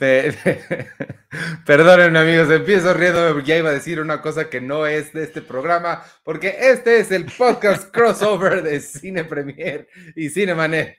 Perdónenme 1.66 2.18
amigos, 2.18 2.50
empiezo 2.50 2.94
riéndome 2.94 3.32
porque 3.32 3.48
ya 3.48 3.58
iba 3.58 3.68
a 3.68 3.74
decir 3.74 4.00
una 4.00 4.22
cosa 4.22 4.48
que 4.48 4.60
no 4.60 4.86
es 4.86 5.12
de 5.12 5.24
este 5.24 5.42
programa, 5.42 6.02
porque 6.24 6.56
este 6.58 7.00
es 7.00 7.10
el 7.10 7.26
podcast 7.26 7.90
crossover 7.92 8.62
de 8.62 8.80
Cine 8.80 9.24
Premier 9.24 9.86
y 10.16 10.30
Cinemanet. 10.30 10.96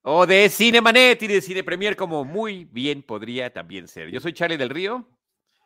O 0.00 0.26
de 0.26 0.48
Cinemanet 0.48 1.22
y 1.22 1.26
de 1.26 1.42
Cine 1.42 1.62
Premier, 1.62 1.94
como 1.94 2.24
muy 2.24 2.64
bien 2.64 3.02
podría 3.02 3.52
también 3.52 3.86
ser. 3.86 4.08
Yo 4.10 4.20
soy 4.20 4.32
Charlie 4.32 4.56
del 4.56 4.70
Río. 4.70 5.06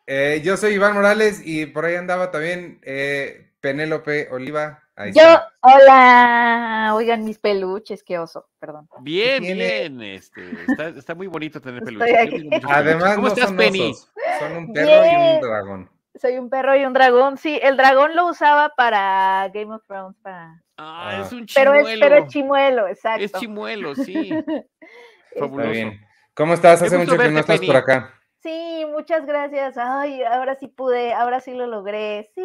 Eh, 0.09 0.43
yo 0.45 0.57
soy 0.57 0.75
Iván 0.75 0.95
Morales 0.95 1.41
y 1.45 1.67
por 1.67 1.85
ahí 1.85 1.95
andaba 1.95 2.33
también 2.33 2.81
eh, 2.83 3.53
Penélope 3.61 4.29
Oliva. 4.33 4.82
Yo, 5.15 5.41
hola, 5.63 6.93
oigan 6.95 7.25
mis 7.25 7.39
peluches, 7.39 8.03
qué 8.03 8.19
oso, 8.19 8.49
perdón. 8.59 8.89
Bien, 9.01 9.43
bien, 9.43 10.03
este, 10.03 10.51
está, 10.97 11.15
muy 11.15 11.29
bonito 11.29 11.63
tener 11.63 11.83
peluches. 11.83 12.63
Además, 12.69 13.17
¿cómo 13.17 13.29
estás, 13.29 13.53
Penny? 13.53 13.95
Son 14.39 14.57
un 14.57 14.73
perro 14.73 15.05
y 15.05 15.35
un 15.35 15.41
dragón. 15.41 15.91
Soy 16.15 16.37
un 16.37 16.51
perro 16.51 16.77
y 16.77 16.85
un 16.85 16.93
dragón, 16.93 17.39
sí, 17.39 17.59
el 17.63 17.79
dragón 17.79 18.15
lo 18.15 18.29
usaba 18.29 18.75
para 18.77 19.49
Game 19.49 19.75
of 19.75 19.83
Thrones, 19.87 20.15
para... 20.21 20.62
Ah, 20.77 21.23
es 21.25 21.33
un 21.33 21.47
chimuelo. 21.47 21.73
Pero 21.73 21.89
es, 21.89 21.99
pero 21.99 22.17
es 22.17 22.27
chimuelo, 22.29 22.89
exacto. 22.89 23.25
Es 23.25 23.33
chimuelo, 23.33 23.95
sí. 23.95 24.31
Fabuloso. 25.39 25.71
bien. 25.71 26.01
¿Cómo 26.34 26.53
estás? 26.53 26.83
Hace 26.83 26.99
mucho 26.99 27.17
que 27.17 27.31
no 27.31 27.41
estás 27.41 27.61
por 27.61 27.77
acá. 27.77 28.12
Sí, 28.43 28.84
muchas 28.91 29.25
gracias. 29.25 29.79
Ay, 29.79 30.23
ahora 30.23 30.56
sí 30.56 30.67
pude, 30.67 31.15
ahora 31.15 31.41
sí 31.41 31.55
lo 31.55 31.67
logré. 31.67 32.31
Sí. 32.34 32.43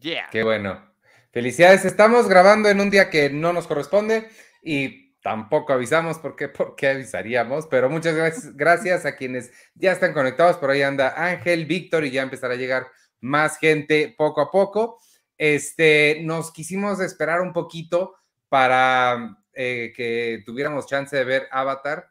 Yeah. 0.00 0.28
Qué 0.30 0.44
bueno. 0.44 0.91
Felicidades, 1.32 1.86
estamos 1.86 2.28
grabando 2.28 2.68
en 2.68 2.78
un 2.78 2.90
día 2.90 3.08
que 3.08 3.30
no 3.30 3.54
nos 3.54 3.66
corresponde 3.66 4.28
y 4.62 5.14
tampoco 5.22 5.72
avisamos 5.72 6.18
porque 6.18 6.48
porque 6.50 6.88
avisaríamos, 6.88 7.66
pero 7.68 7.88
muchas 7.88 8.14
gracias, 8.14 8.54
gracias 8.54 9.06
a 9.06 9.16
quienes 9.16 9.50
ya 9.74 9.92
están 9.92 10.12
conectados. 10.12 10.58
Por 10.58 10.70
ahí 10.70 10.82
anda 10.82 11.14
Ángel, 11.16 11.64
Víctor 11.64 12.04
y 12.04 12.10
ya 12.10 12.20
empezará 12.20 12.52
a 12.52 12.58
llegar 12.58 12.88
más 13.20 13.56
gente 13.56 14.14
poco 14.16 14.42
a 14.42 14.50
poco. 14.50 15.00
Este, 15.38 16.20
nos 16.22 16.52
quisimos 16.52 17.00
esperar 17.00 17.40
un 17.40 17.54
poquito 17.54 18.14
para 18.50 19.38
eh, 19.54 19.90
que 19.96 20.42
tuviéramos 20.44 20.86
chance 20.86 21.16
de 21.16 21.24
ver 21.24 21.48
Avatar. 21.50 22.10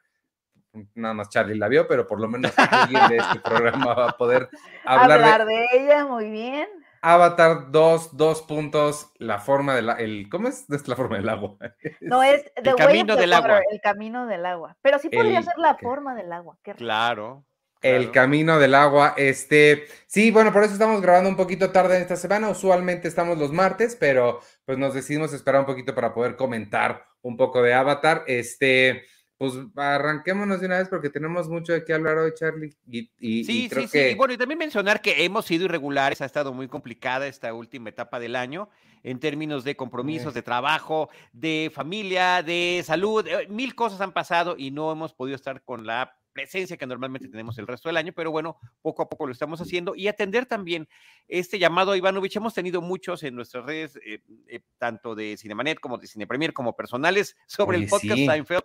Nada 0.95 1.13
más 1.13 1.29
Charlie 1.29 1.59
la 1.59 1.67
vio, 1.67 1.87
pero 1.87 2.07
por 2.07 2.19
lo 2.19 2.27
menos 2.27 2.53
alguien 2.57 3.07
de 3.07 3.17
este 3.17 3.39
programa 3.43 3.93
va 3.93 4.09
a 4.09 4.17
poder 4.17 4.49
hablar, 4.83 5.21
hablar 5.21 5.45
de 5.45 5.65
ella. 5.73 6.05
Muy 6.07 6.31
bien. 6.31 6.80
Avatar 7.01 7.71
2, 7.71 8.15
dos 8.15 8.43
puntos, 8.43 9.11
la 9.17 9.39
forma 9.39 9.75
del 9.75 9.89
el 9.97 10.29
¿Cómo 10.29 10.47
es? 10.47 10.69
es 10.69 10.87
la 10.87 10.95
forma 10.95 11.17
del 11.17 11.29
agua. 11.29 11.57
No 12.01 12.21
es 12.21 12.43
el 12.55 12.75
camino 12.75 13.15
del 13.15 13.33
agua. 13.33 13.61
El 13.71 13.81
camino 13.81 14.27
del 14.27 14.45
agua. 14.45 14.77
Pero 14.81 14.99
sí 14.99 15.09
podría 15.09 15.41
ser 15.41 15.57
la 15.57 15.75
forma 15.75 16.13
del 16.15 16.31
agua. 16.31 16.57
claro, 16.77 17.43
El 17.81 18.11
camino 18.11 18.59
del 18.59 18.75
agua. 18.75 19.15
Este, 19.17 19.85
sí, 20.05 20.29
bueno, 20.29 20.53
por 20.53 20.63
eso 20.63 20.73
estamos 20.73 21.01
grabando 21.01 21.29
un 21.29 21.35
poquito 21.35 21.71
tarde 21.71 21.95
en 21.95 22.03
esta 22.03 22.15
semana. 22.15 22.49
Usualmente 22.49 23.07
estamos 23.07 23.37
los 23.37 23.51
martes, 23.51 23.95
pero 23.99 24.39
pues 24.65 24.77
nos 24.77 24.93
decidimos 24.93 25.33
esperar 25.33 25.61
un 25.61 25.67
poquito 25.67 25.95
para 25.95 26.13
poder 26.13 26.35
comentar 26.35 27.05
un 27.23 27.35
poco 27.35 27.63
de 27.63 27.73
Avatar. 27.73 28.23
Este, 28.27 29.05
pues 29.41 29.53
arranquémonos 29.75 30.59
de 30.59 30.67
una 30.67 30.77
vez 30.77 30.87
porque 30.87 31.09
tenemos 31.09 31.49
mucho 31.49 31.73
de 31.73 31.83
qué 31.83 31.95
hablar 31.95 32.15
hoy, 32.15 32.31
Charlie. 32.35 32.75
Y, 32.87 33.09
sí, 33.43 33.67
sí, 33.73 33.87
sí. 33.87 33.97
Y 33.97 34.13
bueno, 34.13 34.35
y 34.35 34.37
también 34.37 34.59
mencionar 34.59 35.01
que 35.01 35.25
hemos 35.25 35.47
sido 35.47 35.65
irregulares, 35.65 36.21
ha 36.21 36.25
estado 36.25 36.53
muy 36.53 36.67
complicada 36.67 37.25
esta 37.25 37.51
última 37.51 37.89
etapa 37.89 38.19
del 38.19 38.35
año 38.35 38.69
en 39.01 39.19
términos 39.19 39.63
de 39.63 39.75
compromisos, 39.75 40.35
de 40.35 40.43
trabajo, 40.43 41.09
de 41.33 41.71
familia, 41.73 42.43
de 42.43 42.83
salud. 42.85 43.25
Eh, 43.25 43.47
mil 43.49 43.73
cosas 43.73 43.99
han 44.01 44.11
pasado 44.11 44.53
y 44.59 44.69
no 44.69 44.91
hemos 44.91 45.11
podido 45.11 45.35
estar 45.37 45.63
con 45.63 45.87
la 45.87 46.15
presencia 46.31 46.77
que 46.77 46.87
normalmente 46.87 47.27
tenemos 47.27 47.57
el 47.57 47.67
resto 47.67 47.89
del 47.89 47.97
año, 47.97 48.13
pero 48.13 48.31
bueno, 48.31 48.57
poco 48.81 49.03
a 49.03 49.09
poco 49.09 49.25
lo 49.25 49.31
estamos 49.31 49.61
haciendo 49.61 49.95
y 49.95 50.07
atender 50.07 50.45
también 50.45 50.87
este 51.27 51.59
llamado 51.59 51.91
a 51.91 51.97
Ivanovich. 51.97 52.35
Hemos 52.35 52.53
tenido 52.53 52.81
muchos 52.81 53.23
en 53.23 53.35
nuestras 53.35 53.65
redes, 53.65 53.97
eh, 54.05 54.21
eh, 54.47 54.61
tanto 54.77 55.15
de 55.15 55.37
Cinemanet 55.37 55.79
como 55.79 55.97
de 55.97 56.07
Cine 56.07 56.27
Premier, 56.27 56.53
como 56.53 56.75
personales, 56.75 57.35
sobre 57.47 57.77
el 57.77 57.87
podcast 57.87 58.17
Seinfeld. 58.17 58.63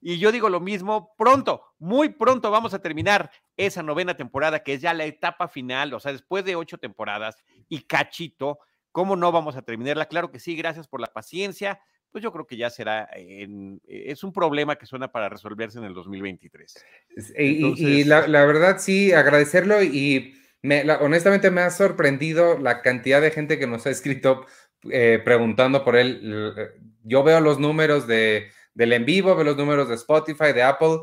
Y, 0.00 0.18
yo 0.18 0.30
digo 0.30 0.48
lo 0.48 0.60
mismo, 0.60 1.14
pronto, 1.16 1.62
muy 1.78 2.10
pronto 2.10 2.50
vamos 2.50 2.74
a 2.74 2.78
terminar 2.78 3.30
esa 3.56 3.82
novena 3.82 4.16
temporada, 4.16 4.62
que 4.62 4.74
es 4.74 4.80
ya 4.80 4.94
la 4.94 5.04
etapa 5.04 5.48
final, 5.48 5.92
o 5.94 6.00
sea, 6.00 6.12
después 6.12 6.44
de 6.44 6.54
ocho 6.54 6.78
temporadas 6.78 7.42
y 7.68 7.80
cachito, 7.80 8.60
¿cómo 8.92 9.16
no 9.16 9.32
vamos 9.32 9.56
a 9.56 9.62
terminarla? 9.62 10.06
Claro 10.06 10.30
que 10.30 10.38
sí, 10.38 10.54
gracias 10.54 10.86
por 10.86 11.00
la 11.00 11.08
paciencia 11.08 11.80
pues 12.14 12.22
yo 12.22 12.30
creo 12.30 12.46
que 12.46 12.56
ya 12.56 12.70
será, 12.70 13.08
en, 13.12 13.80
eh, 13.88 14.04
es 14.06 14.22
un 14.22 14.32
problema 14.32 14.76
que 14.76 14.86
suena 14.86 15.10
para 15.10 15.28
resolverse 15.28 15.78
en 15.78 15.84
el 15.84 15.94
2023. 15.94 16.84
y, 17.36 18.04
la, 18.04 18.20
verdad 18.46 18.76
sí, 18.78 19.12
agradecerlo 19.12 19.82
y 19.82 20.32
me, 20.62 20.88
honestamente 20.92 21.50
me 21.50 21.62
ha 21.62 21.70
sorprendido 21.70 22.56
la 22.56 22.82
cantidad 22.82 23.20
de 23.20 23.32
gente 23.32 23.58
que 23.58 23.66
nos 23.66 23.84
ha 23.86 23.90
escrito 23.90 24.46
eh, 24.92 25.20
preguntando 25.24 25.84
por 25.84 25.96
él. 25.96 26.54
Yo 27.02 27.24
veo 27.24 27.40
los 27.40 27.58
números 27.58 28.06
de, 28.06 28.46
del 28.74 28.92
en 28.92 29.06
vivo, 29.06 29.34
veo 29.34 29.42
los 29.42 29.56
números 29.56 29.88
de 29.88 29.96
Spotify, 29.96 30.52
de 30.54 30.62
Apple, 30.62 30.98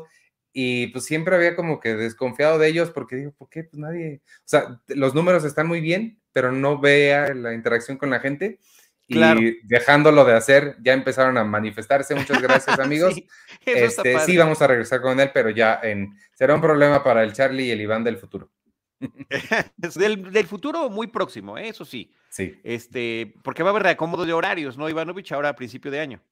y 0.50 0.86
pues 0.86 1.04
siempre 1.04 1.36
había 1.36 1.54
como 1.54 1.78
que 1.78 1.94
desconfiado 1.94 2.58
de 2.58 2.68
ellos 2.68 2.90
porque 2.90 3.16
digo, 3.16 3.32
¿por 3.32 3.50
qué? 3.50 3.64
Pues 3.64 3.78
nadie, 3.78 4.22
o 4.24 4.48
sea, 4.48 4.80
los 4.88 5.14
números 5.14 5.44
están 5.44 5.66
muy 5.66 5.82
bien, 5.82 6.22
pero 6.32 6.52
no 6.52 6.80
vea 6.80 7.34
la 7.34 7.52
interacción 7.52 7.98
con 7.98 8.08
la 8.08 8.20
gente. 8.20 8.60
Y 9.12 9.60
dejándolo 9.64 10.24
de 10.24 10.34
hacer, 10.34 10.76
ya 10.82 10.92
empezaron 10.92 11.38
a 11.38 11.44
manifestarse. 11.44 12.14
Muchas 12.14 12.40
gracias, 12.40 12.78
amigos. 12.80 13.14
sí, 13.14 13.28
este, 13.64 14.18
sí, 14.20 14.36
vamos 14.36 14.60
a 14.62 14.66
regresar 14.66 15.00
con 15.00 15.18
él, 15.20 15.30
pero 15.32 15.50
ya 15.50 15.80
en, 15.82 16.16
será 16.34 16.54
un 16.54 16.60
problema 16.60 17.02
para 17.02 17.22
el 17.22 17.32
Charlie 17.32 17.66
y 17.66 17.70
el 17.70 17.80
Iván 17.80 18.04
del 18.04 18.18
futuro. 18.18 18.50
del, 19.76 20.46
futuro 20.46 20.88
muy 20.88 21.08
próximo, 21.08 21.58
¿eh? 21.58 21.68
eso 21.68 21.84
sí. 21.84 22.12
Sí. 22.28 22.58
Este, 22.62 23.34
porque 23.42 23.62
va 23.62 23.70
a 23.70 23.72
haber 23.72 23.82
reacomodo 23.82 24.24
de 24.24 24.32
horarios, 24.32 24.78
¿no, 24.78 24.88
Ivanovich? 24.88 25.32
Ahora 25.32 25.50
a 25.50 25.56
principio 25.56 25.90
de 25.90 26.00
año. 26.00 26.22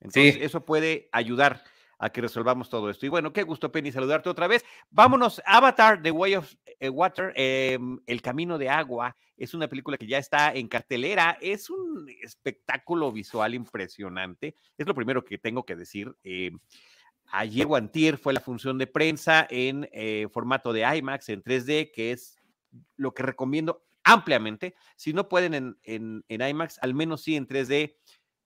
Entonces, 0.00 0.38
eso 0.40 0.64
puede 0.64 1.08
ayudar 1.12 1.62
a 2.00 2.10
que 2.10 2.22
resolvamos 2.22 2.68
todo 2.70 2.88
esto. 2.88 3.04
Y 3.04 3.10
bueno, 3.10 3.32
qué 3.32 3.42
gusto, 3.42 3.70
Penny, 3.70 3.92
saludarte 3.92 4.30
otra 4.30 4.48
vez. 4.48 4.64
Vámonos, 4.90 5.40
Avatar, 5.44 6.02
The 6.02 6.10
Way 6.10 6.36
of 6.36 6.54
eh, 6.80 6.88
Water, 6.88 7.32
em, 7.36 8.00
El 8.06 8.22
Camino 8.22 8.56
de 8.56 8.70
Agua, 8.70 9.14
es 9.36 9.52
una 9.52 9.68
película 9.68 9.98
que 9.98 10.06
ya 10.06 10.16
está 10.16 10.52
en 10.52 10.66
cartelera, 10.66 11.36
es 11.42 11.68
un 11.68 12.08
espectáculo 12.22 13.12
visual 13.12 13.54
impresionante, 13.54 14.54
es 14.78 14.86
lo 14.86 14.94
primero 14.94 15.24
que 15.24 15.36
tengo 15.36 15.64
que 15.64 15.76
decir. 15.76 16.14
Em, 16.24 16.58
ayer 17.32 17.66
Guantier 17.66 18.16
fue 18.16 18.32
la 18.32 18.40
función 18.40 18.78
de 18.78 18.86
prensa 18.86 19.46
en 19.50 19.86
eh, 19.92 20.26
formato 20.32 20.72
de 20.72 20.96
IMAX, 20.96 21.28
en 21.28 21.42
3D, 21.42 21.92
que 21.92 22.12
es 22.12 22.38
lo 22.96 23.12
que 23.12 23.22
recomiendo 23.22 23.84
ampliamente. 24.04 24.74
Si 24.96 25.12
no 25.12 25.28
pueden 25.28 25.52
en, 25.52 25.78
en, 25.82 26.24
en 26.28 26.48
IMAX, 26.48 26.78
al 26.80 26.94
menos 26.94 27.22
sí 27.22 27.36
en 27.36 27.46
3D. 27.46 27.94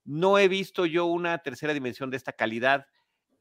No 0.03 0.37
he 0.37 0.49
visto 0.49 0.85
yo 0.85 1.05
una 1.05 1.37
tercera 1.39 1.73
dimensión 1.73 2.11
de 2.11 2.17
esta 2.17 2.33
calidad 2.33 2.85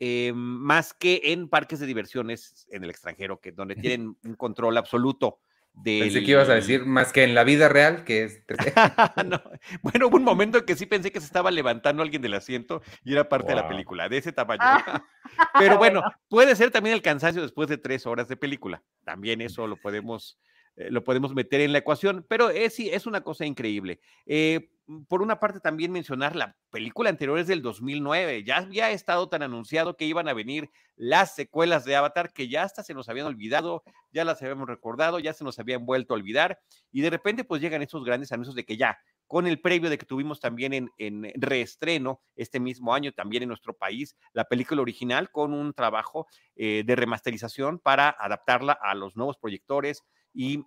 eh, 0.06 0.34
más 0.34 0.92
que 0.92 1.18
en 1.24 1.48
parques 1.48 1.80
de 1.80 1.86
diversiones 1.86 2.66
en 2.70 2.84
el 2.84 2.90
extranjero, 2.90 3.40
que 3.40 3.52
donde 3.52 3.74
tienen 3.74 4.18
un 4.22 4.34
control 4.34 4.76
absoluto. 4.76 5.38
de 5.72 6.00
Pensé 6.00 6.22
que 6.22 6.32
ibas 6.32 6.50
a 6.50 6.54
decir 6.56 6.84
más 6.84 7.10
que 7.10 7.24
en 7.24 7.34
la 7.34 7.42
vida 7.42 7.70
real, 7.70 8.04
que 8.04 8.24
es... 8.24 8.42
Bueno, 9.82 10.08
hubo 10.08 10.16
un 10.18 10.24
momento 10.24 10.58
en 10.58 10.66
que 10.66 10.76
sí 10.76 10.84
pensé 10.84 11.10
que 11.10 11.20
se 11.20 11.26
estaba 11.26 11.50
levantando 11.50 12.02
alguien 12.02 12.20
del 12.20 12.34
asiento 12.34 12.82
y 13.02 13.14
era 13.14 13.30
parte 13.30 13.52
de 13.52 13.54
la 13.54 13.66
película, 13.66 14.10
de 14.10 14.18
ese 14.18 14.30
tamaño. 14.30 14.60
Ah. 14.62 15.06
Pero 15.58 15.78
bueno, 15.78 16.02
puede 16.28 16.54
ser 16.54 16.70
también 16.70 16.94
el 16.94 17.00
cansancio 17.00 17.40
después 17.40 17.70
de 17.70 17.78
tres 17.78 18.04
horas 18.04 18.28
de 18.28 18.36
película. 18.36 18.82
También 19.04 19.40
eso 19.40 19.66
lo 19.66 19.76
podemos, 19.76 20.38
eh, 20.76 20.90
lo 20.90 21.04
podemos 21.04 21.34
meter 21.34 21.60
en 21.60 21.72
la 21.72 21.78
ecuación, 21.78 22.24
pero 22.28 22.50
es, 22.50 22.74
sí, 22.74 22.90
es 22.90 23.06
una 23.06 23.22
cosa 23.22 23.44
increíble. 23.46 24.00
Eh, 24.26 24.70
Mm, 24.86 25.04
por 25.04 25.22
una 25.22 25.40
parte 25.40 25.60
también 25.60 25.92
mencionar 25.92 26.36
la 26.36 26.56
película 26.70 27.08
anterior 27.08 27.38
es 27.38 27.46
del 27.46 27.62
2009, 27.62 28.44
ya 28.44 28.58
había 28.58 28.90
estado 28.90 29.28
tan 29.28 29.42
anunciado 29.42 29.96
que 29.96 30.04
iban 30.04 30.28
a 30.28 30.34
venir 30.34 30.70
las 30.96 31.34
secuelas 31.34 31.84
de 31.84 31.96
Avatar 31.96 32.32
que 32.32 32.48
ya 32.48 32.64
hasta 32.64 32.82
se 32.82 32.92
nos 32.92 33.08
habían 33.08 33.26
olvidado, 33.26 33.82
ya 34.12 34.24
las 34.24 34.42
habíamos 34.42 34.68
recordado, 34.68 35.18
ya 35.20 35.32
se 35.32 35.44
nos 35.44 35.58
habían 35.58 35.86
vuelto 35.86 36.12
a 36.12 36.18
olvidar 36.18 36.60
y 36.92 37.00
de 37.00 37.10
repente 37.10 37.44
pues 37.44 37.62
llegan 37.62 37.82
esos 37.82 38.04
grandes 38.04 38.30
anuncios 38.32 38.54
de 38.54 38.64
que 38.64 38.76
ya 38.76 38.98
con 39.26 39.46
el 39.46 39.58
previo 39.58 39.88
de 39.88 39.96
que 39.96 40.04
tuvimos 40.04 40.38
también 40.38 40.74
en, 40.74 40.90
en, 40.98 41.32
reestreno 41.36 42.20
este 42.36 42.60
mismo 42.60 42.94
año, 42.94 43.12
también 43.12 43.42
en 43.42 43.48
nuestro 43.48 43.72
país, 43.74 44.16
la 44.34 44.44
película 44.44 44.82
original 44.82 45.30
con 45.30 45.54
un 45.54 45.72
trabajo 45.72 46.26
eh, 46.56 46.82
de 46.84 46.94
remasterización 46.94 47.78
para 47.78 48.10
adaptarla 48.10 48.74
a 48.74 48.94
los 48.94 49.16
nuevos 49.16 49.38
proyectores 49.38 50.04
y 50.34 50.64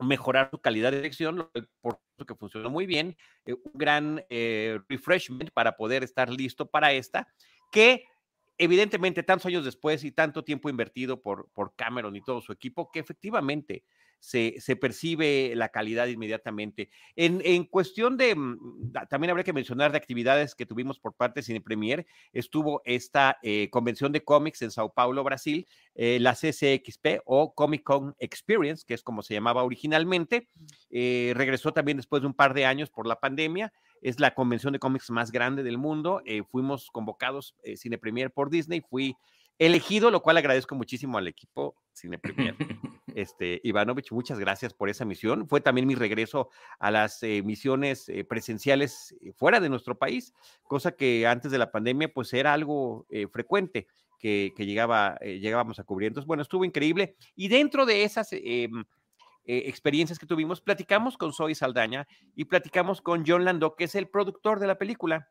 mejorar 0.00 0.48
su 0.50 0.58
calidad 0.58 0.90
de 0.90 0.98
dirección, 0.98 1.48
por 1.80 2.00
eso 2.16 2.26
que 2.26 2.34
funcionó 2.34 2.70
muy 2.70 2.86
bien, 2.86 3.16
eh, 3.46 3.52
un 3.52 3.72
gran 3.74 4.24
eh, 4.28 4.80
refreshment 4.88 5.50
para 5.52 5.76
poder 5.76 6.02
estar 6.02 6.28
listo 6.30 6.66
para 6.66 6.92
esta, 6.92 7.28
que 7.70 8.04
evidentemente 8.58 9.22
tantos 9.22 9.46
años 9.46 9.64
después 9.64 10.04
y 10.04 10.12
tanto 10.12 10.44
tiempo 10.44 10.68
invertido 10.68 11.20
por, 11.20 11.48
por 11.52 11.74
Cameron 11.74 12.16
y 12.16 12.22
todo 12.22 12.40
su 12.40 12.52
equipo, 12.52 12.90
que 12.92 13.00
efectivamente 13.00 13.84
se, 14.24 14.54
se 14.58 14.74
percibe 14.74 15.52
la 15.54 15.68
calidad 15.68 16.06
inmediatamente. 16.06 16.88
En, 17.14 17.42
en, 17.44 17.64
cuestión 17.64 18.16
de, 18.16 18.34
mm, 18.34 18.92
también 19.10 19.30
habría 19.30 19.44
que 19.44 19.52
mencionar 19.52 19.92
de 19.92 19.98
actividades 19.98 20.54
que 20.54 20.64
tuvimos 20.64 20.98
por 20.98 21.14
parte 21.14 21.40
de 21.40 21.44
Cine 21.44 21.60
Premier, 21.60 22.06
estuvo 22.32 22.80
esta 22.84 23.38
eh, 23.42 23.68
convención 23.70 24.12
de 24.12 24.24
cómics 24.24 24.62
en 24.62 24.70
Sao 24.70 24.94
Paulo, 24.94 25.24
Brasil, 25.24 25.66
eh, 25.94 26.18
la 26.20 26.34
CCXP 26.34 27.20
o 27.26 27.54
Comic 27.54 27.82
Con 27.82 28.14
Experience, 28.18 28.84
que 28.86 28.94
es 28.94 29.02
como 29.02 29.22
se 29.22 29.34
llamaba 29.34 29.62
originalmente. 29.62 30.48
Eh, 30.90 31.32
regresó 31.36 31.72
también 31.72 31.98
después 31.98 32.22
de 32.22 32.28
un 32.28 32.34
par 32.34 32.54
de 32.54 32.64
años 32.64 32.90
por 32.90 33.06
la 33.06 33.20
pandemia 33.20 33.72
es 34.04 34.20
la 34.20 34.34
convención 34.34 34.74
de 34.74 34.78
cómics 34.78 35.10
más 35.10 35.32
grande 35.32 35.62
del 35.62 35.78
mundo. 35.78 36.20
Eh, 36.26 36.42
fuimos 36.44 36.90
convocados 36.90 37.56
eh, 37.62 37.78
Cine 37.78 37.96
Premier 37.96 38.30
por 38.30 38.50
Disney, 38.50 38.82
fui 38.82 39.16
elegido, 39.58 40.10
lo 40.10 40.20
cual 40.20 40.36
agradezco 40.36 40.74
muchísimo 40.74 41.16
al 41.16 41.26
equipo 41.26 41.74
Cine 41.92 42.18
Premier. 42.18 42.54
Este, 43.16 43.60
Ivanovich, 43.62 44.10
muchas 44.10 44.40
gracias 44.40 44.74
por 44.74 44.88
esa 44.88 45.04
misión. 45.04 45.46
Fue 45.46 45.60
también 45.60 45.86
mi 45.86 45.94
regreso 45.94 46.50
a 46.80 46.90
las 46.90 47.22
eh, 47.22 47.42
misiones 47.44 48.10
presenciales 48.28 49.14
fuera 49.36 49.60
de 49.60 49.68
nuestro 49.68 49.96
país, 49.96 50.34
cosa 50.64 50.96
que 50.96 51.24
antes 51.24 51.52
de 51.52 51.58
la 51.58 51.70
pandemia 51.70 52.12
pues 52.12 52.32
era 52.32 52.52
algo 52.52 53.06
frecuente 53.30 53.86
que, 54.18 54.52
que 54.56 54.66
llegaba, 54.66 55.16
llegábamos 55.20 55.78
a 55.78 55.84
cubrir. 55.84 56.08
Entonces, 56.08 56.26
bueno, 56.26 56.42
estuvo 56.42 56.64
increíble. 56.64 57.14
Y 57.36 57.46
dentro 57.46 57.86
de 57.86 58.02
esas 58.02 58.30
em, 58.32 58.84
eh, 59.44 59.64
experiencias 59.66 60.18
que 60.18 60.26
tuvimos, 60.26 60.60
platicamos 60.60 61.16
con 61.16 61.32
Zoe 61.32 61.54
Saldaña 61.54 62.06
y 62.34 62.46
platicamos 62.46 63.00
con 63.00 63.24
John 63.26 63.44
Lando, 63.44 63.76
que 63.76 63.84
es 63.84 63.94
el 63.94 64.08
productor 64.08 64.60
de 64.60 64.66
la 64.66 64.78
película 64.78 65.28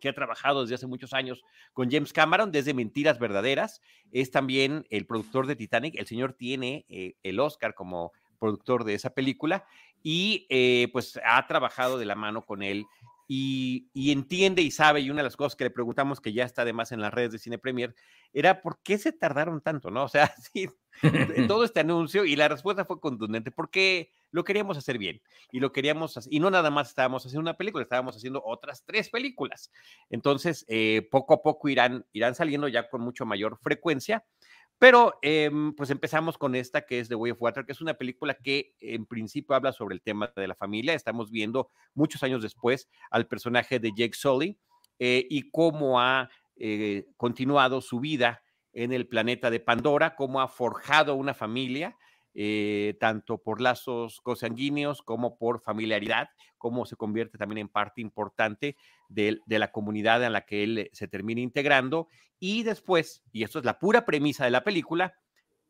que 0.00 0.08
ha 0.08 0.14
trabajado 0.14 0.62
desde 0.62 0.74
hace 0.74 0.86
muchos 0.86 1.12
años 1.14 1.42
con 1.72 1.90
James 1.90 2.12
Cameron, 2.12 2.52
desde 2.52 2.74
Mentiras 2.74 3.18
Verdaderas. 3.18 3.80
Es 4.12 4.30
también 4.30 4.86
el 4.90 5.06
productor 5.06 5.46
de 5.46 5.56
Titanic. 5.56 5.94
El 5.96 6.06
señor 6.06 6.34
tiene 6.34 6.84
eh, 6.88 7.14
el 7.22 7.40
Oscar 7.40 7.74
como 7.74 8.12
productor 8.38 8.84
de 8.84 8.94
esa 8.94 9.10
película 9.10 9.64
y 10.02 10.46
eh, 10.50 10.88
pues 10.92 11.18
ha 11.24 11.46
trabajado 11.46 11.98
de 11.98 12.04
la 12.04 12.14
mano 12.14 12.44
con 12.44 12.62
él 12.62 12.84
y, 13.26 13.88
entiende 13.94 14.62
y 14.62 14.70
sabe, 14.70 15.00
y 15.00 15.10
una 15.10 15.20
de 15.20 15.24
las 15.24 15.36
cosas 15.36 15.56
que 15.56 15.64
le 15.64 15.70
preguntamos, 15.70 16.20
que 16.20 16.32
ya 16.32 16.44
está 16.44 16.62
además 16.62 16.92
en 16.92 17.00
las 17.00 17.12
redes 17.12 17.32
de 17.32 17.38
Cine 17.38 17.58
Premier, 17.58 17.94
era 18.32 18.60
por 18.60 18.80
qué 18.82 18.98
se 18.98 19.12
tardaron 19.12 19.60
tanto, 19.60 19.90
¿no? 19.90 20.04
O 20.04 20.08
sea, 20.08 20.34
sí, 20.52 20.68
todo 21.48 21.64
este 21.64 21.80
anuncio 21.80 22.24
y 22.24 22.36
la 22.36 22.48
respuesta 22.48 22.84
fue 22.84 23.00
contundente, 23.00 23.50
porque 23.50 24.12
lo 24.30 24.44
queríamos 24.44 24.76
hacer 24.76 24.98
bien 24.98 25.22
y 25.52 25.60
lo 25.60 25.72
queríamos 25.72 26.28
y 26.30 26.40
no 26.40 26.50
nada 26.50 26.70
más 26.70 26.88
estábamos 26.88 27.24
haciendo 27.24 27.42
una 27.42 27.56
película, 27.56 27.82
estábamos 27.82 28.16
haciendo 28.16 28.42
otras 28.44 28.84
tres 28.84 29.08
películas. 29.08 29.70
Entonces, 30.10 30.64
eh, 30.68 31.06
poco 31.10 31.34
a 31.34 31.42
poco 31.42 31.68
irán, 31.68 32.04
irán 32.12 32.34
saliendo 32.34 32.68
ya 32.68 32.88
con 32.88 33.00
mucho 33.00 33.24
mayor 33.24 33.58
frecuencia 33.62 34.24
pero 34.78 35.18
em, 35.22 35.74
pues 35.74 35.90
empezamos 35.90 36.36
con 36.36 36.54
esta 36.54 36.82
que 36.82 36.98
es 37.00 37.08
The 37.08 37.14
Way 37.14 37.32
of 37.32 37.42
Water, 37.42 37.64
que 37.64 37.72
es 37.72 37.80
una 37.80 37.94
película 37.94 38.34
que 38.34 38.74
en 38.80 39.06
principio 39.06 39.54
habla 39.54 39.72
sobre 39.72 39.94
el 39.94 40.02
tema 40.02 40.32
de 40.36 40.48
la 40.48 40.54
familia. 40.54 40.94
Estamos 40.94 41.30
viendo 41.30 41.70
muchos 41.94 42.22
años 42.22 42.42
después 42.42 42.88
al 43.10 43.26
personaje 43.26 43.78
de 43.78 43.92
Jake 43.96 44.14
Sully 44.14 44.58
eh, 44.98 45.26
y 45.30 45.50
cómo 45.50 46.00
ha 46.00 46.28
eh, 46.56 47.06
continuado 47.16 47.80
su 47.80 48.00
vida 48.00 48.42
en 48.72 48.92
el 48.92 49.06
planeta 49.06 49.50
de 49.50 49.60
Pandora, 49.60 50.16
cómo 50.16 50.40
ha 50.40 50.48
forjado 50.48 51.14
una 51.14 51.34
familia 51.34 51.96
eh, 52.36 52.96
tanto 52.98 53.38
por 53.38 53.60
lazos 53.60 54.20
cosanguíneos 54.20 55.02
como 55.02 55.38
por 55.38 55.60
familiaridad, 55.60 56.30
cómo 56.58 56.84
se 56.84 56.96
convierte 56.96 57.38
también 57.38 57.58
en 57.58 57.68
parte 57.68 58.00
importante 58.00 58.76
de, 59.08 59.40
la 59.46 59.70
comunidad 59.70 60.24
en 60.24 60.32
la 60.32 60.44
que 60.44 60.64
él 60.64 60.90
se 60.92 61.06
termina 61.06 61.40
integrando. 61.40 62.08
Y 62.40 62.64
después, 62.64 63.22
y 63.30 63.44
esto 63.44 63.60
es 63.60 63.64
la 63.64 63.78
pura 63.78 64.04
premisa 64.04 64.44
de 64.44 64.50
la 64.50 64.64
película, 64.64 65.14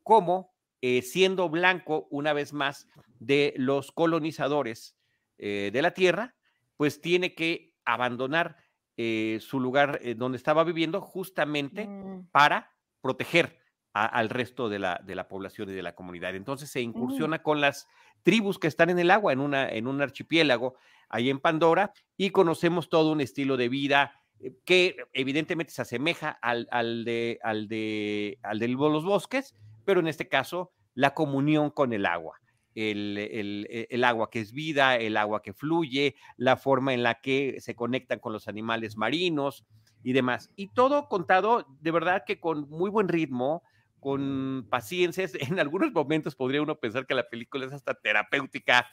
cómo 0.01 0.55
eh, 0.81 1.03
siendo 1.03 1.49
blanco 1.49 2.07
una 2.09 2.33
vez 2.33 2.51
más 2.51 2.87
de 3.19 3.53
los 3.57 3.91
colonizadores 3.91 4.97
eh, 5.37 5.69
de 5.71 5.81
la 5.83 5.91
tierra, 5.91 6.35
pues 6.77 6.99
tiene 6.99 7.35
que 7.35 7.73
abandonar 7.85 8.57
su 8.97 9.59
lugar 9.59 9.99
donde 10.15 10.37
estaba 10.37 10.63
viviendo 10.63 11.01
justamente 11.01 11.85
mm. 11.85 12.29
para 12.31 12.71
proteger 13.01 13.59
al 13.95 14.29
resto 14.29 14.67
de 14.67 14.77
la, 14.77 14.99
de 15.05 15.15
la 15.15 15.29
población 15.29 15.69
y 15.69 15.73
de 15.73 15.81
la 15.81 15.95
comunidad. 15.95 16.35
Entonces 16.35 16.69
se 16.69 16.81
incursiona 16.81 17.41
con 17.41 17.61
las 17.61 17.87
tribus 18.23 18.59
que 18.59 18.67
están 18.67 18.89
en 18.89 18.99
el 18.99 19.09
agua, 19.09 19.31
en, 19.31 19.39
una, 19.39 19.69
en 19.69 19.87
un 19.87 20.01
archipiélago 20.01 20.75
ahí 21.07 21.29
en 21.29 21.39
Pandora, 21.39 21.93
y 22.17 22.31
conocemos 22.31 22.89
todo 22.89 23.13
un 23.13 23.21
estilo 23.21 23.55
de 23.55 23.69
vida 23.69 24.21
eh, 24.41 24.53
que 24.65 24.97
evidentemente 25.13 25.71
se 25.71 25.81
asemeja 25.81 26.31
al, 26.41 26.67
al, 26.71 27.05
de, 27.05 27.39
al, 27.41 27.69
de, 27.69 28.37
al 28.43 28.59
de 28.59 28.67
los 28.67 29.05
bosques, 29.05 29.55
pero 29.85 30.01
en 30.01 30.07
este 30.07 30.27
caso 30.27 30.71
la 30.93 31.13
comunión 31.13 31.69
con 31.69 31.93
el 31.93 32.05
agua. 32.05 32.41
El, 32.73 33.17
el, 33.17 33.67
e, 33.69 33.87
el, 33.89 34.03
agua 34.03 34.29
que 34.29 34.41
es 34.41 34.51
vida, 34.51 34.97
el 34.97 35.15
agua 35.15 35.41
que 35.41 35.53
fluye, 35.53 36.15
la 36.35 36.57
forma 36.57 36.93
en 36.93 37.03
la 37.03 37.21
que 37.21 37.61
se 37.61 37.75
conectan 37.75 38.19
con 38.19 38.33
los 38.33 38.49
animales 38.49 38.97
marinos 38.97 39.63
y 40.03 40.11
demás. 40.11 40.51
Y 40.57 40.67
todo 40.67 41.07
contado 41.07 41.65
de 41.79 41.91
verdad 41.91 42.23
que 42.27 42.41
con 42.41 42.69
muy 42.69 42.89
buen 42.89 43.07
ritmo, 43.07 43.63
con 44.05 44.67
paciencia. 44.69 45.27
En 45.49 45.59
algunos 45.59 45.91
momentos 45.91 46.35
podría 46.35 46.61
uno 46.61 46.75
pensar 46.75 47.07
que 47.07 47.15
la 47.15 47.27
película 47.27 47.65
es 47.65 47.73
hasta 47.73 47.95
terapéutica 47.95 48.87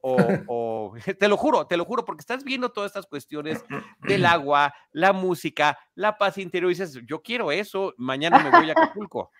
o, 0.00 0.94
te 1.18 1.28
lo 1.28 1.36
juro, 1.36 1.66
te 1.66 1.76
lo 1.76 1.84
juro, 1.84 2.06
porque 2.06 2.20
estás 2.20 2.44
viendo 2.44 2.72
todas 2.72 2.88
estas 2.90 3.04
cuestiones 3.04 3.62
del 4.00 4.24
agua, 4.24 4.74
la 4.92 5.12
música, 5.12 5.78
la 5.94 6.16
paz 6.16 6.38
interior 6.38 6.70
y 6.70 6.76
dices, 6.76 6.98
yo 7.06 7.20
quiero 7.20 7.52
eso, 7.52 7.92
mañana 7.98 8.38
me 8.38 8.48
voy 8.48 8.70
a 8.70 8.72
Acapulco. 8.72 9.30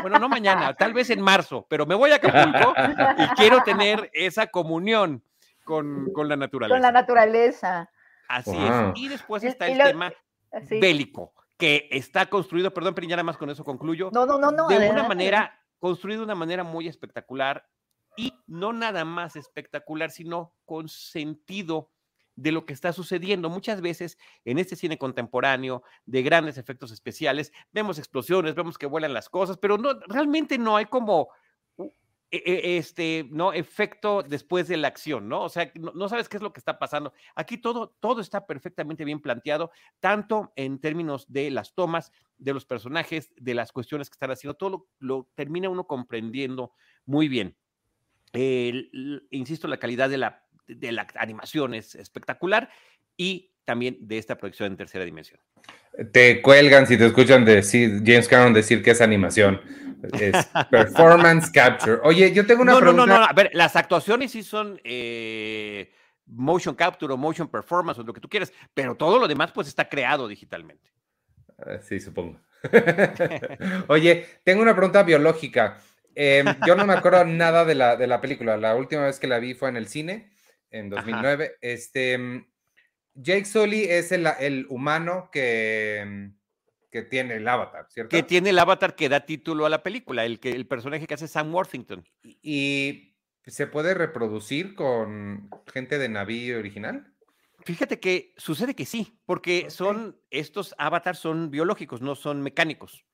bueno, 0.00 0.18
no 0.18 0.30
mañana, 0.30 0.72
tal 0.72 0.94
vez 0.94 1.10
en 1.10 1.20
marzo, 1.20 1.66
pero 1.68 1.84
me 1.84 1.94
voy 1.94 2.12
a 2.12 2.16
Acapulco 2.16 2.72
y 3.18 3.26
quiero 3.36 3.62
tener 3.62 4.10
esa 4.14 4.46
comunión 4.46 5.22
con, 5.64 6.10
la 6.16 6.36
naturaleza. 6.36 6.74
Con 6.74 6.82
la 6.82 6.92
naturaleza. 6.92 7.90
Así 8.26 8.56
es. 8.56 8.72
Y 8.94 9.08
después 9.08 9.44
está 9.44 9.66
el 9.66 9.76
tema 9.76 10.10
bélico 10.80 11.34
que 11.64 11.88
está 11.92 12.26
construido, 12.26 12.74
perdón, 12.74 12.94
pero 12.94 13.08
ya 13.08 13.16
nada 13.16 13.24
más 13.24 13.38
con 13.38 13.48
eso 13.48 13.64
concluyo. 13.64 14.10
No, 14.12 14.26
no, 14.26 14.36
no, 14.36 14.50
no. 14.50 14.68
De 14.68 14.90
una 14.90 15.08
manera, 15.08 15.58
construido 15.78 16.20
de 16.20 16.24
una 16.26 16.34
manera 16.34 16.62
muy 16.62 16.86
espectacular 16.88 17.66
y 18.18 18.34
no 18.46 18.74
nada 18.74 19.06
más 19.06 19.34
espectacular, 19.34 20.10
sino 20.10 20.54
con 20.66 20.90
sentido 20.90 21.90
de 22.36 22.52
lo 22.52 22.66
que 22.66 22.74
está 22.74 22.92
sucediendo. 22.92 23.48
Muchas 23.48 23.80
veces 23.80 24.18
en 24.44 24.58
este 24.58 24.76
cine 24.76 24.98
contemporáneo 24.98 25.82
de 26.04 26.22
grandes 26.22 26.58
efectos 26.58 26.92
especiales 26.92 27.50
vemos 27.72 27.98
explosiones, 27.98 28.54
vemos 28.54 28.76
que 28.76 28.84
vuelan 28.84 29.14
las 29.14 29.30
cosas, 29.30 29.56
pero 29.56 29.78
no 29.78 29.98
realmente 30.06 30.58
no 30.58 30.76
hay 30.76 30.84
como 30.84 31.30
este, 32.44 33.28
¿no? 33.30 33.52
Efecto 33.52 34.22
después 34.22 34.68
de 34.68 34.76
la 34.76 34.88
acción, 34.88 35.28
¿no? 35.28 35.42
O 35.42 35.48
sea, 35.48 35.70
no, 35.74 36.08
sabes 36.08 36.28
qué 36.28 36.36
es 36.36 36.42
lo 36.42 36.52
que 36.52 36.60
está 36.60 36.78
pasando. 36.78 37.12
Aquí 37.34 37.58
todo, 37.58 37.96
todo 38.00 38.20
está 38.20 38.46
perfectamente 38.46 39.04
bien 39.04 39.20
planteado, 39.20 39.70
tanto 40.00 40.52
en 40.56 40.80
términos 40.80 41.30
de 41.32 41.50
las 41.50 41.74
tomas, 41.74 42.12
de 42.38 42.52
los 42.52 42.66
personajes, 42.66 43.32
de 43.36 43.54
las 43.54 43.72
cuestiones 43.72 44.10
que 44.10 44.14
están 44.14 44.30
haciendo, 44.30 44.54
todo 44.54 44.88
lo, 44.98 45.28
termina 45.34 45.68
uno 45.68 45.86
comprendiendo 45.86 46.72
muy 47.04 47.28
bien. 47.28 47.56
insisto, 48.32 49.68
la 49.68 49.78
calidad 49.78 50.10
de 50.10 50.18
la, 50.18 50.44
de 50.66 50.92
la 50.92 51.06
animación 51.14 51.74
es 51.74 51.94
espectacular 51.94 52.70
y 53.16 53.53
también 53.64 53.96
de 54.00 54.18
esta 54.18 54.36
proyección 54.36 54.72
en 54.72 54.76
tercera 54.76 55.04
dimensión. 55.04 55.40
Te 56.12 56.42
cuelgan 56.42 56.86
si 56.86 56.96
te 56.98 57.06
escuchan 57.06 57.44
decir 57.44 58.02
James 58.04 58.28
Cameron 58.28 58.52
decir 58.52 58.82
que 58.82 58.90
es 58.90 59.00
animación. 59.00 59.60
Es 60.12 60.46
performance 60.70 61.50
capture. 61.50 61.98
Oye, 62.02 62.32
yo 62.32 62.46
tengo 62.46 62.62
una 62.62 62.76
pregunta. 62.76 63.06
No, 63.06 63.14
no, 63.14 63.18
no, 63.20 63.24
a 63.24 63.32
ver, 63.32 63.50
las 63.54 63.76
actuaciones 63.76 64.32
sí 64.32 64.42
son 64.42 64.80
eh, 64.84 65.92
motion 66.26 66.74
capture 66.74 67.12
o 67.12 67.16
motion 67.16 67.48
performance 67.48 67.98
o 67.98 68.02
lo 68.02 68.12
que 68.12 68.20
tú 68.20 68.28
quieras, 68.28 68.52
pero 68.72 68.94
todo 68.94 69.18
lo 69.18 69.28
demás 69.28 69.52
pues 69.52 69.68
está 69.68 69.88
creado 69.88 70.28
digitalmente. 70.28 70.90
Ah, 71.58 71.78
sí, 71.80 72.00
supongo. 72.00 72.40
Oye, 73.88 74.26
tengo 74.42 74.62
una 74.62 74.74
pregunta 74.74 75.02
biológica. 75.02 75.78
Em, 76.14 76.46
yo 76.66 76.76
no 76.76 76.86
me 76.86 76.94
acuerdo 76.94 77.24
nada 77.24 77.64
de 77.64 77.74
la, 77.74 77.96
de 77.96 78.06
la 78.06 78.20
película. 78.20 78.56
La 78.56 78.74
última 78.74 79.04
vez 79.04 79.18
que 79.18 79.26
la 79.26 79.38
vi 79.38 79.54
fue 79.54 79.68
en 79.68 79.76
el 79.76 79.86
cine, 79.86 80.30
en 80.70 80.90
2009. 80.90 81.56
Este, 81.60 82.12
em, 82.14 82.46
Jake 83.14 83.44
Sully 83.44 83.84
es 83.84 84.12
el, 84.12 84.26
el 84.40 84.66
humano 84.68 85.30
que 85.32 86.32
que 86.94 87.02
tiene 87.02 87.34
el 87.34 87.48
avatar, 87.48 87.88
¿cierto? 87.90 88.10
Que 88.10 88.22
tiene 88.22 88.50
el 88.50 88.58
avatar 88.60 88.94
que 88.94 89.08
da 89.08 89.26
título 89.26 89.66
a 89.66 89.68
la 89.68 89.82
película, 89.82 90.24
el, 90.24 90.38
que, 90.38 90.52
el 90.52 90.68
personaje 90.68 91.08
que 91.08 91.14
hace 91.14 91.26
Sam 91.26 91.52
Worthington. 91.52 92.06
¿Y 92.22 93.16
se 93.44 93.66
puede 93.66 93.94
reproducir 93.94 94.76
con 94.76 95.50
gente 95.72 95.98
de 95.98 96.08
Naví 96.08 96.52
original? 96.52 97.12
Fíjate 97.64 97.98
que 97.98 98.32
sucede 98.36 98.76
que 98.76 98.86
sí, 98.86 99.18
porque 99.26 99.70
son 99.70 100.20
estos 100.30 100.72
avatars 100.78 101.18
son 101.18 101.50
biológicos, 101.50 102.00
no 102.00 102.14
son 102.14 102.42
mecánicos. 102.42 103.04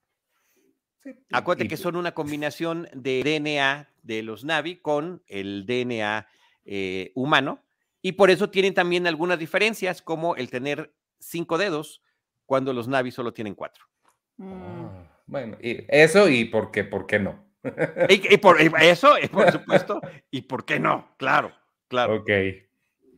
Sí, 1.02 1.14
Acuérdate 1.32 1.66
que 1.66 1.78
son 1.78 1.96
una 1.96 2.12
combinación 2.12 2.86
de 2.92 3.22
DNA 3.24 3.94
de 4.02 4.22
los 4.22 4.44
Navi 4.44 4.76
con 4.76 5.22
el 5.26 5.64
DNA 5.64 6.28
eh, 6.66 7.12
humano, 7.14 7.64
y 8.02 8.12
por 8.12 8.30
eso 8.30 8.50
tienen 8.50 8.74
también 8.74 9.06
algunas 9.06 9.38
diferencias, 9.38 10.02
como 10.02 10.36
el 10.36 10.50
tener 10.50 10.92
cinco 11.18 11.58
dedos, 11.58 12.02
cuando 12.46 12.72
los 12.72 12.88
Navi 12.88 13.10
solo 13.10 13.32
tienen 13.32 13.54
cuatro. 13.54 13.84
Mm. 14.36 14.52
Ah, 14.62 15.22
bueno, 15.26 15.56
y 15.60 15.84
eso 15.88 16.28
y 16.28 16.44
por 16.46 16.70
qué, 16.70 16.84
por 16.84 17.06
qué 17.06 17.18
no. 17.18 17.44
Y, 18.08 18.34
y 18.34 18.38
por 18.38 18.60
y 18.60 18.70
eso, 18.80 19.18
y 19.22 19.28
por 19.28 19.50
supuesto, 19.52 20.00
y 20.30 20.42
por 20.42 20.64
qué 20.64 20.80
no, 20.80 21.14
claro, 21.18 21.52
claro. 21.88 22.16
Ok. 22.16 22.30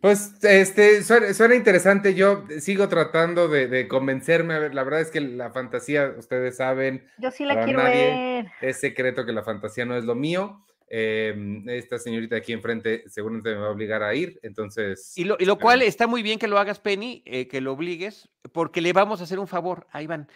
Pues 0.01 0.43
este 0.43 1.05
suena, 1.05 1.33
suena 1.33 1.55
interesante. 1.55 2.15
Yo 2.15 2.45
sigo 2.59 2.89
tratando 2.89 3.47
de, 3.47 3.69
de 3.69 3.87
convencerme. 3.87 4.55
A 4.55 4.59
ver, 4.59 4.75
la 4.75 4.83
verdad 4.83 5.01
es 5.01 5.13
que 5.13 5.21
la 5.21 5.53
fantasía, 5.53 6.13
ustedes 6.19 6.57
saben, 6.57 7.07
Yo 7.19 7.31
sí 7.31 7.45
la 7.45 7.63
quiero 7.65 7.85
nadie. 7.85 8.07
ver. 8.11 8.47
es 8.63 8.81
secreto 8.81 9.25
que 9.25 9.33
la 9.33 9.45
fantasía 9.45 9.85
no 9.85 9.97
es 9.97 10.03
lo 10.05 10.17
mío. 10.17 10.67
Eh, 10.95 11.35
esta 11.69 11.99
señorita 11.99 12.37
aquí 12.37 12.53
enfrente 12.53 13.05
seguramente 13.09 13.55
me 13.55 13.63
va 13.63 13.69
a 13.69 13.71
obligar 13.71 14.03
a 14.03 14.15
ir. 14.15 14.39
Entonces. 14.43 15.17
Y 15.17 15.25
lo, 15.25 15.37
y 15.41 15.47
lo 15.47 15.59
cual 15.59 15.81
está 15.81 16.07
muy 16.07 16.23
bien 16.23 16.39
que 16.39 16.49
lo 16.49 16.59
hagas, 16.59 16.81
Penny, 16.81 17.23
eh, 17.25 17.49
que 17.49 17.63
lo 17.63 17.73
obligues, 17.73 18.29
porque 18.53 18.83
le 18.83 18.93
vamos 18.93 19.21
a 19.21 19.25
hacer 19.25 19.39
un 19.39 19.49
favor. 19.49 19.87
Ahí 19.91 20.07
van. 20.07 20.29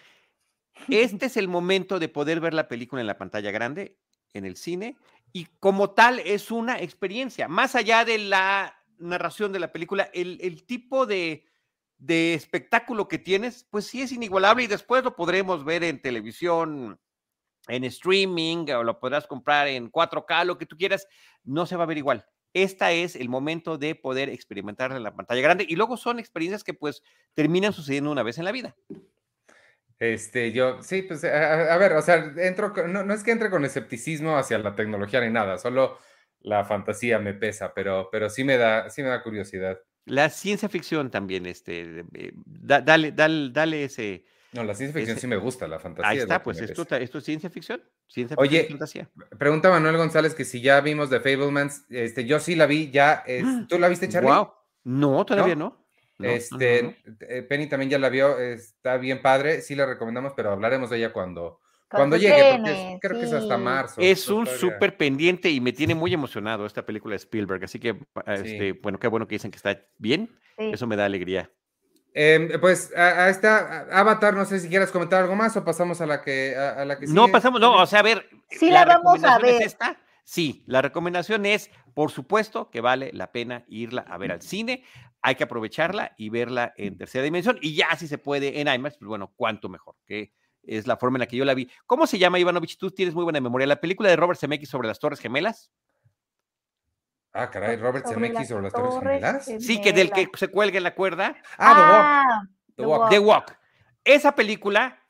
Este 0.88 1.26
es 1.26 1.36
el 1.36 1.48
momento 1.48 1.98
de 1.98 2.08
poder 2.08 2.40
ver 2.40 2.54
la 2.54 2.68
película 2.68 3.02
en 3.02 3.06
la 3.06 3.18
pantalla 3.18 3.50
grande, 3.50 3.98
en 4.32 4.46
el 4.46 4.56
cine, 4.56 4.96
y 5.30 5.44
como 5.60 5.90
tal 5.90 6.20
es 6.20 6.50
una 6.50 6.80
experiencia. 6.80 7.48
Más 7.48 7.76
allá 7.76 8.06
de 8.06 8.16
la 8.16 8.82
narración 8.98 9.52
de 9.52 9.58
la 9.58 9.72
película, 9.72 10.10
el, 10.14 10.38
el 10.40 10.64
tipo 10.64 11.04
de, 11.04 11.44
de 11.98 12.32
espectáculo 12.32 13.08
que 13.08 13.18
tienes, 13.18 13.66
pues 13.68 13.86
sí 13.86 14.00
es 14.00 14.10
inigualable 14.10 14.64
y 14.64 14.68
después 14.68 15.04
lo 15.04 15.16
podremos 15.16 15.66
ver 15.66 15.84
en 15.84 16.00
televisión, 16.00 16.98
en 17.68 17.84
streaming, 17.84 18.66
o 18.70 18.84
lo 18.84 18.98
podrás 19.00 19.26
comprar 19.26 19.68
en 19.68 19.90
4K, 19.90 20.44
lo 20.44 20.58
que 20.58 20.66
tú 20.66 20.76
quieras, 20.76 21.06
no 21.44 21.66
se 21.66 21.76
va 21.76 21.84
a 21.84 21.86
ver 21.86 21.98
igual. 21.98 22.24
Esta 22.52 22.92
es 22.92 23.16
el 23.16 23.28
momento 23.28 23.76
de 23.76 23.94
poder 23.94 24.28
experimentar 24.30 24.90
en 24.92 25.02
la 25.02 25.14
pantalla 25.14 25.42
grande 25.42 25.66
y 25.68 25.76
luego 25.76 25.96
son 25.96 26.18
experiencias 26.18 26.64
que 26.64 26.72
pues 26.74 27.02
terminan 27.34 27.72
sucediendo 27.72 28.10
una 28.10 28.22
vez 28.22 28.38
en 28.38 28.44
la 28.46 28.52
vida. 28.52 28.74
Este, 29.98 30.52
yo, 30.52 30.82
sí, 30.82 31.02
pues, 31.02 31.24
a, 31.24 31.72
a 31.72 31.76
ver, 31.78 31.94
o 31.94 32.02
sea, 32.02 32.32
entro, 32.36 32.72
con- 32.72 32.92
no, 32.92 33.02
no 33.02 33.14
es 33.14 33.22
que 33.22 33.30
entre 33.30 33.50
con 33.50 33.64
escepticismo 33.64 34.36
hacia 34.36 34.58
la 34.58 34.74
tecnología 34.74 35.20
ni 35.22 35.30
nada, 35.32 35.56
solo 35.58 35.98
la 36.40 36.64
fantasía 36.64 37.18
me 37.18 37.32
pesa, 37.34 37.72
pero, 37.74 38.08
pero 38.12 38.28
sí 38.28 38.44
me 38.44 38.58
da, 38.58 38.90
sí 38.90 39.02
me 39.02 39.08
da 39.08 39.22
curiosidad. 39.22 39.78
La 40.04 40.28
ciencia 40.28 40.68
ficción 40.68 41.10
también, 41.10 41.46
este, 41.46 42.04
eh, 42.14 42.32
da- 42.44 42.80
dale, 42.82 43.12
dale, 43.12 43.50
dale 43.50 43.84
ese. 43.84 44.24
No, 44.56 44.64
la 44.64 44.74
ciencia 44.74 44.94
ficción 44.98 45.18
sí 45.18 45.26
me 45.26 45.36
gusta, 45.36 45.68
la 45.68 45.78
fantasía. 45.78 46.10
Ahí 46.10 46.18
está, 46.18 46.42
pues 46.42 46.60
esto, 46.60 46.86
es 46.96 47.24
ciencia 47.24 47.50
ficción. 47.50 47.82
Ciencia 48.08 48.36
Oye, 48.38 48.60
ficción 48.60 48.78
fantasía. 48.78 49.10
Pregunta 49.38 49.70
Manuel 49.70 49.96
González 49.96 50.34
que 50.34 50.44
si 50.44 50.60
ya 50.60 50.80
vimos 50.80 51.10
The 51.10 51.20
Fablemans, 51.20 51.84
este, 51.90 52.24
yo 52.24 52.40
sí 52.40 52.54
la 52.54 52.66
vi, 52.66 52.90
ya, 52.90 53.22
es- 53.26 53.44
¿tú 53.68 53.78
la 53.78 53.88
viste, 53.88 54.08
Charlie? 54.08 54.30
Wow. 54.30 54.50
No, 54.84 55.24
todavía 55.24 55.54
no. 55.54 55.84
No, 56.18 56.28
no, 56.28 56.32
Este, 56.34 56.82
no, 56.82 56.88
no. 57.04 57.16
eh, 57.28 57.42
Penny 57.42 57.66
también 57.68 57.90
ya 57.90 57.98
la 57.98 58.08
vio, 58.08 58.38
está 58.38 58.96
bien 58.96 59.20
padre, 59.20 59.60
sí 59.60 59.74
la 59.74 59.84
recomendamos, 59.84 60.32
pero 60.34 60.50
hablaremos 60.50 60.88
de 60.88 60.96
ella 60.96 61.12
cuando, 61.12 61.60
Cuando 61.90 62.16
cuando 62.16 62.16
llegue, 62.16 62.56
porque 62.56 62.70
es- 62.94 63.00
creo 63.02 63.20
que 63.20 63.26
es 63.26 63.32
hasta 63.34 63.58
marzo. 63.58 64.00
Es 64.00 64.28
un 64.28 64.46
súper 64.46 64.96
pendiente 64.96 65.50
y 65.50 65.60
me 65.60 65.72
tiene 65.72 65.94
muy 65.94 66.14
emocionado 66.14 66.64
esta 66.64 66.86
película 66.86 67.12
de 67.12 67.16
Spielberg. 67.16 67.62
Así 67.64 67.78
que, 67.78 67.96
ah, 68.14 68.36
Sí. 68.38 68.42
este, 68.52 68.72
bueno, 68.72 68.98
qué 68.98 69.08
bueno 69.08 69.28
que 69.28 69.34
dicen 69.34 69.50
que 69.50 69.56
está 69.56 69.78
bien. 69.98 70.30
Sí. 70.58 70.70
Eso 70.72 70.86
me 70.86 70.96
da 70.96 71.04
alegría. 71.04 71.50
Em, 72.18 72.48
pues 72.62 72.96
a, 72.96 73.24
a 73.24 73.28
esta 73.28 73.86
Avatar, 73.92 74.32
no 74.32 74.46
sé 74.46 74.58
si 74.58 74.70
quieras 74.70 74.90
comentar 74.90 75.20
algo 75.20 75.36
más 75.36 75.54
o 75.58 75.62
pasamos 75.62 76.00
a 76.00 76.06
la 76.06 76.22
que 76.22 76.56
a, 76.56 76.70
a 76.70 76.84
la 76.86 76.98
que 76.98 77.06
No 77.08 77.28
pasamos, 77.28 77.60
no, 77.60 77.76
o 77.76 77.84
sea, 77.84 77.98
a 77.98 78.02
ver. 78.02 78.26
Sí 78.48 78.70
la 78.70 78.86
vamos 78.86 79.22
a 79.22 79.36
recomendación 79.36 79.44
es 79.44 79.58
ver. 79.58 79.66
esta. 79.66 80.00
Sí, 80.24 80.64
la 80.66 80.80
recomendación 80.80 81.44
es, 81.44 81.70
por 81.92 82.10
supuesto, 82.10 82.70
que 82.70 82.80
vale 82.80 83.10
la 83.12 83.32
pena 83.32 83.66
irla 83.68 84.00
a 84.08 84.16
ver 84.16 84.32
al 84.32 84.40
cine. 84.40 84.82
Hay 85.20 85.34
que 85.34 85.44
aprovecharla 85.44 86.14
y 86.16 86.30
verla 86.30 86.72
en 86.78 86.96
tercera 86.96 87.22
dimensión. 87.22 87.58
Y 87.60 87.74
ya 87.74 87.94
si 87.96 88.08
se 88.08 88.16
puede 88.16 88.62
en 88.62 88.68
IMAX, 88.68 88.96
pues 88.96 89.08
bueno, 89.08 89.34
cuánto 89.36 89.68
mejor, 89.68 89.96
que 90.06 90.32
es 90.62 90.86
la 90.86 90.96
forma 90.96 91.18
en 91.18 91.20
la 91.20 91.26
que 91.26 91.36
yo 91.36 91.44
la 91.44 91.52
vi. 91.52 91.70
¿Cómo 91.84 92.06
se 92.06 92.18
llama, 92.18 92.38
Ivanovich? 92.38 92.78
Tú 92.78 92.90
tienes 92.92 93.14
muy 93.14 93.24
buena 93.24 93.40
memoria. 93.40 93.66
La 93.66 93.78
película 93.78 94.08
de 94.08 94.16
Robert 94.16 94.40
Zemeckis 94.40 94.70
sobre 94.70 94.88
las 94.88 94.98
Torres 94.98 95.20
Gemelas. 95.20 95.70
Ah, 97.36 97.50
caray, 97.50 97.76
Robert 97.76 98.06
Sobre 98.06 98.28
Zemeckis 98.28 98.48
sobre 98.48 98.62
las 98.64 98.72
Torres 98.72 98.94
Gemelas. 98.98 99.44
Gemelas. 99.44 99.64
Sí, 99.66 99.80
que 99.80 99.92
del 99.92 100.10
que 100.10 100.28
se 100.36 100.48
cuelga 100.48 100.78
en 100.78 100.84
la 100.84 100.94
cuerda. 100.94 101.36
Ah, 101.58 102.42
The 102.76 102.82
Walk. 102.82 102.86
The 102.86 102.86
Walk. 102.86 103.10
The 103.10 103.18
Walk. 103.18 103.58
Esa 104.04 104.34
película, 104.34 105.02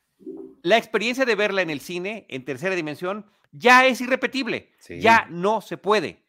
la 0.62 0.76
experiencia 0.76 1.24
de 1.24 1.34
verla 1.34 1.62
en 1.62 1.70
el 1.70 1.80
cine, 1.80 2.26
en 2.28 2.44
tercera 2.44 2.74
dimensión, 2.74 3.26
ya 3.52 3.86
es 3.86 4.00
irrepetible. 4.00 4.72
Sí. 4.78 5.00
Ya 5.00 5.26
no 5.30 5.60
se 5.60 5.76
puede. 5.76 6.24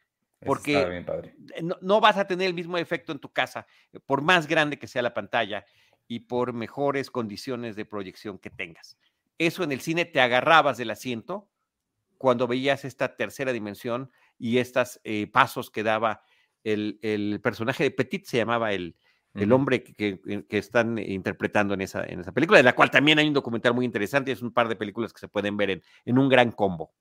Porque- 0.46 0.74
estaba 0.74 0.92
bien 0.92 1.06
padre. 1.06 1.36
No, 1.64 1.78
no 1.82 2.00
vas 2.00 2.18
a 2.18 2.28
tener 2.28 2.48
el 2.48 2.54
mismo 2.54 2.78
efecto 2.78 3.12
en 3.12 3.20
tu 3.20 3.32
casa, 3.32 3.66
por 4.06 4.22
más 4.22 4.48
grande 4.48 4.78
que 4.78 4.88
sea 4.88 5.02
la 5.02 5.14
pantalla 5.14 5.66
y 6.08 6.22
por 6.22 6.54
mejores 6.54 7.10
condiciones 7.10 7.76
de 7.76 7.86
proyección 7.86 8.38
que 8.38 8.50
tengas. 8.50 8.98
Eso 9.40 9.64
en 9.64 9.72
el 9.72 9.82
cine 9.82 10.06
te 10.06 10.22
agarrabas 10.22 10.78
del 10.78 10.92
asiento 10.92 11.50
cuando 12.18 12.48
veías 12.48 12.86
esta 12.86 13.16
tercera 13.16 13.52
dimensión 13.52 14.12
y 14.40 14.58
estos 14.60 15.00
pasos 15.32 15.70
que 15.72 15.84
daba 15.84 16.22
el, 16.64 17.00
el 17.02 17.40
personaje 17.42 17.84
de 17.84 17.92
Petit, 17.92 18.26
se 18.26 18.38
llamaba 18.38 18.74
el, 18.74 18.96
el 19.34 19.52
hombre 19.52 19.84
que, 19.84 19.94
que- 20.20 20.46
que 20.48 20.58
están 20.58 20.98
interpretando 20.98 21.74
en 21.76 21.82
esa, 21.82 22.04
en 22.04 22.20
esa 22.22 22.32
película, 22.32 22.58
de 22.58 22.64
la 22.64 22.74
cual 22.76 22.90
también 22.92 23.20
hay 23.20 23.28
un 23.28 23.34
documental 23.34 23.74
muy 23.74 23.86
interesante, 23.86 24.32
es 24.32 24.42
un 24.42 24.52
par 24.52 24.68
de 24.68 24.76
películas 24.76 25.14
que 25.14 25.20
se 25.20 25.28
pueden 25.28 25.56
ver 25.58 25.70
en, 25.70 25.84
en 26.06 26.18
un 26.18 26.28
gran 26.28 26.52
combo. 26.52 26.94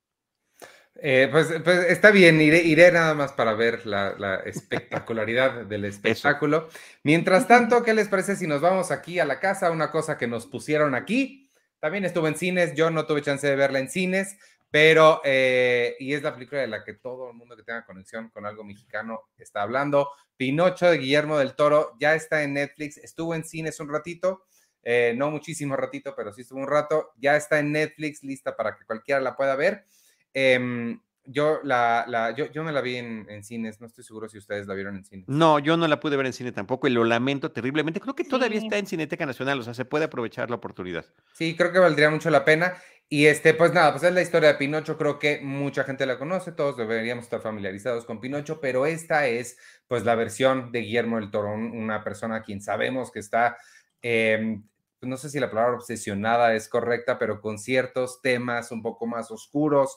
Eh, 0.98 1.28
pues, 1.30 1.48
pues 1.62 1.90
está 1.90 2.10
bien, 2.10 2.40
iré, 2.40 2.62
iré 2.62 2.90
nada 2.90 3.14
más 3.14 3.32
para 3.32 3.52
ver 3.52 3.84
la, 3.86 4.14
la 4.18 4.36
espectacularidad 4.36 5.66
del 5.66 5.84
espectáculo. 5.86 6.68
Mientras 7.02 7.46
tanto, 7.46 7.82
¿qué 7.82 7.92
les 7.92 8.08
parece 8.08 8.36
si 8.36 8.46
nos 8.46 8.60
vamos 8.62 8.90
aquí 8.90 9.18
a 9.18 9.26
la 9.26 9.38
casa? 9.40 9.70
Una 9.70 9.90
cosa 9.90 10.16
que 10.16 10.26
nos 10.26 10.46
pusieron 10.46 10.94
aquí. 10.94 11.50
También 11.80 12.06
estuvo 12.06 12.26
en 12.28 12.36
cines, 12.36 12.74
yo 12.74 12.90
no 12.90 13.04
tuve 13.06 13.20
chance 13.20 13.46
de 13.46 13.54
verla 13.56 13.78
en 13.78 13.90
cines, 13.90 14.38
pero, 14.70 15.20
eh, 15.24 15.94
y 15.98 16.12
es 16.12 16.22
la 16.22 16.34
película 16.34 16.60
de 16.60 16.66
la 16.66 16.84
que 16.84 16.94
todo 16.94 17.30
el 17.30 17.36
mundo 17.36 17.56
que 17.56 17.62
tenga 17.62 17.84
conexión 17.86 18.28
con 18.30 18.44
algo 18.46 18.64
mexicano 18.64 19.22
está 19.38 19.62
hablando. 19.62 20.10
Pinocho 20.36 20.90
de 20.90 20.98
Guillermo 20.98 21.38
del 21.38 21.54
Toro 21.54 21.92
ya 21.98 22.14
está 22.14 22.42
en 22.42 22.54
Netflix, 22.54 22.98
estuvo 22.98 23.34
en 23.34 23.44
cines 23.44 23.80
un 23.80 23.88
ratito, 23.88 24.44
eh, 24.82 25.14
no 25.16 25.30
muchísimo 25.30 25.76
ratito, 25.76 26.14
pero 26.16 26.32
sí 26.32 26.42
estuvo 26.42 26.60
un 26.60 26.68
rato, 26.68 27.12
ya 27.16 27.36
está 27.36 27.58
en 27.58 27.72
Netflix, 27.72 28.22
lista 28.22 28.54
para 28.56 28.76
que 28.76 28.84
cualquiera 28.84 29.20
la 29.20 29.34
pueda 29.36 29.56
ver. 29.56 29.86
Em, 30.34 31.00
yo, 31.24 31.58
la, 31.64 32.04
la, 32.06 32.30
yo, 32.36 32.46
yo 32.52 32.62
me 32.62 32.70
la 32.70 32.80
vi 32.80 32.96
en, 32.96 33.26
en 33.28 33.42
cines, 33.42 33.80
no 33.80 33.88
estoy 33.88 34.04
seguro 34.04 34.28
si 34.28 34.38
ustedes 34.38 34.66
la 34.68 34.74
vieron 34.74 34.94
en 34.96 35.04
cines. 35.04 35.26
No, 35.28 35.58
yo 35.58 35.76
no 35.76 35.88
la 35.88 35.98
pude 35.98 36.16
ver 36.16 36.26
en 36.26 36.32
cine 36.32 36.52
tampoco 36.52 36.86
y 36.86 36.90
lo 36.90 37.02
lamento 37.04 37.50
terriblemente. 37.50 37.98
Creo 38.00 38.14
que 38.14 38.22
todavía 38.22 38.60
Sí. 38.60 38.66
está 38.66 38.78
en 38.78 38.86
Cineteca 38.86 39.26
Nacional, 39.26 39.58
o 39.58 39.62
sea, 39.64 39.74
se 39.74 39.84
puede 39.84 40.04
aprovechar 40.04 40.50
la 40.50 40.56
oportunidad. 40.56 41.04
Sí, 41.32 41.56
creo 41.56 41.72
que 41.72 41.80
valdría 41.80 42.10
mucho 42.10 42.30
la 42.30 42.44
pena. 42.44 42.74
Y 43.08 43.26
este, 43.26 43.54
pues 43.54 43.72
nada, 43.72 43.92
pues 43.92 44.02
es 44.02 44.12
la 44.12 44.20
historia 44.22 44.48
de 44.48 44.54
Pinocho, 44.58 44.98
creo 44.98 45.18
que 45.20 45.40
mucha 45.40 45.84
gente 45.84 46.06
la 46.06 46.18
conoce, 46.18 46.50
todos 46.50 46.76
deberíamos 46.76 47.24
estar 47.24 47.40
familiarizados 47.40 48.04
con 48.04 48.20
Pinocho, 48.20 48.60
pero 48.60 48.84
esta 48.84 49.28
es 49.28 49.58
pues 49.86 50.04
la 50.04 50.16
versión 50.16 50.72
de 50.72 50.80
Guillermo 50.80 51.20
del 51.20 51.30
Toro, 51.30 51.52
un- 51.54 51.70
una 51.76 52.02
persona 52.02 52.36
a 52.36 52.42
quien 52.42 52.60
sabemos 52.60 53.12
que 53.12 53.20
está, 53.20 53.56
em, 54.02 54.64
pues, 54.98 55.08
no 55.08 55.16
sé 55.16 55.30
si 55.30 55.38
la 55.38 55.48
palabra 55.50 55.74
obsesionada 55.76 56.54
es 56.56 56.68
correcta, 56.68 57.16
pero 57.18 57.40
con 57.40 57.58
ciertos 57.60 58.20
temas 58.22 58.72
un 58.72 58.82
poco 58.82 59.06
más 59.06 59.30
oscuros, 59.30 59.96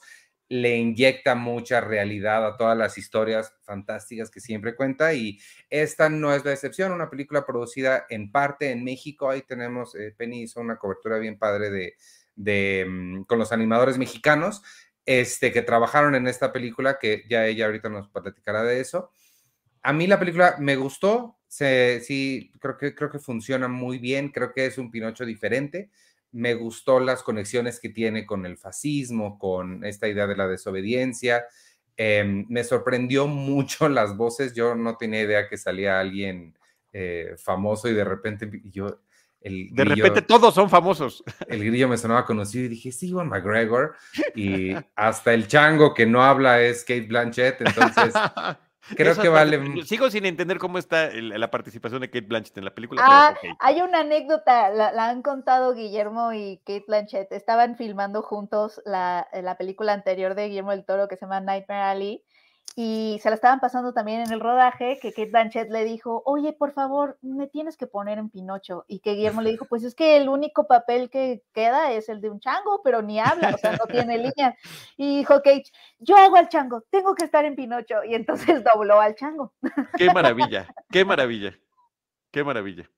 le 0.51 0.77
inyecta 0.77 1.35
mucha 1.35 1.79
realidad 1.81 2.45
a 2.45 2.57
todas 2.57 2.75
las 2.77 2.97
historias 2.97 3.53
fantásticas 3.61 4.31
que 4.31 4.39
siempre 4.39 4.75
cuenta 4.75 5.13
y 5.13 5.39
esta 5.69 6.09
no 6.09 6.33
es 6.33 6.43
la 6.43 6.53
excepción, 6.53 6.91
una 6.91 7.09
película 7.09 7.45
producida 7.45 8.05
en 8.09 8.31
parte 8.31 8.71
en 8.71 8.83
México, 8.83 9.29
ahí 9.29 9.43
tenemos, 9.43 9.93
eh, 9.95 10.13
Penny 10.17 10.43
hizo 10.43 10.59
una 10.59 10.77
cobertura 10.77 11.19
bien 11.19 11.37
padre 11.37 11.69
de, 11.69 11.95
de, 12.39 12.85
mm, 12.87 13.23
con 13.23 13.37
los 13.37 13.51
animadores 13.51 13.97
mexicanos 13.97 14.63
este, 15.05 15.51
que 15.51 15.61
trabajaron 15.61 16.15
en 16.15 16.27
esta 16.27 16.53
película, 16.53 16.97
que 16.99 17.23
ya 17.29 17.45
ella 17.45 17.65
ahorita 17.65 17.89
nos 17.89 18.07
platicará 18.09 18.63
de 18.63 18.79
eso. 18.79 19.11
A 19.81 19.91
mí 19.93 20.07
la 20.07 20.19
película 20.19 20.55
me 20.59 20.75
gustó, 20.75 21.37
se, 21.47 21.99
sí, 22.01 22.53
creo 22.59 22.77
que, 22.77 22.95
creo 22.95 23.09
que 23.09 23.19
funciona 23.19 23.67
muy 23.67 23.97
bien, 23.97 24.29
creo 24.29 24.53
que 24.53 24.65
es 24.65 24.77
un 24.77 24.91
Pinocho 24.91 25.25
diferente. 25.25 25.89
Me 26.31 26.53
gustó 26.53 26.99
las 26.99 27.23
conexiones 27.23 27.79
que 27.79 27.89
tiene 27.89 28.25
con 28.25 28.45
el 28.45 28.57
fascismo, 28.57 29.39
con 29.39 29.83
esta 29.83 30.07
idea 30.07 30.27
de 30.27 30.37
la 30.37 30.47
desobediencia. 30.47 31.45
Em, 31.97 32.45
me 32.47 32.63
sorprendió 32.63 33.27
mucho 33.27 33.89
las 33.89 34.15
voces, 34.15 34.53
yo 34.53 34.75
no 34.75 34.95
tenía 34.95 35.21
idea 35.23 35.49
que 35.49 35.57
salía 35.57 35.99
alguien 35.99 36.57
eh, 36.93 37.35
famoso 37.37 37.89
y 37.89 37.93
de 37.93 38.05
repente 38.05 38.49
yo... 38.65 39.01
El 39.41 39.69
De 39.73 39.83
grillo- 39.85 40.03
repente 40.03 40.21
todos 40.21 40.53
son 40.53 40.69
famosos. 40.69 41.23
el 41.47 41.63
grillo 41.63 41.87
me 41.87 41.97
sonaba 41.97 42.25
conocido 42.25 42.65
y 42.65 42.69
dije, 42.69 42.91
sí, 42.91 43.07
Iwan 43.09 43.29
McGregor. 43.29 43.95
Y 44.35 44.73
hasta 44.95 45.33
el 45.33 45.47
chango 45.47 45.93
que 45.93 46.05
no 46.05 46.23
habla 46.23 46.61
es 46.61 46.81
Kate 46.83 47.07
Blanchett. 47.07 47.61
Entonces, 47.61 48.13
creo 48.97 49.11
Eso 49.13 49.21
que 49.21 49.29
vale- 49.29 49.83
Sigo 49.85 50.09
sin 50.09 50.25
entender 50.25 50.57
cómo 50.57 50.77
está 50.77 51.05
el- 51.05 51.29
la 51.29 51.49
participación 51.51 52.01
de 52.01 52.09
Kate 52.09 52.25
Blanchett 52.27 52.57
en 52.57 52.65
la 52.65 52.75
película. 52.75 53.01
Ah, 53.05 53.33
hay 53.59 53.81
una 53.81 54.01
anécdota, 54.01 54.69
la, 54.71 54.91
la 54.91 55.09
han 55.09 55.21
contado 55.21 55.73
Guillermo 55.73 56.33
y 56.33 56.57
Kate 56.65 56.83
Blanchett. 56.87 57.31
Estaban 57.31 57.77
filmando 57.77 58.21
juntos 58.21 58.81
la, 58.85 59.27
la 59.31 59.57
película 59.57 59.93
anterior 59.93 60.35
de 60.35 60.47
Guillermo 60.49 60.71
del 60.71 60.83
Toro 60.85 61.07
que 61.07 61.15
se 61.15 61.25
llama 61.25 61.39
Nightmare 61.39 61.83
Alley. 61.83 62.23
Y 62.75 63.19
se 63.21 63.29
la 63.29 63.35
estaban 63.35 63.59
pasando 63.59 63.93
también 63.93 64.21
en 64.21 64.31
el 64.31 64.39
rodaje, 64.39 64.99
que 65.01 65.11
Kate 65.11 65.31
Blanchett 65.31 65.69
le 65.69 65.83
dijo, 65.83 66.21
oye, 66.25 66.53
por 66.53 66.71
favor, 66.71 67.17
me 67.21 67.47
tienes 67.47 67.77
que 67.77 67.87
poner 67.87 68.17
en 68.19 68.29
Pinocho. 68.29 68.85
Y 68.87 68.99
que 68.99 69.15
Guillermo 69.15 69.41
le 69.41 69.51
dijo, 69.51 69.65
pues 69.65 69.83
es 69.83 69.95
que 69.95 70.17
el 70.17 70.29
único 70.29 70.67
papel 70.67 71.09
que 71.09 71.43
queda 71.53 71.91
es 71.91 72.09
el 72.09 72.21
de 72.21 72.29
un 72.29 72.39
chango, 72.39 72.81
pero 72.83 73.01
ni 73.01 73.19
habla, 73.19 73.53
o 73.55 73.57
sea, 73.57 73.73
no 73.73 73.85
tiene 73.85 74.17
línea. 74.35 74.55
Y 74.97 75.17
dijo 75.17 75.35
Kate, 75.37 75.65
yo 75.99 76.15
hago 76.15 76.35
al 76.37 76.49
chango, 76.49 76.81
tengo 76.89 77.15
que 77.15 77.25
estar 77.25 77.43
en 77.45 77.55
Pinocho. 77.55 78.03
Y 78.03 78.15
entonces 78.15 78.63
dobló 78.63 79.01
al 79.01 79.15
chango. 79.15 79.53
Qué 79.97 80.11
maravilla, 80.13 80.67
qué 80.91 81.03
maravilla, 81.03 81.53
qué 82.31 82.43
maravilla. 82.43 82.89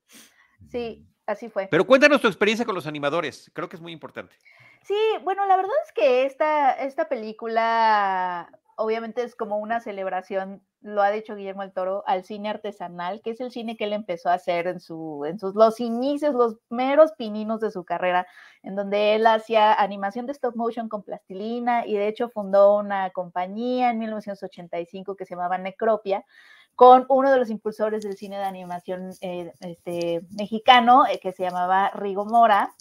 Sí, 0.70 1.06
así 1.26 1.48
fue. 1.48 1.68
Pero 1.70 1.86
cuéntanos 1.86 2.20
tu 2.20 2.28
experiencia 2.28 2.64
con 2.64 2.74
los 2.74 2.86
animadores, 2.86 3.50
creo 3.52 3.68
que 3.68 3.76
es 3.76 3.82
muy 3.82 3.92
importante. 3.92 4.36
Sí, 4.84 4.98
bueno, 5.22 5.46
la 5.46 5.56
verdad 5.56 5.74
es 5.86 5.92
que 5.92 6.24
esta, 6.26 6.72
esta 6.72 7.08
película 7.08 8.50
obviamente 8.76 9.22
es 9.22 9.34
como 9.34 9.58
una 9.58 9.80
celebración, 9.80 10.62
lo 10.80 11.02
ha 11.02 11.10
dicho 11.10 11.36
Guillermo 11.36 11.62
el 11.62 11.72
Toro, 11.72 12.02
al 12.06 12.24
cine 12.24 12.48
artesanal, 12.48 13.20
que 13.22 13.30
es 13.30 13.40
el 13.40 13.50
cine 13.50 13.76
que 13.76 13.84
él 13.84 13.92
empezó 13.92 14.28
a 14.28 14.34
hacer 14.34 14.66
en, 14.66 14.80
su, 14.80 15.24
en 15.26 15.38
sus 15.38 15.54
los 15.54 15.80
inicios, 15.80 16.34
los 16.34 16.56
meros 16.70 17.12
pininos 17.12 17.60
de 17.60 17.70
su 17.70 17.84
carrera, 17.84 18.26
en 18.62 18.74
donde 18.74 19.14
él 19.14 19.26
hacía 19.26 19.72
animación 19.72 20.26
de 20.26 20.32
stop 20.32 20.56
motion 20.56 20.88
con 20.88 21.02
plastilina 21.02 21.86
y 21.86 21.94
de 21.94 22.08
hecho 22.08 22.28
fundó 22.28 22.76
una 22.76 23.10
compañía 23.10 23.90
en 23.90 23.98
1985 23.98 25.16
que 25.16 25.26
se 25.26 25.34
llamaba 25.34 25.58
Necropia 25.58 26.24
con 26.74 27.04
uno 27.08 27.30
de 27.30 27.38
los 27.38 27.50
impulsores 27.50 28.02
del 28.02 28.16
cine 28.16 28.38
de 28.38 28.44
animación 28.44 29.12
eh, 29.20 29.52
este, 29.60 30.22
mexicano, 30.38 31.06
eh, 31.06 31.20
que 31.20 31.32
se 31.32 31.42
llamaba 31.42 31.90
Rigo 31.90 32.24
Mora, 32.24 32.72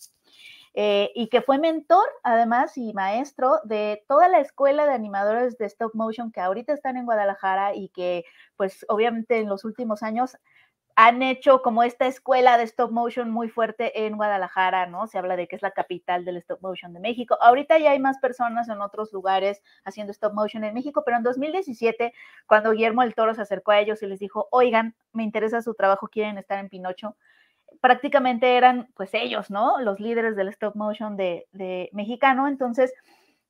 eh, 0.73 1.11
y 1.15 1.27
que 1.27 1.41
fue 1.41 1.57
mentor 1.57 2.07
además 2.23 2.77
y 2.77 2.93
maestro 2.93 3.59
de 3.65 4.03
toda 4.07 4.29
la 4.29 4.39
escuela 4.39 4.85
de 4.85 4.93
animadores 4.93 5.57
de 5.57 5.65
stop 5.65 5.93
motion 5.93 6.31
que 6.31 6.39
ahorita 6.39 6.73
están 6.73 6.95
en 6.95 7.05
Guadalajara 7.05 7.75
y 7.75 7.89
que 7.89 8.23
pues 8.55 8.85
obviamente 8.87 9.39
en 9.39 9.49
los 9.49 9.65
últimos 9.65 10.01
años 10.01 10.37
han 10.95 11.21
hecho 11.21 11.61
como 11.61 11.83
esta 11.83 12.07
escuela 12.07 12.57
de 12.57 12.63
stop 12.63 12.91
motion 12.91 13.29
muy 13.29 13.49
fuerte 13.49 14.05
en 14.05 14.17
Guadalajara, 14.17 14.85
¿no? 14.87 15.07
Se 15.07 15.17
habla 15.17 15.35
de 15.35 15.47
que 15.47 15.55
es 15.55 15.61
la 15.61 15.71
capital 15.71 16.25
del 16.25 16.37
stop 16.37 16.61
motion 16.61 16.93
de 16.93 16.99
México. 16.99 17.37
Ahorita 17.41 17.77
ya 17.79 17.91
hay 17.91 17.99
más 17.99 18.19
personas 18.19 18.69
en 18.69 18.81
otros 18.81 19.11
lugares 19.13 19.61
haciendo 19.83 20.11
stop 20.11 20.33
motion 20.33 20.63
en 20.63 20.73
México, 20.73 21.03
pero 21.05 21.17
en 21.17 21.23
2017, 21.23 22.13
cuando 22.47 22.71
Guillermo 22.71 23.03
el 23.03 23.15
Toro 23.15 23.33
se 23.33 23.41
acercó 23.41 23.71
a 23.71 23.79
ellos 23.79 24.01
y 24.03 24.07
les 24.07 24.19
dijo, 24.19 24.47
oigan, 24.51 24.95
me 25.13 25.23
interesa 25.23 25.61
su 25.61 25.73
trabajo, 25.73 26.07
quieren 26.07 26.37
estar 26.37 26.59
en 26.59 26.69
Pinocho, 26.69 27.15
prácticamente 27.81 28.55
eran 28.55 28.87
pues 28.95 29.13
ellos, 29.13 29.49
¿no? 29.49 29.81
Los 29.81 29.99
líderes 29.99 30.35
del 30.35 30.49
stop 30.49 30.75
motion 30.75 31.17
de, 31.17 31.47
mexicano. 31.91 32.47
Entonces, 32.47 32.93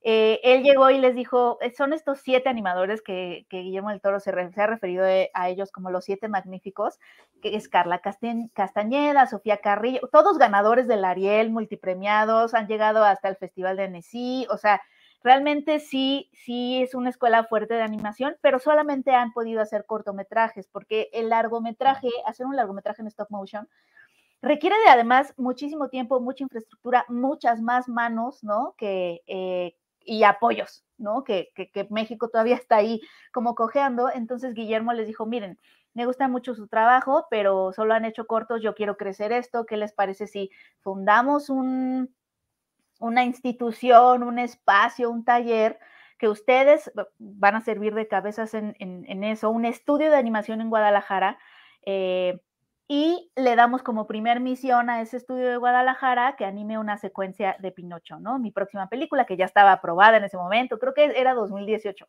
eh, 0.04 0.40
él 0.44 0.64
llegó 0.64 0.90
y 0.90 0.98
les 0.98 1.16
dijo, 1.16 1.60
eh, 1.62 1.74
son 1.78 1.94
estos 1.94 2.22
siete 2.22 2.50
animadores 2.50 3.04
que, 3.04 3.46
Guillermo 3.52 3.90
del 3.90 4.02
Toro 4.02 4.20
se, 4.20 4.32
ha 4.32 4.68
referido 4.68 5.06
a 5.34 5.50
ellos 5.50 5.72
como 5.72 5.92
los 5.92 6.06
siete 6.06 6.28
magníficos, 6.28 6.98
que 7.42 7.56
es 7.56 7.70
Carla 7.70 8.02
Castañeda, 8.02 9.28
Sofía 9.28 9.58
Carrillo, 9.58 10.10
todos 10.12 10.40
ganadores 10.40 10.88
del 10.88 11.06
Ariel, 11.06 11.52
multipremiados, 11.52 12.56
han 12.56 12.68
llegado 12.68 13.04
hasta 13.04 13.28
el 13.28 13.36
Festival 13.36 13.78
de 13.78 13.84
Annecy, 13.84 14.48
o 14.50 14.58
sea, 14.58 14.82
realmente 15.24 15.80
sí, 15.80 16.32
sí 16.34 16.82
es 16.82 16.96
una 16.96 17.10
escuela 17.10 17.44
fuerte 17.44 17.76
de 17.76 17.84
animación, 17.84 18.38
pero 18.42 18.58
solamente 18.58 19.12
han 19.12 19.34
podido 19.34 19.62
hacer 19.62 19.86
cortometrajes, 19.86 20.68
porque 20.68 21.10
el 21.14 21.30
largometraje, 21.30 22.10
hacer 22.26 22.48
un 22.48 22.56
largometraje 22.56 23.02
en 23.02 23.08
stop 23.08 23.30
motion, 23.30 23.68
Requiere 24.42 24.76
de 24.86 24.90
además 24.90 25.34
muchísimo 25.38 25.90
tiempo, 25.90 26.20
mucha 26.20 26.44
infraestructura, 26.44 27.06
muchas 27.10 27.62
más 27.62 27.88
manos, 27.88 28.44
¿no? 28.44 28.74
Que, 28.78 29.22
eh, 29.28 29.76
y 30.04 30.24
apoyos, 30.24 30.84
¿no? 30.98 31.24
Que, 31.24 31.50
que, 31.56 31.88
México 31.92 32.30
todavía 32.30 32.56
está 32.56 32.78
ahí 32.78 33.02
como 33.32 33.54
cojeando. 33.56 34.10
Entonces 34.12 34.54
Guillermo 34.56 34.94
les 34.94 35.08
dijo, 35.08 35.26
miren, 35.26 35.60
me 35.94 36.06
gusta 36.06 36.28
mucho 36.28 36.56
su 36.56 36.68
trabajo, 36.68 37.28
pero 37.30 37.72
solo 37.74 37.94
han 37.94 38.06
hecho 38.06 38.25
cortos, 38.25 38.62
yo 38.62 38.74
quiero 38.74 38.98
crecer 38.98 39.32
esto, 39.32 39.66
¿qué 39.66 39.77
les 39.77 39.94
parece 39.94 40.25
si 40.25 40.50
fundamos 40.80 41.50
un, 41.50 42.16
una 43.00 43.24
institución, 43.25 44.24
un 44.24 44.40
espacio, 44.40 45.12
un 45.12 45.24
taller? 45.24 45.80
que 46.18 46.30
ustedes 46.30 46.92
van 47.18 47.56
a 47.56 47.62
servir 47.62 47.96
de 47.96 48.08
cabezas 48.08 48.54
en, 48.54 48.75
en, 48.77 49.24
eso, 49.24 49.50
un 49.50 49.66
estudio 49.66 50.12
de 50.12 50.18
animación 50.18 50.62
en 50.62 50.70
Guadalajara, 50.70 51.40
eh, 51.84 52.40
y 52.94 53.32
le 53.38 53.56
damos 53.56 53.84
como 53.84 54.06
primer 54.06 54.42
misión 54.42 54.90
a 54.90 55.00
ese 55.00 55.16
estudio 55.16 55.48
de 55.48 55.56
Guadalajara 55.56 56.36
que 56.38 56.44
anime 56.44 56.77
una 56.77 56.98
secuencia 56.98 57.56
de 57.60 57.72
Pinocho, 57.72 58.20
¿no? 58.20 58.38
Mi 58.38 58.51
próxima 58.51 58.90
película, 58.90 59.25
que 59.25 59.38
ya 59.38 59.46
estaba 59.46 59.72
aprobada 59.72 60.18
en 60.18 60.25
ese 60.25 60.36
momento, 60.36 60.77
creo 60.77 60.94
que 60.94 61.06
era 61.06 61.34
2018. 61.34 62.06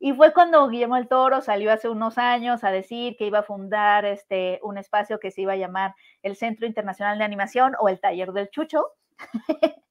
Y 0.00 0.14
fue 0.14 0.32
cuando 0.32 0.68
Guillermo 0.68 0.96
el 0.96 1.06
Toro 1.06 1.40
salió 1.40 1.70
hace 1.70 1.88
unos 1.88 2.18
años 2.18 2.64
a 2.64 2.72
decir 2.72 3.14
que 3.16 3.26
iba 3.26 3.38
a 3.38 3.42
fundar 3.44 4.04
este, 4.06 4.58
un 4.64 4.76
espacio 4.76 5.20
que 5.20 5.30
se 5.30 5.42
iba 5.42 5.52
a 5.52 5.56
llamar 5.56 5.94
el 6.24 6.34
Centro 6.34 6.66
Internacional 6.66 7.16
de 7.16 7.24
Animación 7.24 7.76
o 7.78 7.88
el 7.88 8.00
Taller 8.00 8.32
del 8.32 8.50
Chucho. 8.50 8.86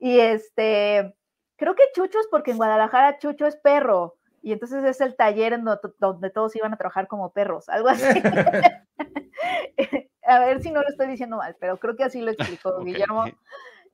y 0.00 0.18
este, 0.18 1.14
creo 1.54 1.76
que 1.76 1.84
Chucho 1.94 2.18
es 2.18 2.26
porque 2.32 2.50
en 2.50 2.56
Guadalajara 2.56 3.18
Chucho 3.18 3.46
es 3.46 3.54
perro. 3.54 4.16
Y 4.42 4.52
entonces 4.52 4.82
es 4.82 5.00
el 5.00 5.14
taller 5.14 5.52
en 5.52 5.64
donde 5.98 6.30
todos 6.30 6.56
iban 6.56 6.74
a 6.74 6.76
trabajar 6.76 7.06
como 7.06 7.32
perros, 7.32 7.68
algo 7.68 7.90
así. 7.90 8.20
a 10.26 10.38
ver 10.40 10.62
si 10.62 10.70
no 10.70 10.82
lo 10.82 10.88
estoy 10.88 11.06
diciendo 11.08 11.36
mal, 11.36 11.56
pero 11.58 11.78
creo 11.78 11.96
que 11.96 12.04
así 12.04 12.20
lo 12.20 12.30
explicó 12.30 12.78
Guillermo. 12.84 13.26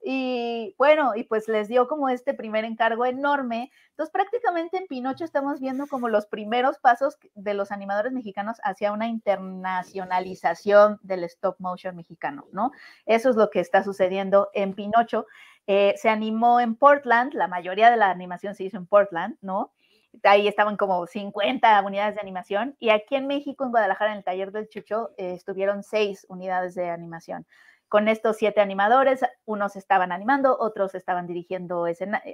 Y 0.07 0.75
bueno, 0.77 1.17
y 1.17 1.25
pues 1.25 1.49
les 1.49 1.67
dio 1.67 1.89
como 1.89 2.11
este 2.11 2.35
primer 2.35 2.67
encargo 2.67 3.07
enorme. 3.07 3.71
Entonces 3.89 4.13
prácticamente 4.13 4.77
en 4.77 4.87
Pinocho 4.87 5.25
estamos 5.25 5.61
viendo 5.61 5.87
como 5.87 6.11
los 6.11 6.27
primeros 6.27 6.79
pasos 6.79 7.17
de 7.35 7.55
los 7.55 7.73
animadores 7.73 8.13
mexicanos 8.13 8.59
hacia 8.65 8.93
una 8.93 9.09
internacionalización 9.09 10.99
del 11.03 11.25
stop 11.25 11.57
motion 11.59 11.97
mexicano, 11.97 12.47
¿no? 12.53 12.71
Eso 13.07 13.31
es 13.31 13.37
lo 13.37 13.49
que 13.49 13.61
está 13.61 13.83
sucediendo 13.83 14.51
en 14.53 14.75
Pinocho. 14.75 15.27
Eh, 15.67 15.95
se 15.97 16.11
animó 16.11 16.61
en 16.61 16.77
Portland, 16.77 17.33
la 17.33 17.49
mayoría 17.49 17.91
de 17.91 17.97
la 17.97 18.11
animación 18.11 18.55
se 18.55 18.65
hizo 18.65 18.77
en 18.77 18.85
Portland, 18.87 19.39
¿no? 19.41 19.73
Ahí 20.23 20.49
estaban 20.49 20.77
como 20.77 21.07
50 21.07 21.83
unidades 21.83 22.15
de 22.15 22.21
animación 22.21 22.77
y 22.79 22.91
aquí 22.91 23.17
en 23.17 23.27
México, 23.27 23.65
en 23.65 23.71
Guadalajara, 23.71 24.13
en 24.13 24.19
el 24.19 24.25
taller 24.25 24.53
del 24.53 24.69
Chucho, 24.69 25.11
eh, 25.17 25.35
estuvieron 25.35 25.83
seis 25.83 26.27
unidades 26.29 26.75
de 26.75 26.91
animación. 26.91 27.47
Con 27.89 28.09
estos 28.09 28.39
siete 28.39 28.61
animadores, 28.61 29.21
unos 29.45 29.77
estaban 29.77 30.11
animando, 30.11 30.57
otros 30.59 30.95
estaban 30.95 31.27
dirigiendo 31.27 31.87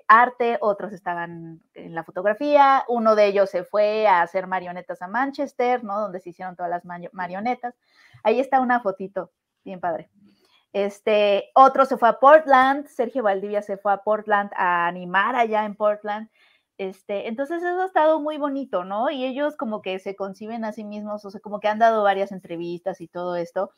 arte, 0.09 0.57
otros 0.61 0.93
estaban 0.93 1.61
en 1.75 1.95
la 1.95 2.05
fotografía, 2.05 2.85
uno 2.89 3.15
de 3.15 3.27
ellos 3.27 3.51
se 3.51 3.65
fue 3.65 4.07
a 4.07 4.23
hacer 4.23 4.47
marionetas 4.47 5.03
a 5.03 5.09
Manchester, 5.09 5.85
¿no? 5.85 6.01
Donde 6.01 6.21
se 6.21 6.31
hicieron 6.31 6.57
todas 6.57 6.71
las 6.71 6.85
marionetas. 7.13 7.75
Ahí 8.23 8.41
está 8.41 8.61
una 8.61 8.81
fotito, 8.81 9.33
bien 9.63 9.81
padre. 9.81 10.09
Este, 10.73 11.51
otro 11.55 11.85
se 11.85 11.99
fue 11.99 12.09
a 12.09 12.21
Portland, 12.21 12.87
Sergio 12.87 13.25
Valdivia 13.25 13.61
se 13.61 13.77
fue 13.77 13.93
a 13.93 13.99
Portland 13.99 14.51
a 14.55 14.87
animar 14.87 15.35
allá 15.35 15.65
en 15.65 15.75
Portland. 15.75 16.31
Este, 16.81 17.29
entonces 17.29 17.63
eso 17.63 17.83
ha 17.83 17.85
estado 17.85 18.21
muy 18.21 18.39
bonito, 18.39 18.85
¿no? 18.85 19.11
Y 19.11 19.27
ellos 19.27 19.55
como 19.55 19.83
que 19.83 19.99
se 19.99 20.17
conciben 20.17 20.65
a 20.65 20.73
sí 20.73 20.83
mismos, 20.83 21.23
o 21.27 21.31
sea, 21.31 21.39
como 21.39 21.61
que 21.61 21.69
han 21.69 21.79
dado 21.79 22.03
varias 22.03 22.33
entrevistas 22.33 23.03
y 23.03 23.07
todo 23.07 23.37
esto. 23.37 23.71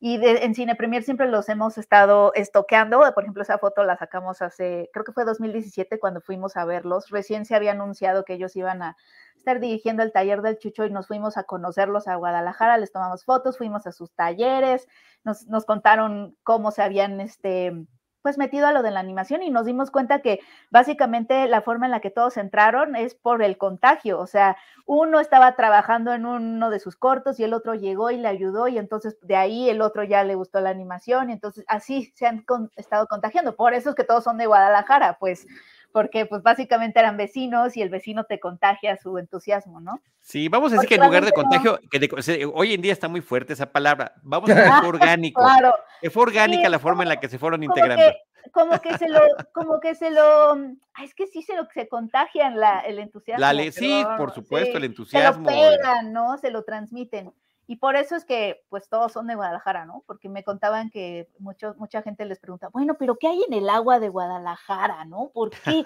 Y 0.00 0.18
en 0.24 0.56
Cine 0.56 0.74
Premier 0.74 1.04
siempre 1.04 1.28
los 1.28 1.48
hemos 1.48 1.78
estado 1.78 2.32
estoqueando. 2.34 3.00
Por 3.14 3.22
ejemplo, 3.22 3.44
esa 3.44 3.58
foto 3.58 3.84
la 3.84 3.96
sacamos 3.96 4.42
hace, 4.42 4.90
creo 4.92 5.04
que 5.04 5.12
fue 5.12 5.24
2017 5.24 6.00
cuando 6.00 6.20
fuimos 6.20 6.56
a 6.56 6.64
verlos. 6.64 7.10
Recién 7.10 7.44
se 7.44 7.54
había 7.54 7.70
anunciado 7.70 8.24
que 8.24 8.34
ellos 8.34 8.56
iban 8.56 8.82
a 8.82 8.96
estar 9.36 9.60
dirigiendo 9.60 10.02
el 10.02 10.10
taller 10.10 10.42
del 10.42 10.58
Chucho 10.58 10.84
y 10.84 10.90
nos 10.90 11.06
fuimos 11.06 11.36
a 11.36 11.44
conocerlos 11.44 12.08
a 12.08 12.16
Guadalajara, 12.16 12.76
les 12.78 12.90
tomamos 12.90 13.24
fotos, 13.24 13.56
fuimos 13.56 13.86
a 13.86 13.92
sus 13.92 14.10
talleres, 14.14 14.88
nos, 15.22 15.46
nos 15.46 15.64
contaron 15.64 16.36
cómo 16.42 16.72
se 16.72 16.82
habían, 16.82 17.20
este, 17.20 17.86
pues 18.28 18.36
metido 18.36 18.66
a 18.66 18.72
lo 18.72 18.82
de 18.82 18.90
la 18.90 19.00
animación 19.00 19.42
y 19.42 19.48
nos 19.48 19.64
dimos 19.64 19.90
cuenta 19.90 20.20
que 20.20 20.40
básicamente 20.68 21.48
la 21.48 21.62
forma 21.62 21.86
en 21.86 21.92
la 21.92 22.00
que 22.00 22.10
todos 22.10 22.36
entraron 22.36 22.94
es 22.94 23.14
por 23.14 23.42
el 23.42 23.56
contagio, 23.56 24.20
o 24.20 24.26
sea, 24.26 24.58
uno 24.84 25.18
estaba 25.18 25.56
trabajando 25.56 26.12
en 26.12 26.26
uno 26.26 26.68
de 26.68 26.78
sus 26.78 26.94
cortos 26.94 27.40
y 27.40 27.44
el 27.44 27.54
otro 27.54 27.74
llegó 27.74 28.10
y 28.10 28.18
le 28.18 28.28
ayudó 28.28 28.68
y 28.68 28.76
entonces 28.76 29.16
de 29.22 29.34
ahí 29.34 29.70
el 29.70 29.80
otro 29.80 30.04
ya 30.04 30.24
le 30.24 30.34
gustó 30.34 30.60
la 30.60 30.68
animación 30.68 31.30
y 31.30 31.32
entonces 31.32 31.64
así 31.68 32.12
se 32.16 32.26
han 32.26 32.44
estado 32.76 33.06
contagiando, 33.06 33.56
por 33.56 33.72
eso 33.72 33.88
es 33.88 33.96
que 33.96 34.04
todos 34.04 34.24
son 34.24 34.36
de 34.36 34.44
Guadalajara, 34.44 35.16
pues 35.18 35.46
porque 35.92 36.26
pues 36.26 36.42
básicamente 36.42 36.98
eran 36.98 37.16
vecinos 37.16 37.76
y 37.76 37.82
el 37.82 37.88
vecino 37.88 38.24
te 38.24 38.38
contagia 38.38 38.96
su 38.96 39.18
entusiasmo, 39.18 39.80
¿no? 39.80 40.00
Sí, 40.20 40.48
vamos 40.48 40.72
a 40.72 40.76
decir 40.76 40.88
que 40.88 40.94
en 40.96 41.02
lugar 41.02 41.24
de 41.24 41.32
contagio, 41.32 41.78
que 41.90 42.50
hoy 42.52 42.74
en 42.74 42.82
día 42.82 42.92
está 42.92 43.08
muy 43.08 43.20
fuerte 43.20 43.54
esa 43.54 43.72
palabra, 43.72 44.12
vamos 44.22 44.50
a 44.50 44.54
decir 44.54 44.70
que 44.70 44.78
fue 44.78 44.88
orgánico. 44.88 45.40
Claro. 45.40 45.74
Fue 46.10 46.22
orgánica 46.22 46.68
la 46.68 46.78
forma 46.78 47.02
en 47.02 47.08
la 47.08 47.20
que 47.20 47.28
se 47.28 47.38
fueron 47.38 47.62
integrando. 47.62 48.04
como 48.52 48.78
que 48.80 48.96
se 48.98 49.08
lo, 49.08 49.20
como 49.52 49.80
que 49.80 49.94
se 49.94 50.10
lo, 50.10 50.54
es 51.02 51.14
que 51.14 51.26
sí 51.26 51.42
se 51.42 51.56
lo 51.56 51.66
se 51.72 51.88
contagian 51.88 52.58
la, 52.58 52.80
el 52.80 52.98
entusiasmo. 52.98 53.72
sí, 53.72 54.04
por 54.16 54.32
supuesto, 54.32 54.76
el 54.76 54.84
entusiasmo. 54.84 55.48
Se 55.48 55.56
lo 55.56 55.70
pegan, 55.70 56.12
¿no? 56.12 56.36
Se 56.38 56.50
lo 56.50 56.62
transmiten. 56.62 57.32
Y 57.70 57.76
por 57.76 57.96
eso 57.96 58.16
es 58.16 58.24
que, 58.24 58.64
pues, 58.70 58.88
todos 58.88 59.12
son 59.12 59.26
de 59.26 59.34
Guadalajara, 59.34 59.84
¿no? 59.84 60.02
Porque 60.06 60.30
me 60.30 60.42
contaban 60.42 60.88
que 60.88 61.28
mucho, 61.38 61.74
mucha 61.76 62.00
gente 62.00 62.24
les 62.24 62.40
pregunta, 62.40 62.70
bueno, 62.72 62.96
pero 62.98 63.16
¿qué 63.18 63.28
hay 63.28 63.42
en 63.46 63.52
el 63.52 63.68
agua 63.68 64.00
de 64.00 64.08
Guadalajara, 64.08 65.04
no? 65.04 65.30
¿Por 65.34 65.50
qué 65.50 65.82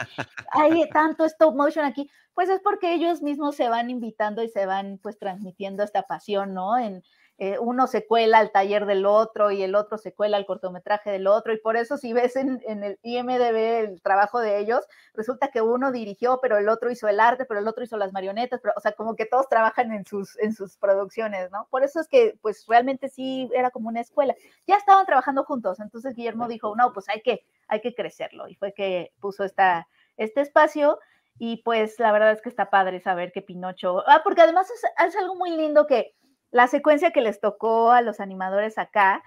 hay 0.53 0.89
tanto 0.91 1.25
stop 1.25 1.57
motion 1.57 1.85
aquí? 1.85 2.09
Pues 2.35 2.49
es 2.49 2.61
porque 2.61 2.95
ellos 2.95 3.21
mismos 3.21 3.57
se 3.57 3.69
van 3.69 3.91
invitando 3.91 4.45
y 4.45 4.49
se 4.49 4.65
van, 4.65 5.01
pues, 5.03 5.19
transmitiendo 5.19 5.83
esta 5.83 6.05
pasión, 6.05 6.55
¿no? 6.55 6.79
En, 6.79 7.03
eh, 7.39 7.59
uno 7.59 7.87
se 7.87 8.07
cuela 8.07 8.39
al 8.39 8.53
taller 8.53 8.87
del 8.87 9.07
otro 9.07 9.51
y 9.51 9.63
el 9.63 9.75
otro 9.75 9.99
se 9.99 10.13
cuela 10.13 10.37
al 10.37 10.47
cortometraje 10.47 11.11
del 11.11 11.27
otro. 11.27 11.53
Y 11.53 11.59
por 11.59 11.77
eso 11.77 11.97
si 11.97 12.13
ves 12.13 12.37
en, 12.37 12.61
el 12.67 12.99
IMDB 13.03 13.57
el 13.57 14.03
trabajo 14.03 14.39
de 14.39 14.59
ellos, 14.59 14.87
resulta 15.15 15.49
que 15.49 15.63
uno 15.63 15.93
dirigió, 15.93 16.39
pero 16.41 16.59
el 16.59 16.69
otro 16.69 16.91
hizo 16.91 17.09
el 17.09 17.21
arte, 17.21 17.45
pero 17.45 17.61
el 17.61 17.69
otro 17.69 17.83
hizo 17.83 17.97
las 17.97 18.13
marionetas, 18.13 18.61
pero, 18.63 18.75
o 18.77 18.81
sea, 18.81 18.93
como 18.93 19.17
que 19.17 19.27
todos 19.27 19.49
trabajan 19.49 19.93
en 19.93 20.05
sus, 20.05 20.39
en 20.39 20.53
sus 20.55 20.77
producciones, 20.77 21.51
¿no? 21.51 21.67
Por 21.71 21.83
eso 21.83 22.01
es 22.01 22.09
que, 22.09 22.39
pues, 22.43 22.67
realmente 22.69 23.09
sí 23.09 23.51
era 23.55 23.71
como 23.71 23.89
una 23.89 24.01
escuela. 24.01 24.35
Ya 24.67 24.77
estaban 24.77 25.07
trabajando 25.07 25.45
juntos, 25.45 25.81
entonces 25.81 26.15
Guillermo 26.15 26.49
dijo, 26.49 26.77
no, 26.77 26.93
pues 26.93 27.09
hay 27.09 27.23
que, 27.23 27.45
hay 27.67 27.81
que 27.81 27.95
crecerlo. 27.95 28.49
Y 28.49 28.55
fue 28.55 28.73
que 28.73 29.13
puso 29.21 29.45
esta, 29.45 29.89
este 30.17 30.43
espacio. 30.43 30.99
Y 31.39 31.63
pues 31.63 31.99
la 31.99 32.13
verdad 32.13 32.33
es 32.33 32.43
que 32.43 32.51
está 32.51 32.69
padre 32.69 33.01
saber 33.01 33.33
que 33.33 33.41
Pinocho, 33.41 34.05
ah, 34.07 34.21
porque 34.23 34.43
además 34.43 34.71
es 34.71 35.17
algo 35.17 35.35
muy 35.35 35.51
lindo 35.51 35.87
que 35.87 36.15
la 36.53 36.69
secuencia 36.69 37.11
que 37.11 37.23
les 37.23 37.41
tocó 37.41 37.91
a 37.91 38.03
los 38.03 38.21
animadores 38.21 38.79
acá, 38.79 39.23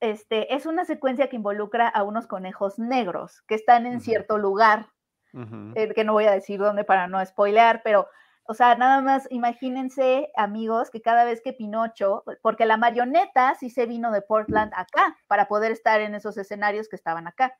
este, 0.00 0.54
es 0.54 0.66
una 0.66 0.84
secuencia 0.84 1.28
que 1.28 1.36
involucra 1.36 1.88
a 1.88 2.02
unos 2.02 2.26
conejos 2.26 2.78
negros 2.78 3.42
que 3.46 3.54
están 3.54 3.86
en 3.86 4.00
cierto 4.00 4.36
lugar, 4.36 4.88
eh, 5.32 5.94
que 5.94 6.04
no 6.04 6.12
voy 6.12 6.26
a 6.26 6.32
decir 6.32 6.60
dónde 6.60 6.84
para 6.84 7.06
no 7.06 7.24
spoilear, 7.24 7.80
pero, 7.82 8.08
o 8.44 8.54
sea, 8.54 8.74
nada 8.74 9.00
más 9.00 9.26
imagínense, 9.30 10.30
amigos, 10.36 10.90
que 10.90 11.00
cada 11.00 11.24
vez 11.24 11.40
que 11.42 11.52
Pinocho, 11.52 12.24
porque 12.42 12.66
la 12.66 12.76
marioneta 12.76 13.54
sí 13.54 13.70
se 13.70 13.86
vino 13.86 14.10
de 14.10 14.22
Portland 14.22 14.72
acá 14.76 15.16
para 15.28 15.46
poder 15.46 15.72
estar 15.72 16.00
en 16.00 16.14
esos 16.14 16.36
escenarios 16.36 16.88
que 16.88 16.96
estaban 16.96 17.26
acá. 17.26 17.56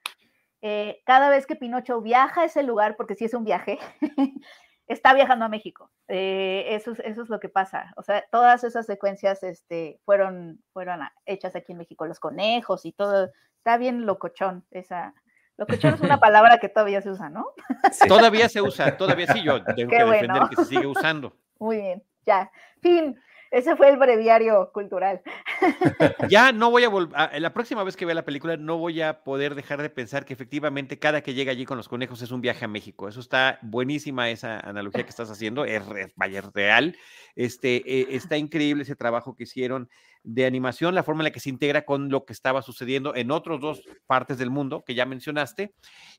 Eh, 0.60 1.02
cada 1.06 1.30
vez 1.30 1.46
que 1.46 1.56
Pinocho 1.56 2.00
viaja 2.00 2.42
a 2.42 2.44
ese 2.46 2.62
lugar, 2.62 2.96
porque 2.96 3.14
sí 3.14 3.24
es 3.24 3.34
un 3.34 3.44
viaje, 3.44 3.78
está 4.86 5.14
viajando 5.14 5.44
a 5.44 5.48
México. 5.48 5.90
Eh, 6.08 6.66
eso, 6.70 6.92
es, 6.92 7.00
eso 7.00 7.22
es 7.22 7.28
lo 7.28 7.40
que 7.40 7.48
pasa. 7.48 7.92
O 7.96 8.02
sea, 8.02 8.24
todas 8.30 8.64
esas 8.64 8.86
secuencias 8.86 9.42
este, 9.42 10.00
fueron, 10.04 10.62
fueron 10.72 11.00
hechas 11.26 11.56
aquí 11.56 11.72
en 11.72 11.78
México, 11.78 12.06
los 12.06 12.20
conejos 12.20 12.84
y 12.84 12.92
todo. 12.92 13.30
Está 13.58 13.76
bien 13.76 14.06
locochón 14.06 14.64
esa. 14.70 15.14
Locochón 15.56 15.94
es 15.94 16.00
una 16.00 16.18
palabra 16.20 16.58
que 16.58 16.68
todavía 16.68 17.00
se 17.00 17.10
usa, 17.10 17.30
¿no? 17.30 17.46
Todavía 18.08 18.48
se 18.48 18.60
usa, 18.60 18.96
todavía 18.96 19.26
sí, 19.32 19.42
yo 19.42 19.62
tengo 19.76 19.90
que 19.90 20.04
defender 20.04 20.42
que 20.50 20.56
se 20.56 20.64
sigue 20.64 20.86
usando. 20.86 21.36
Muy 21.58 21.76
bien, 21.76 22.02
ya. 22.26 22.50
Fin. 22.80 23.18
Ese 23.54 23.76
fue 23.76 23.88
el 23.88 23.96
breviario 23.96 24.70
cultural. 24.72 25.22
Ya 26.28 26.52
no 26.52 26.70
voy 26.70 26.84
a 26.84 26.88
volver, 26.88 27.40
la 27.40 27.52
próxima 27.52 27.84
vez 27.84 27.96
que 27.96 28.04
vea 28.04 28.14
la 28.14 28.24
película 28.24 28.56
no 28.56 28.78
voy 28.78 29.00
a 29.00 29.22
poder 29.22 29.54
dejar 29.54 29.80
de 29.80 29.90
pensar 29.90 30.24
que 30.24 30.32
efectivamente 30.32 30.98
cada 30.98 31.20
que 31.20 31.34
llega 31.34 31.52
allí 31.52 31.64
con 31.64 31.76
los 31.76 31.88
conejos 31.88 32.22
es 32.22 32.32
un 32.32 32.40
viaje 32.40 32.64
a 32.64 32.68
México. 32.68 33.08
Eso 33.08 33.20
está 33.20 33.58
buenísima 33.62 34.30
esa 34.30 34.58
analogía 34.58 35.04
que 35.04 35.10
estás 35.10 35.30
haciendo, 35.30 35.64
es, 35.64 35.82
es 35.96 36.52
real. 36.52 36.96
Este, 37.36 37.76
eh, 37.86 38.06
está 38.10 38.36
increíble 38.36 38.82
ese 38.82 38.96
trabajo 38.96 39.36
que 39.36 39.44
hicieron 39.44 39.88
de 40.24 40.46
animación, 40.46 40.94
la 40.94 41.02
forma 41.02 41.20
en 41.20 41.24
la 41.24 41.30
que 41.30 41.38
se 41.38 41.50
integra 41.50 41.84
con 41.84 42.08
lo 42.08 42.24
que 42.24 42.32
estaba 42.32 42.62
sucediendo 42.62 43.14
en 43.14 43.30
otras 43.30 43.60
dos 43.60 43.82
partes 44.06 44.38
del 44.38 44.50
mundo 44.50 44.82
que 44.84 44.94
ya 44.94 45.04
mencionaste 45.04 45.74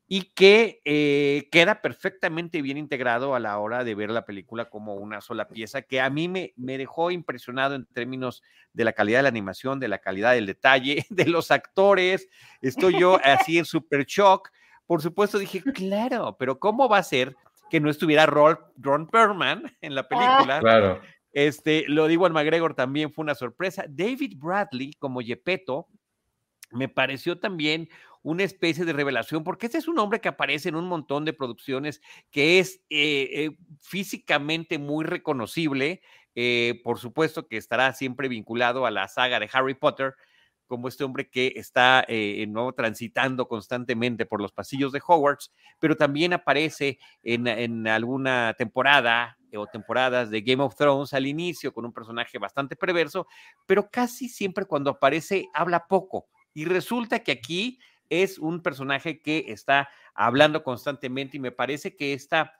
y 0.08 0.32
que 0.36 0.80
eh, 0.86 1.50
queda 1.52 1.82
perfectamente 1.82 2.62
bien 2.62 2.78
integrado 2.78 3.34
a 3.34 3.39
la 3.39 3.58
hora 3.58 3.84
de 3.84 3.96
ver 3.96 4.12
la 4.12 4.24
película 4.24 4.70
como 4.70 4.94
una 4.94 5.22
sola 5.22 5.48
pieza 5.48 5.82
que 5.82 6.00
a 6.00 6.12
mí 6.12 6.28
me, 6.28 6.54
me 6.56 6.78
dejó 6.78 7.10
impresionado 7.10 7.74
en 7.74 7.86
términos 7.88 8.44
de 8.74 8.86
la 8.86 8.94
calidad 8.94 9.20
de 9.20 9.24
la 9.24 9.30
animación, 9.30 9.80
de 9.80 9.88
la 9.88 9.98
calidad 9.98 10.34
del 10.34 10.46
detalle, 10.46 11.06
de 11.10 11.26
los 11.26 11.50
actores. 11.50 12.30
Estoy 12.62 13.00
yo 13.00 13.20
así 13.24 13.58
en 13.58 13.65
super 13.65 14.06
shock. 14.06 14.52
Por 14.86 15.02
supuesto 15.02 15.39
dije, 15.39 15.63
claro, 15.74 16.36
pero 16.38 16.60
¿cómo 16.60 16.88
va 16.88 17.00
a 17.00 17.04
ser 17.04 17.36
que 17.72 17.80
no 17.80 17.89
estuviera 17.89 18.28
Ron 18.28 19.08
Perlman 19.12 19.76
en 19.82 19.96
la 19.96 20.02
ah. 20.02 20.08
película? 20.08 20.60
Claro. 20.60 21.02
Este, 21.36 21.84
lo 21.89 22.08
digo 22.08 22.26
al 22.26 22.32
McGregor 22.32 22.76
también 22.76 23.12
fue 23.12 23.24
una 23.24 23.36
sorpresa. 23.36 23.84
David 23.89 24.36
Bradley 24.38 24.93
como 24.93 25.21
Yepeto 25.21 25.89
me 26.71 26.88
pareció 26.88 27.38
también 27.38 27.89
una 28.24 28.43
especie 28.43 28.86
de 28.86 28.93
revelación, 28.93 29.43
porque 29.43 29.65
este 29.65 29.78
es 29.78 29.89
un 29.89 30.00
hombre 30.00 30.21
que 30.21 30.30
aparece 30.30 30.69
en 30.69 30.76
un 30.76 30.88
montón 30.88 31.26
de 31.26 31.34
producciones, 31.34 32.02
que 32.32 32.60
es 32.60 32.78
eh, 32.89 33.30
eh, 33.34 33.58
físicamente 33.82 34.80
muy 34.80 35.04
reconocible, 35.04 36.02
eh, 36.36 36.80
por 36.86 37.00
supuesto 37.00 37.50
que 37.50 37.58
estará 37.58 37.91
siempre 37.91 38.30
vinculado 38.30 38.86
a 38.86 38.91
la 38.91 39.10
saga 39.10 39.38
de 39.38 39.50
Harry 39.52 39.74
Potter, 39.74 40.15
como 40.67 40.88
este 40.88 41.04
hombre 41.04 41.30
que 41.30 41.52
está 41.58 42.08
¿no? 42.48 42.71
transitando 42.71 43.48
constantemente 43.48 44.26
por 44.26 44.41
los 44.41 44.52
pasillos 44.52 44.91
de 44.91 45.02
Hogwarts, 45.06 45.54
pero 45.80 45.95
también 45.95 46.34
aparece 46.34 46.98
en 47.21 47.88
alguna 47.88 48.56
temporada 48.58 49.38
o 49.58 49.68
temporadas 49.68 50.30
de 50.30 50.41
Game 50.41 50.63
of 50.63 50.76
Thrones 50.76 51.13
al 51.13 51.28
inicio 51.28 51.74
con 51.74 51.86
un 51.86 51.94
personaje 51.94 52.38
bastante 52.38 52.76
perverso, 52.76 53.28
pero 53.65 53.89
casi 53.89 54.30
siempre 54.30 54.65
cuando 54.65 54.91
aparece 54.91 55.48
habla 55.54 55.88
poco. 55.88 56.28
Y 56.54 56.65
resulta 56.65 57.20
que 57.20 57.34
aquí 57.34 57.80
es 58.10 58.38
un 58.38 58.62
personaje 58.62 59.22
que 59.22 59.46
está 59.48 59.89
hablando 60.13 60.63
constantemente 60.63 61.38
y 61.38 61.39
me 61.39 61.52
parece 61.52 61.96
que 61.96 62.13
esta 62.13 62.54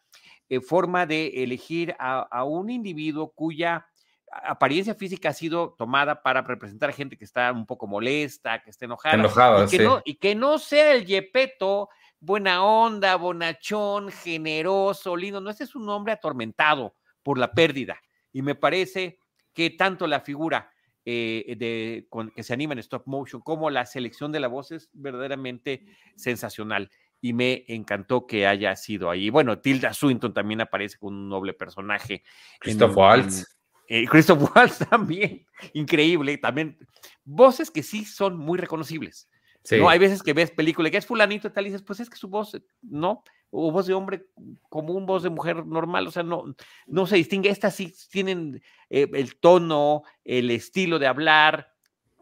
eh, 0.50 0.60
forma 0.60 1.06
de 1.06 1.44
elegir 1.44 1.96
a, 1.98 2.44
un 2.44 2.70
individuo 2.70 3.32
cuya 3.32 3.88
apariencia 4.32 4.94
física 4.94 5.30
ha 5.30 5.34
sido 5.34 5.76
tomada 5.78 6.22
para 6.22 6.42
representar 6.42 6.90
a 6.90 6.94
gente 6.94 7.18
que 7.18 7.26
está 7.26 7.52
un 7.52 7.66
poco 7.66 7.88
molesta, 7.88 8.62
que 8.62 8.70
está 8.70 8.86
enojada, 8.86 9.66
y, 9.66 9.70
que 9.70 9.80
no, 9.80 10.02
y 10.04 10.16
que 10.16 10.36
no 10.36 10.60
sea 10.60 10.92
el 10.94 11.06
yepeto 11.06 11.90
buena 12.20 12.64
onda, 12.64 13.16
bonachón, 13.16 14.10
generoso, 14.10 15.16
lindo. 15.16 15.42
No, 15.42 15.50
este 15.50 15.64
es 15.64 15.76
un 15.76 15.88
hombre 15.90 16.14
atormentado 16.14 16.96
por 17.24 17.38
la 17.38 17.52
pérdida. 17.52 18.00
Y 18.32 18.42
me 18.42 18.56
parece 18.56 19.20
que 19.54 19.72
tanto 19.72 20.08
la 20.08 20.20
figura 20.20 20.72
eh, 21.06 21.56
de, 21.58 22.08
que 22.36 22.44
se 22.44 22.54
anima 22.54 22.74
en 22.74 22.80
stop 22.80 23.04
motion 23.06 23.40
como 23.42 23.70
la 23.70 23.86
selección 23.86 24.32
de 24.32 24.40
la 24.40 24.48
voz 24.48 24.72
es 24.72 24.90
verdaderamente 24.94 25.86
sensacional. 26.16 26.90
Y 27.22 27.34
me 27.34 27.64
encantó 27.68 28.28
que 28.28 28.46
haya 28.46 28.76
sido 28.76 29.10
ahí. 29.10 29.30
Bueno, 29.30 29.60
Tilda 29.60 29.94
Swinton 29.94 30.34
también 30.34 30.62
aparece 30.62 30.98
con 30.98 31.14
un 31.14 31.30
noble 31.30 31.54
personaje. 31.54 32.24
Christoph 32.60 32.96
Waltz. 32.98 33.46
Eh, 33.88 34.06
Christoph 34.08 34.56
Waltz 34.56 34.80
también, 34.90 35.46
increíble. 35.74 36.38
También 36.38 36.78
voces 37.24 37.72
que 37.72 37.84
sí 37.84 38.04
son 38.04 38.38
muy 38.38 38.58
reconocibles. 38.58 39.30
No, 39.72 39.90
hay 39.90 40.00
veces 40.00 40.22
que 40.22 40.34
ves 40.34 40.52
película 40.52 40.90
que 40.92 40.98
es 40.98 41.06
fulanito 41.06 41.48
y 41.48 41.52
tal 41.52 41.66
y 41.66 41.70
dices, 41.70 41.82
pues 41.82 42.00
es 42.00 42.10
que 42.10 42.18
su 42.18 42.28
voz, 42.28 42.56
no, 42.82 43.24
o 43.50 43.72
voz 43.72 43.88
de 43.88 43.94
hombre 43.94 44.28
común, 44.70 45.06
voz 45.06 45.24
de 45.24 45.30
mujer 45.30 45.66
normal, 45.66 46.08
o 46.08 46.12
sea, 46.12 46.24
no, 46.24 46.56
no 46.88 47.08
se 47.08 47.16
distingue. 47.16 47.50
Estas 47.50 47.76
sí 47.76 47.94
tienen 48.12 48.62
eh, 48.90 49.08
el 49.14 49.40
tono, 49.40 50.04
el 50.24 50.52
estilo 50.52 51.00
de 51.00 51.08
hablar, 51.08 51.74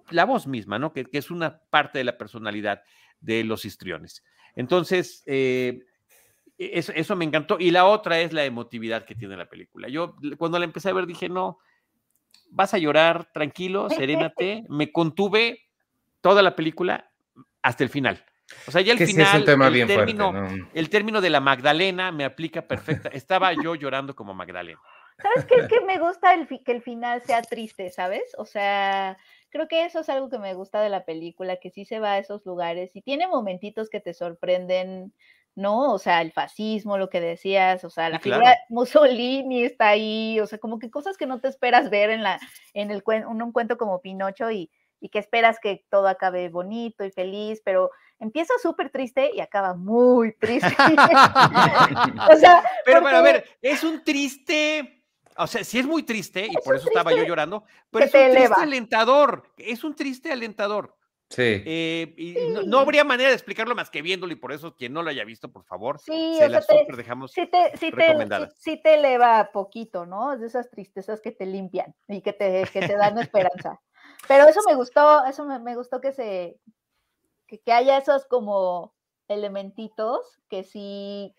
la 0.10 0.26
voz 0.26 0.48
misma, 0.48 0.80
¿no? 0.80 0.94
Que, 0.94 1.08
es 1.12 1.32
una 1.32 1.60
parte 1.70 1.98
de 1.98 2.04
la 2.04 2.18
personalidad 2.18 2.84
de 3.20 3.44
los 3.44 3.66
histriones. 3.66 4.24
Entonces, 4.56 5.24
eh, 5.26 5.80
e, 6.58 6.72
eso, 6.74 6.92
eso, 6.96 7.16
me 7.16 7.26
encantó. 7.26 7.58
Y 7.60 7.72
la 7.72 7.86
otra 7.86 8.20
es 8.22 8.32
la 8.32 8.46
emotividad 8.46 9.06
que 9.06 9.16
tiene 9.16 9.36
la 9.36 9.50
película. 9.50 9.90
Yo 9.90 10.16
cuando 10.38 10.60
la 10.60 10.66
empecé 10.66 10.90
a 10.90 10.94
ver 10.94 11.08
dije, 11.08 11.30
no, 11.30 11.60
vas 12.50 12.74
a 12.74 12.78
llorar, 12.78 13.32
tranquilo, 13.34 13.90
serénate. 13.90 14.64
Me 14.70 14.92
contuve 14.92 15.62
toda 16.22 16.42
la 16.42 16.56
película 16.56 17.10
hasta 17.64 17.84
el 17.84 17.90
final. 17.90 18.24
O 18.68 18.72
sea, 18.72 18.82
ya 18.82 18.94
el 18.94 19.00
final, 19.00 19.40
el, 19.40 19.88
término, 19.88 20.34
el 20.74 20.90
término 20.90 21.22
de 21.22 21.30
la 21.30 21.40
Magdalena 21.40 22.12
me 22.12 22.26
aplica 22.26 22.62
perfecta. 22.62 23.10
Estaba 23.10 23.54
yo 23.54 23.74
llorando 23.76 24.16
como 24.16 24.34
Magdalena. 24.34 24.80
¿Sabes 25.22 25.46
qué? 25.46 25.56
Es 25.56 25.68
que 25.68 25.82
me 25.82 26.00
gusta 26.00 26.34
el 26.34 26.48
que 26.48 26.72
el 26.72 26.82
final 26.82 27.22
sea 27.22 27.42
triste, 27.42 27.90
¿sabes? 27.90 28.24
O 28.38 28.46
sea, 28.46 29.18
creo 29.50 29.68
que 29.68 29.86
eso 29.86 30.00
es 30.00 30.10
algo 30.10 30.30
que 30.30 30.40
me 30.40 30.54
gusta 30.54 30.82
de 30.82 30.90
la 30.90 31.06
película, 31.06 31.58
que 31.58 31.70
sí 31.70 31.86
se 31.86 32.00
va 32.00 32.14
a 32.14 32.18
esos 32.18 32.46
lugares 32.46 32.96
y 32.96 33.02
tiene 33.02 33.28
momentitos 33.28 33.90
que 33.90 34.00
te 34.00 34.14
sorprenden, 34.14 35.14
¿no? 35.56 35.94
O 35.94 36.00
sea, 36.00 36.22
el 36.22 36.32
fascismo, 36.32 36.98
lo 36.98 37.10
que 37.10 37.22
decías, 37.22 37.84
o 37.84 37.90
sea, 37.90 38.10
la 38.10 38.20
figura 38.20 38.58
Mussolini 38.70 39.64
está 39.64 39.90
ahí, 39.90 40.40
o 40.40 40.48
sea, 40.48 40.58
como 40.58 40.80
que 40.80 40.90
cosas 40.90 41.16
que 41.16 41.28
no 41.28 41.40
te 41.40 41.48
esperas 41.48 41.90
ver 41.90 42.10
en 42.10 42.24
la 42.24 42.40
en 42.74 42.92
el 42.92 43.04
en 43.08 43.42
un 43.42 43.52
cuento 43.52 43.78
como 43.78 44.02
Pinocho 44.02 44.50
y 44.52 44.72
y 45.04 45.10
que 45.10 45.20
esperas 45.20 45.60
que 45.60 45.86
todo 45.90 46.08
acabe 46.08 46.48
bonito 46.48 47.04
y 47.04 47.12
feliz, 47.12 47.62
pero 47.66 47.92
empieza 48.20 48.54
súper 48.62 48.90
triste 48.90 49.32
y 49.36 49.42
acaba 49.42 49.74
muy 49.74 50.32
triste. 50.38 50.70
o 52.32 52.38
sea, 52.38 52.64
pero, 52.86 53.06
a 53.06 53.22
ver, 53.22 53.44
es 53.62 53.84
un 53.84 54.02
triste, 54.02 55.04
o 55.36 55.46
sea, 55.46 55.66
sí 55.66 55.80
es 55.80 55.86
muy 55.86 56.04
triste 56.04 56.48
y 56.50 56.56
por 56.64 56.78
eso 56.78 56.88
estaba 56.88 57.12
yo 57.12 57.26
llorando, 57.26 57.66
pero 57.92 58.06
es 58.06 58.14
un 58.14 58.32
triste 58.32 58.62
alentador, 58.62 59.44
es 59.58 59.84
un 59.84 59.94
triste 59.94 60.32
alentador. 60.32 60.96
Sí. 61.30 61.64
Eh, 61.66 62.14
y 62.16 62.36
No, 62.66 62.80
habría 62.80 63.04
manera 63.04 63.28
de 63.28 63.36
explicarlo 63.36 63.76
más 63.76 63.90
que 63.90 64.02
viéndolo 64.02 64.32
y 64.32 64.38
por 64.38 64.54
eso 64.54 64.74
quien 64.74 64.94
no 64.94 65.04
lo 65.04 65.10
haya 65.10 65.26
visto, 65.26 65.52
por 65.52 65.66
favor, 65.66 66.00
sí, 66.00 66.36
se 66.38 66.48
las 66.48 66.66
te, 66.66 66.86
dejamos 66.96 67.34
sí 67.34 67.46
te, 67.48 67.76
sí 67.78 67.92
sí, 68.56 68.82
te 68.82 68.94
eleva 68.94 69.50
poquito, 69.52 70.06
¿no? 70.06 70.38
De 70.38 70.48
esas 70.48 70.70
tristezas 70.70 71.20
que 71.20 71.32
te 71.32 71.46
limpian 71.46 71.94
y 72.08 72.22
que 72.22 72.32
te, 72.32 72.64
que 72.72 72.80
te 72.88 72.96
dan 72.96 73.18
esperanza. 73.58 73.82
Pero 74.28 74.48
eso 74.48 74.62
me 74.66 74.76
gustó, 74.76 75.26
eso 75.26 75.46
me, 75.46 75.76
gustó 75.76 76.00
que 76.02 76.12
se, 76.12 76.60
que, 77.48 77.60
que, 77.60 77.72
haya 77.72 77.98
esos 77.98 78.26
como 78.26 78.94
elementitos 79.28 80.40
que 80.50 80.64
sí 80.64 81.36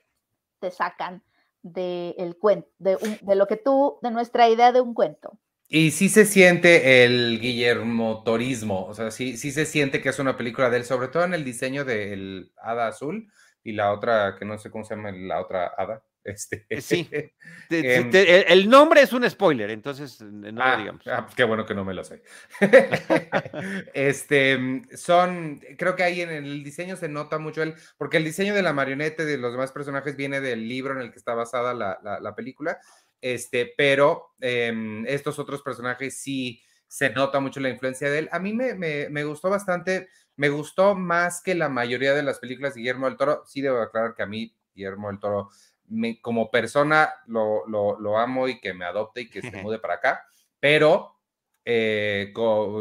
te 0.61 0.70
sacan 0.70 1.23
de 1.62 2.14
el 2.18 2.37
cuento, 2.37 2.68
de, 2.79 2.97
de 3.23 3.35
lo 3.35 3.47
que 3.47 3.57
tú, 3.57 3.99
de 4.03 4.11
nuestra 4.11 4.49
idea 4.49 4.73
de 4.73 4.81
un 4.81 4.94
cuento. 4.94 5.38
Y 5.68 5.92
sí 5.92 6.09
se 6.09 6.27
siente 6.27 7.05
el 7.05 7.40
Guillermo 7.40 8.23
Torismo, 8.23 8.85
o 8.87 8.94
sea, 8.94 9.11
sí, 9.11 9.37
sí 9.38 9.51
se 9.51 9.64
siente 9.64 10.03
que 10.03 10.11
es 10.11 10.18
una 10.18 10.37
película 10.37 10.68
de 10.68 10.77
él, 10.77 10.85
sobre 10.85 11.09
todo 11.09 11.25
en 11.25 11.35
el 11.35 11.44
diseño 11.44 11.85
del 11.85 12.53
Hada 12.59 12.88
Azul 12.88 13.33
y 13.62 13.73
la 13.73 13.92
otra, 13.92 14.37
que 14.38 14.44
no 14.44 14.59
sé 14.59 14.70
cómo 14.70 14.85
se 14.85 14.94
llama 14.94 15.11
la 15.12 15.40
otra 15.40 15.73
Hada. 15.77 16.05
Este, 16.24 16.66
eh, 16.68 16.80
sí. 16.80 17.08
Em, 17.70 18.10
el 18.12 18.68
nombre 18.68 19.02
es 19.02 19.12
un 19.12 19.28
spoiler, 19.28 19.70
entonces 19.70 20.20
eh, 20.20 20.24
no 20.24 20.52
lo 20.52 20.62
ah, 20.62 20.76
digamos. 20.76 21.06
Ah, 21.06 21.24
pues 21.24 21.34
qué 21.34 21.44
bueno 21.44 21.64
que 21.66 21.74
no 21.74 21.84
me 21.84 21.94
lo 21.94 22.04
sé. 22.04 22.22
este, 23.94 24.82
son, 24.94 25.60
creo 25.78 25.96
que 25.96 26.02
ahí 26.02 26.20
en 26.20 26.30
el 26.30 26.62
diseño 26.62 26.96
se 26.96 27.08
nota 27.08 27.38
mucho 27.38 27.62
el, 27.62 27.74
porque 27.96 28.18
el 28.18 28.24
diseño 28.24 28.54
de 28.54 28.62
la 28.62 28.72
marioneta 28.72 29.22
y 29.22 29.26
de 29.26 29.38
los 29.38 29.52
demás 29.52 29.72
personajes 29.72 30.16
viene 30.16 30.40
del 30.40 30.68
libro 30.68 30.94
en 30.94 31.00
el 31.00 31.10
que 31.10 31.18
está 31.18 31.34
basada 31.34 31.74
la, 31.74 31.98
la 32.20 32.34
película 32.34 32.78
este, 33.24 33.72
pero 33.74 34.34
em, 34.38 35.06
estos 35.06 35.38
otros 35.38 35.62
personajes 35.62 36.20
sí 36.20 36.60
se 36.87 37.08
nota 37.08 37.40
mucho 37.40 37.58
la 37.58 37.70
influencia 37.70 38.10
de 38.10 38.18
él. 38.18 38.28
A 38.30 38.38
mí 38.38 38.52
me, 38.52 38.74
me, 38.74 39.24
gustó 39.24 39.48
bastante, 39.48 40.08
me 40.37 40.50
gustó 40.50 40.94
más 40.94 41.40
que 41.40 41.54
la 41.54 41.70
mayoría 41.70 42.12
de 42.12 42.22
las 42.22 42.38
películas 42.38 42.74
de 42.74 42.80
Guillermo 42.80 43.06
del 43.06 43.16
Toro. 43.16 43.42
Sí 43.46 43.62
debo 43.62 43.80
aclarar 43.80 44.14
que 44.14 44.24
a 44.24 44.26
mí 44.26 44.54
Guillermo 44.74 45.08
del 45.08 45.20
Toro, 45.20 45.48
me, 45.88 46.20
como 46.20 46.51
persona, 46.51 47.12
lo, 47.27 47.66
lo, 47.66 48.18
amo 48.18 48.49
y 48.49 48.61
que 48.61 48.75
me 48.75 48.85
adopte 48.85 49.23
y 49.23 49.31
que 49.31 49.42
se 49.42 49.51
mude 49.62 49.79
para 49.79 49.94
acá, 49.94 50.27
pero 50.61 51.18
eh, 51.64 52.33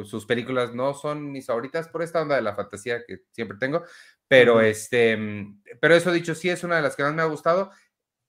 sus 0.05 0.25
películas 0.25 0.73
no 0.73 0.93
son 0.93 1.31
mis 1.31 1.45
favoritas 1.45 1.87
por 1.87 2.03
esta 2.03 2.21
onda 2.21 2.35
de 2.35 2.41
la 2.41 2.55
fantasía 2.55 3.05
que 3.05 3.21
siempre 3.31 3.57
tengo, 3.57 3.83
pero 4.27 4.61
este, 4.61 5.17
pero 5.79 5.95
eso 5.95 6.11
dicho, 6.11 6.35
sí 6.35 6.49
es 6.49 6.63
una 6.63 6.77
de 6.77 6.81
las 6.81 6.95
que 6.95 7.03
más 7.03 7.13
me 7.13 7.21
ha 7.21 7.25
gustado 7.25 7.71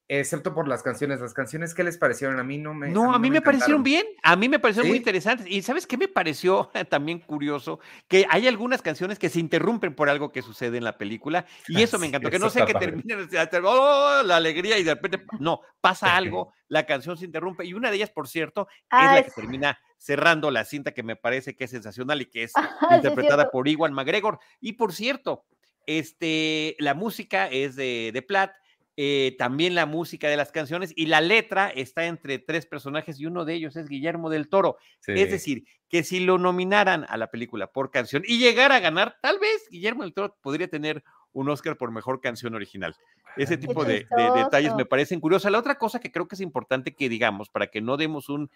excepto 0.08 0.54
por 0.54 0.68
las 0.68 0.82
canciones. 0.82 1.20
Las 1.20 1.34
canciones, 1.34 1.74
¿qué 1.74 1.84
les 1.84 1.98
parecieron? 1.98 2.38
A 2.38 2.44
mí 2.44 2.58
no 2.58 2.74
me. 2.74 2.88
No, 2.88 3.14
a 3.14 3.18
mí, 3.18 3.30
me, 3.30 3.40
parecieron 3.40 3.82
bien. 3.82 4.04
A 4.22 4.36
mí 4.36 4.48
me 4.48 4.58
parecieron 4.58 4.88
muy 4.88 4.98
interesantes. 4.98 5.46
Y 5.48 5.62
¿sabes 5.62 5.86
qué 5.86 5.96
me 5.96 6.08
pareció 6.08 6.70
también 6.90 7.20
curioso? 7.20 7.80
Que 8.08 8.26
hay 8.28 8.46
algunas 8.46 8.82
canciones 8.82 9.18
que 9.18 9.28
se 9.28 9.40
interrumpen 9.40 9.94
por 9.94 10.08
algo 10.08 10.32
que 10.32 10.42
sucede 10.42 10.78
en 10.78 10.84
la 10.84 10.98
película. 10.98 11.46
Y 11.68 11.82
eso 11.82 11.98
me 11.98 12.06
encantó. 12.06 12.30
que 12.30 12.38
no 12.38 12.50
sé 12.50 12.64
que 12.64 12.74
terminen, 12.74 13.28
oh, 13.64 14.22
la 14.24 14.36
alegría 14.36 14.78
y 14.78 14.84
de 14.84 14.94
repente, 14.94 15.24
no, 15.40 15.60
pasa 15.80 16.16
algo, 16.16 16.52
la 16.68 16.86
canción 16.86 17.16
se 17.16 17.24
interrumpe. 17.24 17.64
Y 17.64 17.74
una 17.74 17.90
de 17.90 17.96
ellas, 17.96 18.10
por 18.10 18.28
cierto, 18.28 18.68
es 18.90 19.04
la 19.04 19.22
que 19.22 19.30
termina 19.30 19.78
cerrando 19.96 20.50
la 20.50 20.64
cinta 20.64 20.92
que 20.92 21.02
me 21.02 21.16
parece 21.16 21.56
que 21.56 21.64
es 21.64 21.70
sensacional 21.70 22.20
y 22.20 22.26
que 22.26 22.44
es 22.44 22.52
interpretada 22.90 23.50
por 23.50 23.68
Iwan 23.68 23.94
McGregor. 23.94 24.38
Y 24.60 24.74
por 24.74 24.92
cierto, 24.92 25.44
este, 25.86 26.76
la 26.78 26.94
música 26.94 27.48
es 27.48 27.76
de, 27.76 28.10
de 28.12 28.22
Platt 28.22 28.52
eh, 28.96 29.34
también 29.38 29.74
la 29.74 29.86
música 29.86 30.28
de 30.28 30.36
las 30.36 30.52
canciones 30.52 30.92
y 30.94 31.06
la 31.06 31.20
letra 31.20 31.68
está 31.68 32.06
entre 32.06 32.38
tres 32.38 32.66
personajes 32.66 33.18
y 33.18 33.26
uno 33.26 33.44
de 33.44 33.54
ellos 33.54 33.76
es 33.76 33.88
Guillermo 33.88 34.30
del 34.30 34.48
Toro. 34.48 34.78
Es 35.06 35.30
decir, 35.30 35.64
que 35.88 36.04
si 36.04 36.20
lo 36.20 36.38
nominaran 36.38 37.04
a 37.08 37.16
la 37.16 37.30
película 37.30 37.68
por 37.68 37.90
canción 37.90 38.22
y 38.26 38.38
llegara 38.38 38.76
a 38.76 38.80
ganar, 38.80 39.16
tal 39.20 39.38
vez 39.38 39.68
Guillermo 39.70 40.04
del 40.04 40.14
Toro 40.14 40.36
podría 40.40 40.68
tener 40.68 41.02
un 41.32 41.48
Oscar 41.48 41.76
por 41.76 41.90
mejor 41.90 42.20
canción 42.20 42.54
original. 42.54 42.96
Ese 43.36 43.56
tipo 43.56 43.84
de, 43.84 44.06
detalles 44.36 44.74
me 44.76 44.86
parecen 44.86 45.18
curiosos. 45.20 45.50
La 45.50 45.58
otra 45.58 45.76
cosa 45.76 45.98
que 45.98 46.12
creo 46.12 46.28
que 46.28 46.36
es 46.36 46.40
importante 46.40 46.94
que 46.94 47.08
digamos, 47.08 47.48
para 47.48 47.66
que 47.66 47.80
no 47.80 47.96
demos 47.96 48.28
un 48.28 48.48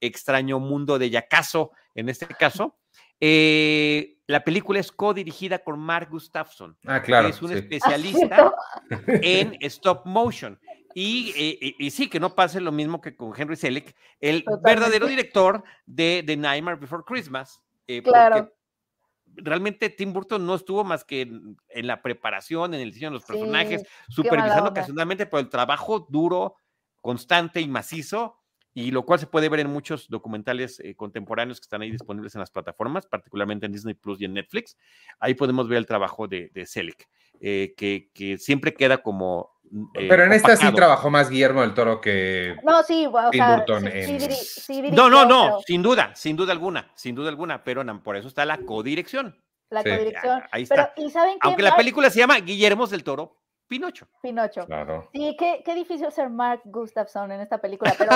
extraño 0.00 0.58
mundo 0.58 0.98
de 0.98 1.10
yacazo 1.10 1.70
en 1.94 2.08
este 2.08 2.26
caso, 2.26 2.76
eh, 3.20 4.18
la 4.26 4.42
película 4.42 4.80
es 4.80 4.90
co-dirigida 4.90 5.58
con 5.58 5.78
Mark 5.78 6.08
Gustafson, 6.10 6.76
ah, 6.86 7.02
claro, 7.02 7.28
que 7.28 7.34
es 7.34 7.42
un 7.42 7.52
especialista 7.52 8.54
en 9.08 9.56
stop 9.60 10.06
motion. 10.06 10.58
Eh, 10.96 11.74
y, 11.78 11.90
sí, 11.90 12.08
que 12.08 12.20
no 12.20 12.34
pase 12.34 12.60
lo 12.60 12.70
mismo 12.70 13.00
que 13.00 13.16
con 13.16 13.32
Henry 13.36 13.56
Selick, 13.56 13.96
el 14.20 14.44
verdadero 14.62 15.08
director 15.08 15.64
de 15.86 16.22
The 16.24 16.36
Nightmare 16.36 16.78
Before 16.78 17.02
Christmas. 17.04 17.60
Eh, 17.86 18.00
claro. 18.02 18.54
realmente 19.26 19.90
Tim 19.90 20.12
Burton 20.12 20.46
no 20.46 20.54
estuvo 20.54 20.84
más 20.84 21.04
que 21.04 21.22
en, 21.22 21.86
la 21.86 22.00
preparación, 22.00 22.74
en 22.74 22.80
el 22.80 22.92
diseño 22.92 23.10
de 23.10 23.14
los 23.14 23.24
personajes, 23.24 23.82
supervisando 24.08 24.70
ocasionalmente, 24.70 25.26
por 25.26 25.40
el 25.40 25.48
trabajo 25.48 26.06
duro, 26.08 26.54
constante 27.02 27.60
y 27.60 27.66
macizo 27.66 28.43
y 28.74 28.90
lo 28.90 29.04
cual 29.04 29.20
se 29.20 29.28
puede 29.28 29.48
ver 29.48 29.60
en 29.60 29.70
muchos 29.70 30.08
documentales 30.08 30.80
eh, 30.80 30.96
contemporáneos 30.96 31.60
que 31.60 31.64
están 31.64 31.82
ahí 31.82 31.92
disponibles 31.92 32.34
en 32.34 32.40
las 32.40 32.50
plataformas, 32.50 33.06
particularmente 33.06 33.66
en 33.66 33.72
Disney 33.72 33.94
Plus 33.94 34.20
y 34.20 34.24
en 34.24 34.34
Netflix. 34.34 34.76
Ahí 35.20 35.34
podemos 35.34 35.68
ver 35.68 35.78
el 35.78 35.86
trabajo 35.86 36.26
de, 36.26 36.50
de 36.52 36.66
Selick, 36.66 37.08
eh, 37.40 37.72
que, 37.76 38.10
que, 38.12 38.36
siempre 38.36 38.74
queda 38.74 38.98
como. 38.98 39.52
Mm, 39.70 39.84
eh, 39.94 40.06
Pero 40.08 40.24
en 40.24 40.32
esta 40.32 40.56
sí 40.56 40.66
trabajó 40.72 41.08
más 41.08 41.30
Guillermo 41.30 41.60
del 41.60 41.72
Toro 41.72 42.00
que. 42.00 42.56
No, 42.64 42.82
sí, 42.82 43.06
o 43.06 43.32
sea, 43.32 43.64
no, 44.92 45.08
no, 45.08 45.24
no, 45.24 45.60
sin 45.64 45.80
duda, 45.80 46.12
sin 46.16 46.34
duda 46.34 46.50
alguna, 46.50 46.90
sin 46.96 47.14
duda 47.14 47.28
alguna, 47.28 47.62
pero 47.62 47.84
por 48.02 48.16
eso 48.16 48.26
está 48.26 48.44
la 48.44 48.58
codirección. 48.58 49.40
La 49.70 49.84
codirección. 49.84 50.42
Ahí 50.50 50.64
está. 50.64 50.92
¿y 50.96 51.10
saben 51.10 51.38
Aunque 51.40 51.62
la 51.62 51.76
película 51.76 52.10
se 52.10 52.18
llama 52.18 52.38
Guillermo 52.40 52.88
del 52.88 53.04
Toro, 53.04 53.36
Pinocho. 53.68 54.06
Pinocho. 54.22 54.66
Claro. 54.66 55.08
Sí, 55.12 55.36
qué, 55.38 55.62
qué, 55.64 55.74
difícil 55.74 56.10
ser 56.12 56.30
Mark 56.30 56.62
Gustafson 56.64 57.32
en 57.32 57.40
esta 57.40 57.58
película, 57.58 57.94
pero 57.96 58.12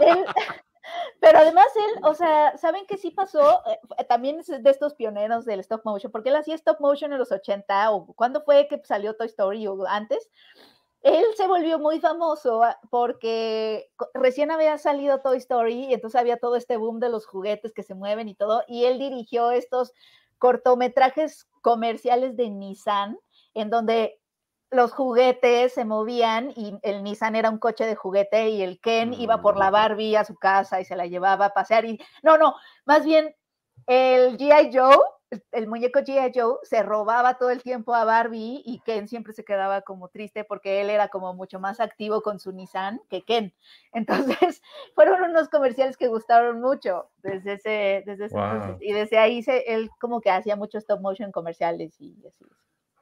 él, 0.00 0.24
pero 1.20 1.38
además 1.38 1.66
él, 1.76 2.00
o 2.02 2.14
sea, 2.14 2.56
¿saben 2.56 2.86
qué 2.86 2.96
sí 2.96 3.10
pasó? 3.10 3.62
Eh, 3.66 4.04
también 4.04 4.40
es 4.40 4.46
de 4.46 4.70
estos 4.70 4.94
pioneros 4.94 5.44
del 5.44 5.60
stop 5.60 5.82
motion, 5.84 6.12
porque 6.12 6.30
él 6.30 6.36
hacía 6.36 6.54
stop 6.54 6.80
motion 6.80 7.12
en 7.12 7.18
los 7.18 7.32
80 7.32 7.90
o 7.92 8.06
cuando 8.14 8.42
fue 8.42 8.68
que 8.68 8.80
salió 8.84 9.14
Toy 9.14 9.26
Story 9.26 9.66
o 9.66 9.86
antes. 9.86 10.28
Él 11.02 11.24
se 11.36 11.46
volvió 11.46 11.78
muy 11.78 12.00
famoso 12.00 12.64
ah, 12.64 12.80
porque 12.90 13.92
recién 14.12 14.50
había 14.50 14.76
salido 14.76 15.20
Toy 15.20 15.36
Story 15.38 15.86
y 15.86 15.94
entonces 15.94 16.20
había 16.20 16.38
todo 16.38 16.56
este 16.56 16.76
boom 16.76 16.98
de 16.98 17.10
los 17.10 17.26
juguetes 17.26 17.72
que 17.72 17.84
se 17.84 17.94
mueven 17.94 18.28
y 18.28 18.34
todo, 18.34 18.64
y 18.66 18.86
él 18.86 18.98
dirigió 18.98 19.52
estos 19.52 19.92
cortometrajes 20.38 21.48
comerciales 21.62 22.36
de 22.36 22.50
Nissan 22.50 23.18
en 23.54 23.70
donde 23.70 24.20
los 24.70 24.92
juguetes 24.92 25.74
se 25.74 25.84
movían 25.84 26.52
y 26.56 26.78
el 26.82 27.02
Nissan 27.02 27.36
era 27.36 27.50
un 27.50 27.58
coche 27.58 27.86
de 27.86 27.94
juguete 27.94 28.48
y 28.50 28.62
el 28.62 28.80
Ken 28.80 29.14
iba 29.14 29.40
por 29.40 29.56
la 29.56 29.70
mm. 29.70 29.72
Barbie 29.72 30.16
a 30.16 30.24
su 30.24 30.36
casa 30.36 30.80
y 30.80 30.84
se 30.84 30.96
la 30.96 31.06
llevaba 31.06 31.46
a 31.46 31.54
pasear 31.54 31.84
y 31.84 32.00
no, 32.22 32.36
no, 32.36 32.54
más 32.84 33.04
bien 33.04 33.34
el 33.86 34.36
GI 34.36 34.70
Joe, 34.72 34.96
el 35.52 35.68
muñeco 35.68 36.00
GI 36.04 36.32
Joe 36.34 36.58
se 36.62 36.82
robaba 36.82 37.38
todo 37.38 37.50
el 37.50 37.62
tiempo 37.62 37.94
a 37.94 38.04
Barbie 38.04 38.62
y 38.64 38.80
Ken 38.80 39.06
siempre 39.06 39.32
se 39.32 39.44
quedaba 39.44 39.82
como 39.82 40.08
triste 40.08 40.42
porque 40.42 40.80
él 40.80 40.90
era 40.90 41.08
como 41.08 41.32
mucho 41.34 41.60
más 41.60 41.78
activo 41.78 42.22
con 42.22 42.40
su 42.40 42.50
Nissan 42.52 43.00
que 43.08 43.22
Ken. 43.22 43.54
Entonces, 43.92 44.62
fueron 44.94 45.22
unos 45.22 45.48
comerciales 45.48 45.96
que 45.96 46.08
gustaron 46.08 46.60
mucho 46.60 47.10
desde 47.18 47.54
ese, 47.54 48.02
desde 48.04 48.28
y 48.80 48.92
desde 48.92 49.18
ahí 49.18 49.42
se, 49.42 49.72
él 49.72 49.90
como 50.00 50.20
que 50.20 50.30
hacía 50.30 50.56
muchos 50.56 50.82
stop 50.82 51.00
motion 51.00 51.30
comerciales 51.30 52.00
y 52.00 52.16
así. 52.26 52.44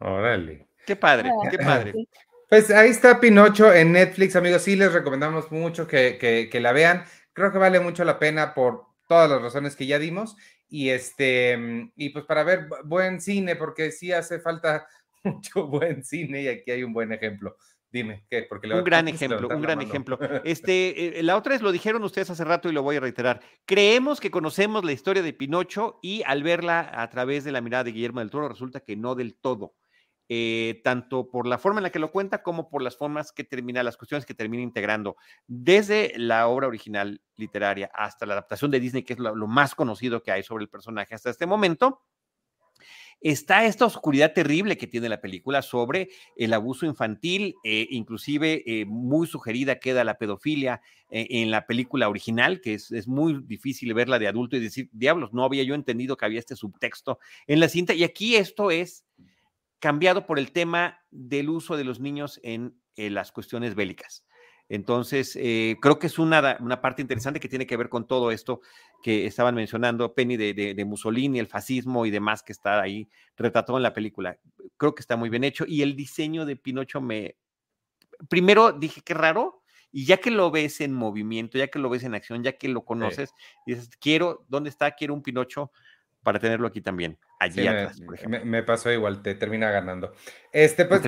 Órale. 0.00 0.68
Qué 0.86 0.96
padre, 0.96 1.30
ah, 1.30 1.48
qué 1.50 1.58
padre. 1.58 1.94
Pues 2.48 2.70
ahí 2.70 2.90
está 2.90 3.18
Pinocho 3.20 3.72
en 3.72 3.90
Netflix, 3.90 4.36
amigos. 4.36 4.62
Sí, 4.62 4.76
les 4.76 4.92
recomendamos 4.92 5.50
mucho 5.50 5.88
que, 5.88 6.48
la 6.60 6.72
vean. 6.72 7.04
Creo 7.32 7.50
que 7.50 7.58
vale 7.58 7.80
mucho 7.80 8.04
la 8.04 8.18
pena 8.18 8.54
por 8.54 8.84
todas 9.08 9.28
las 9.28 9.42
razones 9.42 9.74
que 9.74 9.86
ya 9.86 9.98
dimos. 9.98 10.36
Y 10.68 10.90
este, 10.90 11.90
y 11.96 12.10
pues 12.10 12.24
para 12.26 12.44
ver 12.44 12.68
buen 12.84 13.20
cine, 13.20 13.56
porque 13.56 13.90
sí 13.90 14.12
hace 14.12 14.38
falta 14.38 14.86
mucho 15.24 15.66
buen 15.66 16.04
cine 16.04 16.42
y 16.42 16.48
aquí 16.48 16.70
hay 16.70 16.84
un 16.84 16.92
buen 16.92 17.12
ejemplo. 17.12 17.56
Dime, 17.90 18.24
¿qué? 18.28 18.42
Porque 18.48 18.68
un 18.72 18.84
gran 18.84 19.08
ejemplo, 19.08 19.48
un 19.48 19.62
gran 19.62 19.80
ejemplo. 19.80 20.18
Este, 20.44 21.18
eh, 21.18 21.22
la 21.22 21.36
otra 21.36 21.54
es, 21.54 21.62
lo 21.62 21.72
dijeron 21.72 22.04
ustedes 22.04 22.30
hace 22.30 22.44
rato 22.44 22.68
y 22.68 22.72
lo 22.72 22.82
voy 22.82 22.96
a 22.96 23.00
reiterar. 23.00 23.40
Creemos 23.64 24.20
que 24.20 24.30
conocemos 24.30 24.84
la 24.84 24.92
historia 24.92 25.22
de 25.22 25.32
Pinocho 25.32 25.98
y 26.02 26.22
al 26.26 26.42
verla 26.42 26.90
a 26.92 27.08
través 27.08 27.42
de 27.42 27.52
la 27.52 27.60
mirada 27.60 27.84
de 27.84 27.92
Guillermo 27.92 28.20
del 28.20 28.30
Toro 28.30 28.48
resulta 28.48 28.80
que 28.80 28.96
no 28.96 29.14
del 29.14 29.34
todo. 29.34 29.74
Eh, 30.30 30.80
tanto 30.82 31.28
por 31.28 31.46
la 31.46 31.58
forma 31.58 31.80
en 31.80 31.82
la 31.82 31.90
que 31.90 31.98
lo 31.98 32.10
cuenta 32.10 32.42
como 32.42 32.70
por 32.70 32.80
las 32.80 32.96
formas 32.96 33.30
que 33.30 33.44
termina, 33.44 33.82
las 33.82 33.98
cuestiones 33.98 34.24
que 34.24 34.32
termina 34.32 34.62
integrando, 34.62 35.16
desde 35.46 36.14
la 36.16 36.48
obra 36.48 36.66
original 36.66 37.20
literaria 37.36 37.90
hasta 37.92 38.24
la 38.24 38.32
adaptación 38.32 38.70
de 38.70 38.80
Disney, 38.80 39.02
que 39.02 39.12
es 39.12 39.18
lo, 39.18 39.34
más 39.46 39.74
conocido 39.74 40.22
que 40.22 40.32
hay 40.32 40.42
sobre 40.42 40.64
el 40.64 40.70
personaje 40.70 41.14
hasta 41.14 41.28
este 41.28 41.44
momento. 41.44 42.00
está 43.20 43.66
esta 43.66 43.84
oscuridad 43.84 44.32
terrible 44.32 44.78
que 44.78 44.86
tiene 44.86 45.10
la 45.10 45.20
película 45.20 45.60
sobre 45.60 46.08
el 46.36 46.54
abuso 46.54 46.86
infantil, 46.86 47.54
eh, 47.62 47.86
inclusive 47.90 48.62
eh, 48.66 48.86
muy 48.86 49.26
sugerida 49.26 49.78
queda 49.78 50.04
la 50.04 50.16
pedofilia 50.16 50.80
eh, 51.10 51.26
en 51.30 51.50
la 51.50 51.66
película 51.66 52.08
original, 52.08 52.62
que 52.62 52.74
es, 52.74 52.90
es, 52.92 53.06
muy 53.06 53.42
difícil 53.44 53.92
verla 53.92 54.18
de 54.18 54.28
adulto 54.28 54.56
y 54.56 54.60
decir, 54.60 54.88
diablos, 54.92 55.34
no 55.34 55.44
había 55.44 55.64
yo 55.64 55.74
entendido 55.74 56.16
que 56.16 56.24
había 56.24 56.38
este 56.38 56.56
subtexto 56.56 57.18
en 57.46 57.60
la 57.60 57.68
cinta. 57.68 57.92
Y 57.92 58.04
aquí 58.04 58.36
esto 58.36 58.70
es 58.70 59.04
cambiado 59.84 60.24
por 60.24 60.38
el 60.38 60.50
tema 60.50 60.98
del 61.10 61.50
uso 61.50 61.76
de 61.76 61.84
los 61.84 62.00
niños 62.00 62.40
en 62.42 62.80
las 62.96 63.32
cuestiones 63.32 63.74
bélicas. 63.74 64.24
Entonces, 64.70 65.36
eh, 65.38 65.76
creo 65.82 65.98
que 65.98 66.06
es 66.06 66.18
una, 66.18 66.56
una, 66.58 66.80
parte 66.80 67.02
interesante 67.02 67.38
que 67.38 67.50
tiene 67.50 67.66
que 67.66 67.76
ver 67.76 67.90
con 67.90 68.06
todo 68.06 68.30
esto 68.30 68.62
que 69.02 69.26
estaban 69.26 69.54
mencionando, 69.54 70.14
Penny, 70.14 70.38
de, 70.38 70.54
de, 70.54 70.84
Mussolini, 70.86 71.38
el 71.38 71.48
fascismo 71.48 72.06
y 72.06 72.10
demás 72.10 72.42
que 72.42 72.52
está 72.52 72.80
ahí 72.80 73.06
retratado 73.36 73.76
en 73.76 73.82
la 73.82 73.92
película. 73.92 74.38
Creo 74.78 74.94
que 74.94 75.02
está 75.02 75.16
muy 75.16 75.28
bien 75.28 75.44
hecho 75.44 75.66
y 75.68 75.82
el 75.82 75.94
diseño 75.94 76.46
de 76.46 76.56
Pinocho 76.56 77.02
me... 77.02 77.36
Primero 78.30 78.72
dije, 78.72 79.02
qué 79.04 79.12
raro, 79.12 79.64
y 79.92 80.06
ya 80.06 80.16
que 80.16 80.30
lo 80.30 80.50
ves 80.50 80.80
en 80.80 80.94
movimiento, 80.94 81.58
ya 81.58 81.68
que 81.68 81.78
lo 81.78 81.90
ves 81.90 82.04
en 82.04 82.14
acción, 82.14 82.42
ya 82.42 82.52
que 82.52 82.68
lo 82.68 82.86
conoces, 82.86 83.34
dices, 83.66 83.90
quiero, 84.00 84.46
¿dónde 84.48 84.70
está? 84.70 84.92
Quiero 84.92 85.12
un 85.12 85.22
Pinocho 85.22 85.72
para 86.22 86.38
tenerlo 86.38 86.66
aquí 86.66 86.80
también, 86.80 87.18
allí 87.44 87.66
atrás, 87.66 88.00
me, 88.00 88.06
por 88.06 88.14
ejemplo. 88.14 88.40
Me, 88.44 88.62
pasó 88.62 88.90
igual, 88.90 89.22
te 89.22 89.34
termina 89.34 89.70
ganando. 89.70 90.12
Este, 90.52 90.84
pues, 90.84 91.02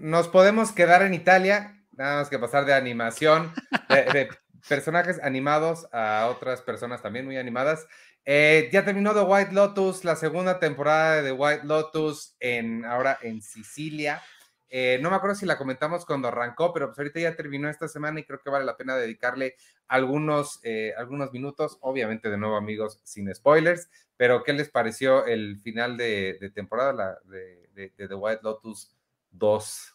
nos 0.00 0.28
podemos 0.28 0.72
quedar 0.72 1.02
en 1.02 1.14
Italia 1.14 1.78
nada 1.98 2.20
más 2.20 2.30
que 2.30 2.38
pasar 2.38 2.64
de 2.64 2.72
animación, 2.72 3.52
de, 3.88 4.28
personajes 4.68 5.20
animados 5.22 5.88
a 5.92 6.28
otras 6.30 6.62
personas 6.62 7.02
también 7.02 7.26
muy 7.26 7.36
animadas. 7.36 7.86
Eh, 8.24 8.68
ya 8.72 8.84
terminó 8.84 9.14
The 9.14 9.22
White 9.22 9.52
Lotus, 9.52 10.04
la 10.04 10.14
segunda 10.14 10.58
temporada 10.58 11.16
de 11.16 11.30
The 11.30 11.32
White 11.32 11.64
Lotus 11.64 12.36
en, 12.40 12.84
ahora 12.84 13.18
en 13.22 13.42
Sicilia. 13.42 14.22
Eh, 14.70 14.98
no 15.00 15.10
me 15.10 15.16
acuerdo 15.16 15.36
si 15.36 15.46
la 15.46 15.56
comentamos 15.56 16.04
cuando 16.04 16.28
arrancó, 16.28 16.72
pero 16.72 16.88
pues 16.88 16.98
ahorita 16.98 17.20
ya 17.20 17.36
terminó 17.36 17.68
esta 17.68 17.88
semana 17.88 18.20
y 18.20 18.24
creo 18.24 18.40
que 18.40 18.50
vale 18.50 18.64
la 18.64 18.76
pena 18.76 18.96
dedicarle 18.96 19.56
algunos, 19.86 20.60
eh, 20.62 20.92
algunos 20.96 21.32
minutos. 21.32 21.78
Obviamente, 21.80 22.28
de 22.28 22.36
nuevo, 22.36 22.56
amigos, 22.56 23.00
sin 23.04 23.34
spoilers, 23.34 23.88
pero 24.16 24.42
¿qué 24.44 24.52
les 24.52 24.68
pareció 24.68 25.24
el 25.26 25.58
final 25.60 25.96
de, 25.96 26.50
temporada 26.54 27.18
de, 27.24 27.68
de, 27.74 28.08
The 28.08 28.14
White 28.14 28.40
Lotus 28.42 28.94
2? 29.30 29.94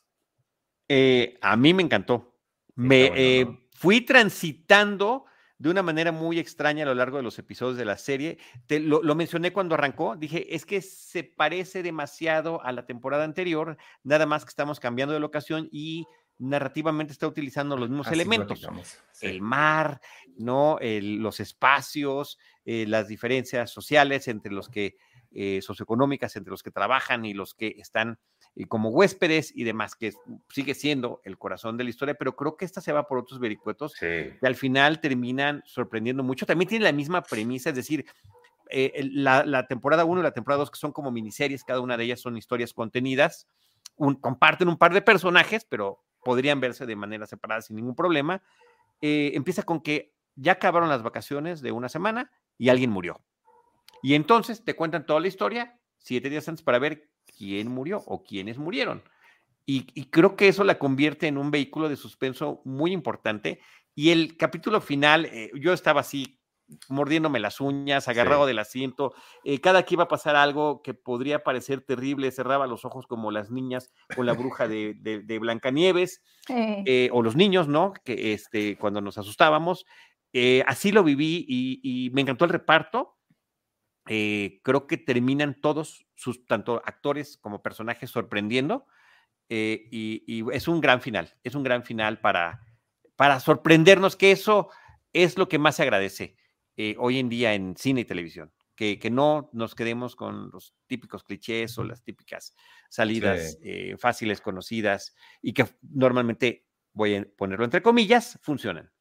Eh, 0.89 1.37
a 1.41 1.55
mí 1.55 1.73
me 1.73 1.83
encantó. 1.83 2.35
me 2.75 3.59
fui 3.75 4.01
transitando 4.01 5.25
de 5.63 5.69
una 5.69 5.81
manera 5.81 6.11
muy 6.11 6.39
extraña 6.39 6.83
a 6.83 6.87
lo 6.87 6.93
largo 6.93 7.15
de 7.15 7.23
los 7.23 7.39
episodios 7.39 7.77
de 7.77 7.85
la 7.85 7.97
serie. 7.97 8.37
Te, 8.67 8.81
lo, 8.81 9.01
mencioné 9.15 9.53
cuando 9.53 9.75
arrancó, 9.75 10.17
dije, 10.17 10.53
es 10.53 10.65
que 10.65 10.81
se 10.81 11.23
parece 11.23 11.81
demasiado 11.81 12.61
a 12.65 12.73
la 12.73 12.85
temporada 12.85 13.23
anterior, 13.23 13.77
nada 14.03 14.25
más 14.25 14.43
que 14.43 14.49
estamos 14.49 14.81
cambiando 14.81 15.13
de 15.13 15.21
locación 15.21 15.69
y 15.71 16.05
narrativamente 16.37 17.13
está 17.13 17.27
utilizando 17.27 17.77
los 17.77 17.87
mismos 17.87 18.11
elementos. 18.11 18.67
El 19.21 19.39
mar, 19.41 20.01
¿no? 20.37 20.79
los 20.81 21.39
espacios, 21.39 22.37
eh, 22.65 22.83
las 22.85 23.07
diferencias 23.07 23.71
sociales 23.71 24.27
entre 24.27 24.51
los 24.51 24.67
que, 24.67 24.97
socioeconómicas, 25.61 26.35
entre 26.35 26.51
los 26.51 26.61
que 26.61 26.71
trabajan 26.71 27.23
y 27.23 27.33
los 27.33 27.53
que 27.53 27.75
están 27.77 28.19
y 28.55 28.65
como 28.65 28.89
huéspedes 28.89 29.51
y 29.55 29.63
demás, 29.63 29.95
que 29.95 30.13
sigue 30.49 30.75
siendo 30.75 31.21
el 31.23 31.37
corazón 31.37 31.77
de 31.77 31.83
la 31.83 31.89
historia, 31.89 32.13
pero 32.13 32.35
creo 32.35 32.55
que 32.55 32.65
esta 32.65 32.81
se 32.81 32.91
va 32.91 33.07
por 33.07 33.17
otros 33.17 33.39
vericuetos 33.39 33.95
que 33.95 34.37
al 34.41 34.55
final 34.55 34.99
terminan 34.99 35.63
sorprendiendo 35.65 36.23
mucho. 36.23 36.45
También 36.45 36.69
tiene 36.69 36.85
la 36.85 36.91
misma 36.91 37.23
premisa, 37.23 37.69
es 37.69 37.75
decir, 37.75 38.05
eh, 38.69 39.09
la, 39.11 39.67
temporada 39.67 40.05
1 40.05 40.21
y 40.21 40.23
la 40.23 40.31
temporada 40.31 40.59
2, 40.59 40.71
que 40.71 40.77
son 40.77 40.91
como 40.91 41.11
miniseries, 41.11 41.63
cada 41.63 41.79
una 41.79 41.97
de 41.97 42.03
ellas 42.03 42.21
son 42.21 42.37
historias 42.37 42.73
contenidas, 42.73 43.47
comparten 43.95 44.67
un 44.67 44.77
par 44.77 44.93
de 44.93 45.01
personajes, 45.01 45.65
pero 45.65 46.03
podrían 46.23 46.59
verse 46.59 46.85
de 46.85 46.95
manera 46.95 47.25
separada 47.25 47.61
sin 47.61 47.75
ningún 47.75 47.95
problema. 47.95 48.41
Eh, 49.01 49.31
empieza 49.33 49.63
con 49.63 49.81
que 49.81 50.13
ya 50.35 50.53
acabaron 50.53 50.89
las 50.89 51.03
vacaciones 51.03 51.61
de 51.61 51.71
una 51.71 51.89
semana 51.89 52.31
y 52.57 52.69
alguien 52.69 52.91
murió. 52.91 53.21
Y 54.01 54.15
entonces 54.15 54.63
te 54.63 54.75
cuentan 54.75 55.05
toda 55.05 55.19
la 55.19 55.27
historia 55.27 55.79
siete 55.97 56.29
días 56.29 56.47
antes 56.47 56.63
para 56.63 56.79
ver 56.79 57.09
quién 57.37 57.69
murió 57.69 58.03
o 58.05 58.23
quiénes 58.23 58.57
murieron. 58.57 59.03
Y, 59.65 60.05
creo 60.05 60.35
que 60.35 60.49
eso 60.49 60.63
la 60.63 60.77
convierte 60.77 61.27
en 61.27 61.37
un 61.37 61.49
vehículo 61.49 61.87
de 61.87 61.95
suspenso 61.95 62.61
muy 62.65 62.91
importante. 62.91 63.61
Y 63.95 64.09
el 64.09 64.35
capítulo 64.35 64.81
final, 64.81 65.25
eh, 65.25 65.51
yo 65.55 65.71
estaba 65.71 66.01
así 66.01 66.39
mordiéndome 66.89 67.39
las 67.39 67.61
uñas, 67.61 68.07
agarrado 68.07 68.45
del 68.45 68.59
asiento. 68.59 69.13
Eh, 69.43 69.61
cada 69.61 69.83
que 69.83 69.95
iba 69.95 70.05
a 70.05 70.07
pasar 70.09 70.35
algo 70.35 70.81
que 70.81 70.93
podría 70.93 71.43
parecer 71.43 71.81
terrible, 71.81 72.31
cerraba 72.31 72.67
los 72.67 72.83
ojos 72.83 73.05
como 73.05 73.31
las 73.31 73.51
niñas 73.51 73.91
o 74.17 74.23
la 74.23 74.33
bruja 74.33 74.67
de, 74.67 74.95
de, 74.95 75.39
Blancanieves, 75.39 76.21
eh, 76.49 77.09
o 77.13 77.21
los 77.21 77.35
niños, 77.35 77.67
¿no? 77.67 77.93
Que 78.03 78.33
este, 78.33 78.77
cuando 78.77 79.01
nos 79.01 79.17
asustábamos. 79.17 79.85
así 80.65 80.91
lo 80.91 81.03
viví 81.03 81.45
y, 81.47 82.09
me 82.13 82.21
encantó 82.21 82.45
el 82.45 82.51
reparto. 82.51 83.17
Eh, 84.07 84.59
creo 84.63 84.87
que 84.87 84.97
terminan 84.97 85.59
todos, 85.61 86.05
sus, 86.15 86.45
tanto 86.45 86.81
actores 86.85 87.37
como 87.37 87.61
personajes, 87.61 88.09
sorprendiendo. 88.09 88.85
Eh, 89.49 89.87
y, 89.91 90.43
es 90.51 90.67
un 90.67 90.81
gran 90.81 91.01
final, 91.01 91.33
es 91.43 91.55
un 91.55 91.63
gran 91.63 91.83
final 91.83 92.19
para, 92.19 92.61
para 93.15 93.39
sorprendernos, 93.39 94.15
que 94.15 94.31
eso 94.31 94.69
es 95.11 95.37
lo 95.37 95.47
que 95.47 95.59
más 95.59 95.75
se 95.75 95.83
agradece 95.83 96.37
eh, 96.75 96.95
hoy 96.97 97.19
en 97.19 97.29
día 97.29 97.53
en 97.53 97.75
cine 97.77 98.01
y 98.01 98.05
televisión. 98.05 98.51
Que, 98.75 98.97
que, 98.97 99.11
no 99.11 99.51
nos 99.53 99.75
quedemos 99.75 100.15
con 100.15 100.49
los 100.49 100.73
típicos 100.87 101.23
clichés 101.23 101.77
o 101.77 101.83
las 101.83 102.03
típicas 102.03 102.55
salidas 102.89 103.59
fáciles, 103.99 104.41
conocidas, 104.41 105.15
y 105.43 105.53
que 105.53 105.67
normalmente, 105.81 106.65
voy 106.91 107.15
a 107.15 107.27
ponerlo 107.37 107.65
entre 107.65 107.83
comillas, 107.83 108.39
funcionan. 108.41 108.92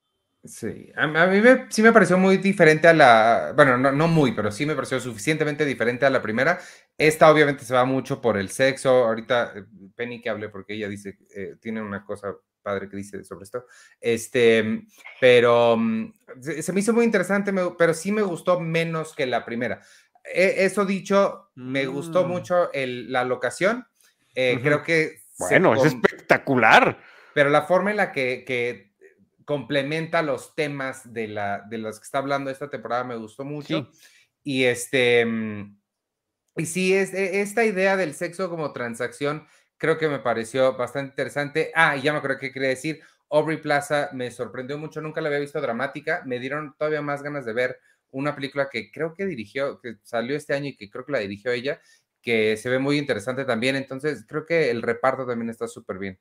Sí, 0.44 0.90
a, 0.96 1.06
mí 1.06 1.40
sí 1.68 1.82
me 1.82 1.92
pareció 1.92 2.18
muy 2.18 2.38
diferente 2.38 2.88
a 2.88 2.92
la, 2.92 3.52
bueno, 3.54 3.78
no, 3.78 3.92
no, 3.92 4.08
muy, 4.08 4.32
pero 4.32 4.50
sí 4.50 4.66
me 4.66 4.74
pareció 4.74 4.98
suficientemente 4.98 5.64
diferente 5.64 6.04
a 6.04 6.10
la 6.10 6.20
primera. 6.20 6.58
Esta 6.98 7.30
obviamente 7.30 7.64
se 7.64 7.74
va 7.74 7.84
mucho 7.84 8.20
por 8.20 8.36
el 8.36 8.48
sexo. 8.48 9.04
Ahorita 9.04 9.52
eh, 9.54 9.64
Penny 9.94 10.20
que 10.20 10.30
hable 10.30 10.48
porque 10.48 10.74
ella 10.74 10.88
dice, 10.88 11.16
eh, 11.36 11.54
tiene 11.60 11.80
una 11.80 12.04
cosa 12.04 12.34
padre 12.60 12.88
que 12.88 12.96
dice 12.96 13.22
sobre 13.22 13.44
esto. 13.44 13.66
Este, 14.00 14.84
pero 15.20 15.76
mm, 15.76 16.12
se, 16.40 16.72
me 16.72 16.80
hizo 16.80 16.92
muy 16.92 17.04
interesante, 17.04 17.52
pero 17.78 17.94
sí 17.94 18.10
me 18.10 18.22
gustó 18.22 18.58
menos 18.58 19.14
que 19.14 19.26
la 19.26 19.44
primera. 19.44 19.80
E, 20.24 20.64
eso 20.64 20.84
dicho, 20.84 21.50
me 21.54 21.86
gustó 21.86 22.24
mm. 22.24 22.28
mucho 22.28 22.70
la 22.74 23.24
locación. 23.24 23.86
Eh, 24.34 24.58
creo 24.60 24.82
que... 24.82 25.22
Bueno, 25.38 25.74
es 25.74 25.84
espectacular. 25.84 26.98
Pero 27.32 27.48
la 27.48 27.62
forma 27.62 27.92
en 27.92 27.96
la 27.96 28.12
que, 28.12 28.44
que 28.44 28.91
complementa 29.52 30.22
los 30.22 30.54
temas 30.54 31.12
de, 31.12 31.28
la, 31.28 31.60
de 31.68 31.76
los 31.76 32.00
que 32.00 32.04
está 32.04 32.16
hablando 32.16 32.50
esta 32.50 32.70
temporada, 32.70 33.04
me 33.04 33.16
gustó 33.16 33.44
mucho. 33.44 33.90
Y 34.42 34.64
este, 34.64 35.26
mm, 35.26 35.78
y 36.56 36.64
sí, 36.64 36.94
es, 36.94 37.12
e, 37.12 37.42
esta 37.42 37.62
idea 37.62 37.98
del 37.98 38.14
sexo 38.14 38.48
como 38.48 38.72
transacción 38.72 39.46
creo 39.76 39.98
que 39.98 40.08
me 40.08 40.20
pareció 40.20 40.74
bastante 40.78 41.10
interesante. 41.10 41.70
Ah, 41.74 41.96
ya 41.96 42.12
me 42.12 42.18
acuerdo 42.18 42.38
qué 42.38 42.50
quería 42.50 42.70
decir. 42.70 43.02
Aubrey 43.28 43.58
Plaza 43.58 44.08
me 44.14 44.30
sorprendió 44.30 44.78
mucho, 44.78 45.02
nunca 45.02 45.20
la 45.20 45.28
había 45.28 45.40
visto 45.40 45.60
dramática. 45.60 46.22
Me 46.24 46.38
dieron 46.38 46.74
todavía 46.78 47.02
más 47.02 47.22
ganas 47.22 47.44
de 47.44 47.52
ver 47.52 47.78
una 48.10 48.34
película 48.34 48.70
que 48.70 48.90
creo 48.90 49.12
que 49.12 49.26
dirigió, 49.26 49.82
que 49.82 49.96
salió 50.02 50.34
este 50.34 50.54
año 50.54 50.68
y 50.68 50.76
que 50.76 50.88
creo 50.88 51.04
que 51.04 51.12
la 51.12 51.18
dirigió 51.18 51.52
ella, 51.52 51.78
que 52.22 52.56
se 52.56 52.70
ve 52.70 52.78
muy 52.78 52.96
interesante 52.96 53.44
también. 53.44 53.76
Entonces, 53.76 54.24
creo 54.26 54.46
que 54.46 54.70
el 54.70 54.80
reparto 54.80 55.26
también 55.26 55.50
está 55.50 55.68
súper 55.68 55.98
bien 55.98 56.18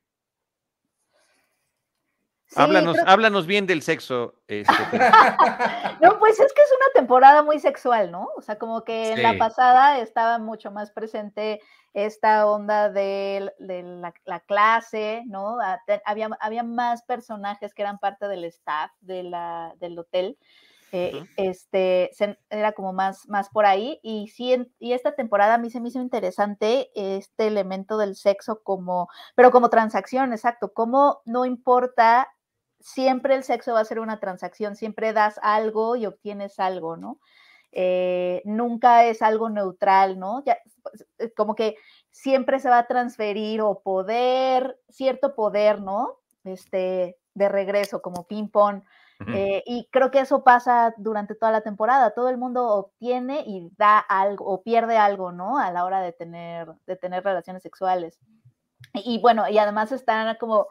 háblanos, 2.55 2.97
háblanos 3.05 3.45
bien 3.45 3.67
del 3.67 3.81
sexo. 3.81 4.35
Este, 4.47 4.73
no, 6.01 6.19
pues 6.19 6.39
es 6.39 6.53
que 6.53 6.61
es 6.61 6.71
una 6.71 6.93
temporada 6.93 7.43
muy 7.43 7.59
sexual, 7.59 8.11
¿no? 8.11 8.29
O 8.35 8.41
sea, 8.41 8.57
como 8.57 8.83
que 8.83 9.13
en 9.13 9.23
la 9.23 9.37
pasada 9.37 9.99
estaba 9.99 10.39
mucho 10.39 10.71
más 10.71 10.91
presente 10.91 11.61
esta 11.93 12.45
onda 12.47 12.89
de, 12.89 13.51
la, 13.59 14.39
clase, 14.41 15.23
¿no? 15.27 15.57
Había, 16.05 16.29
había 16.39 16.63
más 16.63 17.03
personajes 17.03 17.73
que 17.73 17.81
eran 17.81 17.99
parte 17.99 18.27
del 18.27 18.45
staff 18.45 18.91
de 19.01 19.23
la, 19.23 19.73
del 19.79 19.99
hotel. 19.99 20.37
Eh, 20.93 21.23
este, 21.37 22.11
era 22.49 22.73
como 22.73 22.91
más, 22.91 23.27
más 23.29 23.49
por 23.49 23.65
ahí. 23.65 23.99
Y 24.03 24.27
sí, 24.27 24.55
y 24.79 24.93
esta 24.93 25.13
temporada 25.13 25.55
a 25.55 25.57
mí 25.57 25.69
se 25.69 25.79
me 25.79 25.89
hizo 25.89 26.01
interesante 26.01 26.89
este 26.95 27.47
elemento 27.47 27.97
del 27.97 28.15
sexo 28.15 28.61
como, 28.63 29.07
pero 29.35 29.51
como 29.51 29.69
transacción, 29.69 30.33
exacto, 30.33 30.73
como 30.73 31.21
no 31.25 31.45
importa 31.45 32.27
siempre 32.81 33.35
el 33.35 33.43
sexo 33.43 33.73
va 33.73 33.79
a 33.79 33.85
ser 33.85 33.99
una 33.99 34.19
transacción, 34.19 34.75
siempre 34.75 35.13
das 35.13 35.39
algo 35.41 35.95
y 35.95 36.05
obtienes 36.05 36.59
algo, 36.59 36.97
¿no? 36.97 37.19
Eh, 37.71 38.41
nunca 38.43 39.05
es 39.05 39.21
algo 39.21 39.49
neutral, 39.49 40.19
¿no? 40.19 40.43
Ya, 40.45 40.57
pues, 40.83 41.05
eh, 41.19 41.31
como 41.33 41.55
que 41.55 41.75
siempre 42.09 42.59
se 42.59 42.69
va 42.69 42.79
a 42.79 42.87
transferir 42.87 43.61
o 43.61 43.81
poder, 43.81 44.77
cierto 44.89 45.35
poder, 45.35 45.81
¿no? 45.81 46.17
Este, 46.43 47.17
de 47.33 47.49
regreso, 47.49 48.01
como 48.01 48.27
ping-pong. 48.27 48.83
Eh, 49.27 49.61
y 49.67 49.87
creo 49.91 50.09
que 50.09 50.19
eso 50.19 50.43
pasa 50.43 50.95
durante 50.97 51.35
toda 51.35 51.51
la 51.51 51.61
temporada. 51.61 52.09
Todo 52.09 52.29
el 52.29 52.39
mundo 52.39 52.67
obtiene 52.67 53.43
y 53.45 53.69
da 53.77 53.99
algo 53.99 54.45
o 54.45 54.63
pierde 54.63 54.97
algo, 54.97 55.31
¿no? 55.31 55.59
A 55.59 55.71
la 55.71 55.85
hora 55.85 56.01
de 56.01 56.11
tener, 56.11 56.67
de 56.87 56.95
tener 56.95 57.23
relaciones 57.23 57.61
sexuales. 57.61 58.19
Y, 58.93 59.13
y 59.15 59.21
bueno, 59.21 59.47
y 59.47 59.59
además 59.59 59.91
están 59.91 60.35
como 60.37 60.69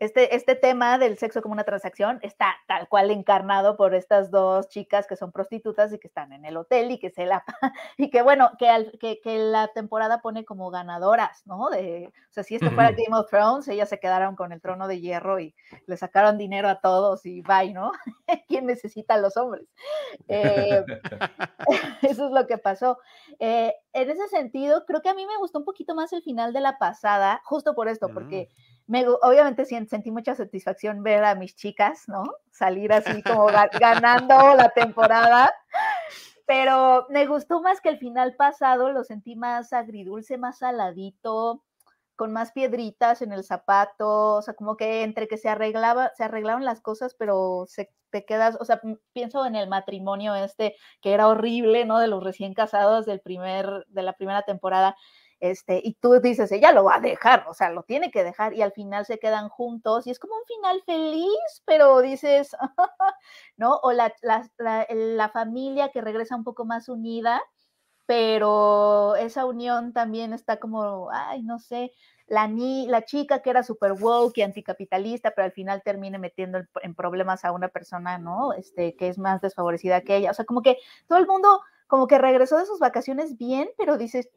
este, 0.00 0.34
este 0.34 0.54
tema 0.54 0.98
del 0.98 1.18
sexo 1.18 1.42
como 1.42 1.52
una 1.52 1.64
transacción 1.64 2.18
está 2.22 2.56
tal 2.66 2.88
cual 2.88 3.10
encarnado 3.10 3.76
por 3.76 3.94
estas 3.94 4.30
dos 4.30 4.68
chicas 4.68 5.06
que 5.06 5.16
son 5.16 5.32
prostitutas 5.32 5.92
y 5.92 5.98
que 5.98 6.08
están 6.08 6.32
en 6.32 6.44
el 6.44 6.56
hotel 6.56 6.90
y 6.90 6.98
que 6.98 7.10
se 7.10 7.26
la 7.26 7.44
y 7.96 8.10
que 8.10 8.22
bueno, 8.22 8.52
que, 8.58 8.92
que, 9.00 9.20
que, 9.20 9.38
la 9.38 9.68
temporada 9.68 10.20
pone 10.20 10.44
como 10.44 10.70
ganadoras, 10.70 11.46
¿no? 11.46 11.70
De, 11.70 12.12
o 12.30 12.32
sea, 12.32 12.42
si 12.42 12.56
esto 12.56 12.70
fuera 12.70 12.90
Game 12.92 13.16
of 13.16 13.28
Thrones, 13.30 13.68
ellas 13.68 13.88
se 13.88 14.00
quedaron 14.00 14.36
con 14.36 14.52
el 14.52 14.60
trono 14.60 14.88
de 14.88 15.00
hierro 15.00 15.40
y 15.40 15.54
le 15.86 15.96
sacaron 15.96 16.38
dinero 16.38 16.68
a 16.68 16.80
todos 16.80 17.24
y 17.26 17.42
bye, 17.42 17.72
¿no? 17.72 17.92
¿Quién 18.48 18.66
necesita 18.66 19.14
a 19.14 19.18
los 19.18 19.36
hombres? 19.36 19.66
Eh, 20.28 20.84
eso 22.02 22.26
es 22.26 22.32
lo 22.32 22.46
que 22.46 22.58
pasó. 22.58 22.98
Eh, 23.38 23.74
en 23.92 24.10
ese 24.10 24.28
sentido, 24.28 24.84
creo 24.86 25.02
que 25.02 25.08
a 25.08 25.14
mí 25.14 25.26
me 25.26 25.36
gustó 25.38 25.58
un 25.58 25.64
poquito 25.64 25.94
más 25.94 26.12
el 26.12 26.22
final 26.22 26.52
de 26.52 26.60
la 26.60 26.78
pasada, 26.78 27.40
justo 27.44 27.74
por 27.74 27.88
esto, 27.88 28.08
porque 28.08 28.48
me, 28.88 29.06
obviamente 29.06 29.64
sentí 29.66 30.10
mucha 30.10 30.34
satisfacción 30.34 31.02
ver 31.02 31.22
a 31.22 31.34
mis 31.34 31.54
chicas, 31.54 32.08
¿no? 32.08 32.24
Salir 32.50 32.92
así 32.92 33.22
como 33.22 33.46
ganando 33.80 34.54
la 34.56 34.70
temporada, 34.70 35.54
pero 36.46 37.06
me 37.10 37.26
gustó 37.26 37.60
más 37.60 37.80
que 37.82 37.90
el 37.90 37.98
final 37.98 38.34
pasado, 38.34 38.90
lo 38.90 39.04
sentí 39.04 39.36
más 39.36 39.74
agridulce, 39.74 40.38
más 40.38 40.58
saladito, 40.58 41.62
con 42.16 42.32
más 42.32 42.50
piedritas 42.52 43.20
en 43.20 43.32
el 43.32 43.44
zapato, 43.44 44.36
o 44.36 44.42
sea, 44.42 44.54
como 44.54 44.76
que 44.76 45.02
entre 45.02 45.28
que 45.28 45.36
se 45.36 45.50
arreglaba, 45.50 46.10
se 46.16 46.24
arreglaron 46.24 46.64
las 46.64 46.80
cosas, 46.80 47.14
pero 47.14 47.66
se 47.68 47.92
te 48.10 48.24
quedas, 48.24 48.56
o 48.58 48.64
sea, 48.64 48.80
pienso 49.12 49.44
en 49.44 49.54
el 49.54 49.68
matrimonio 49.68 50.34
este 50.34 50.74
que 51.02 51.12
era 51.12 51.28
horrible, 51.28 51.84
¿no? 51.84 51.98
De 51.98 52.08
los 52.08 52.24
recién 52.24 52.54
casados 52.54 53.04
del 53.04 53.20
primer, 53.20 53.84
de 53.88 54.02
la 54.02 54.14
primera 54.14 54.42
temporada, 54.42 54.96
este, 55.40 55.80
y 55.82 55.94
tú 55.94 56.20
dices, 56.20 56.50
ella 56.52 56.72
lo 56.72 56.84
va 56.84 56.96
a 56.96 57.00
dejar, 57.00 57.46
o 57.48 57.54
sea, 57.54 57.70
lo 57.70 57.82
tiene 57.82 58.10
que 58.10 58.24
dejar, 58.24 58.54
y 58.54 58.62
al 58.62 58.72
final 58.72 59.06
se 59.06 59.18
quedan 59.18 59.48
juntos, 59.48 60.06
y 60.06 60.10
es 60.10 60.18
como 60.18 60.34
un 60.34 60.44
final 60.46 60.82
feliz, 60.84 61.62
pero 61.64 62.00
dices, 62.00 62.56
¿no? 63.56 63.76
O 63.82 63.92
la, 63.92 64.14
la, 64.22 64.48
la, 64.88 65.28
familia 65.30 65.90
que 65.90 66.00
regresa 66.00 66.36
un 66.36 66.44
poco 66.44 66.64
más 66.64 66.88
unida, 66.88 67.42
pero 68.06 69.16
esa 69.16 69.44
unión 69.44 69.92
también 69.92 70.32
está 70.32 70.58
como, 70.58 71.10
ay, 71.12 71.42
no 71.42 71.58
sé, 71.58 71.92
la, 72.26 72.46
ni, 72.48 72.86
la 72.86 73.04
chica 73.04 73.42
que 73.42 73.50
era 73.50 73.62
súper 73.62 73.92
woke 73.92 74.38
y 74.38 74.42
anticapitalista, 74.42 75.32
pero 75.32 75.46
al 75.46 75.52
final 75.52 75.82
termina 75.82 76.18
metiendo 76.18 76.60
en 76.82 76.94
problemas 76.94 77.44
a 77.44 77.52
una 77.52 77.68
persona, 77.68 78.18
¿no? 78.18 78.52
Este, 78.54 78.96
que 78.96 79.08
es 79.08 79.18
más 79.18 79.40
desfavorecida 79.40 80.02
que 80.02 80.16
ella. 80.16 80.30
O 80.30 80.34
sea, 80.34 80.44
como 80.44 80.62
que 80.62 80.78
todo 81.06 81.18
el 81.18 81.26
mundo 81.26 81.60
como 81.86 82.06
que 82.06 82.18
regresó 82.18 82.58
de 82.58 82.66
sus 82.66 82.78
vacaciones 82.78 83.36
bien, 83.38 83.70
pero 83.78 83.96
dices, 83.98 84.28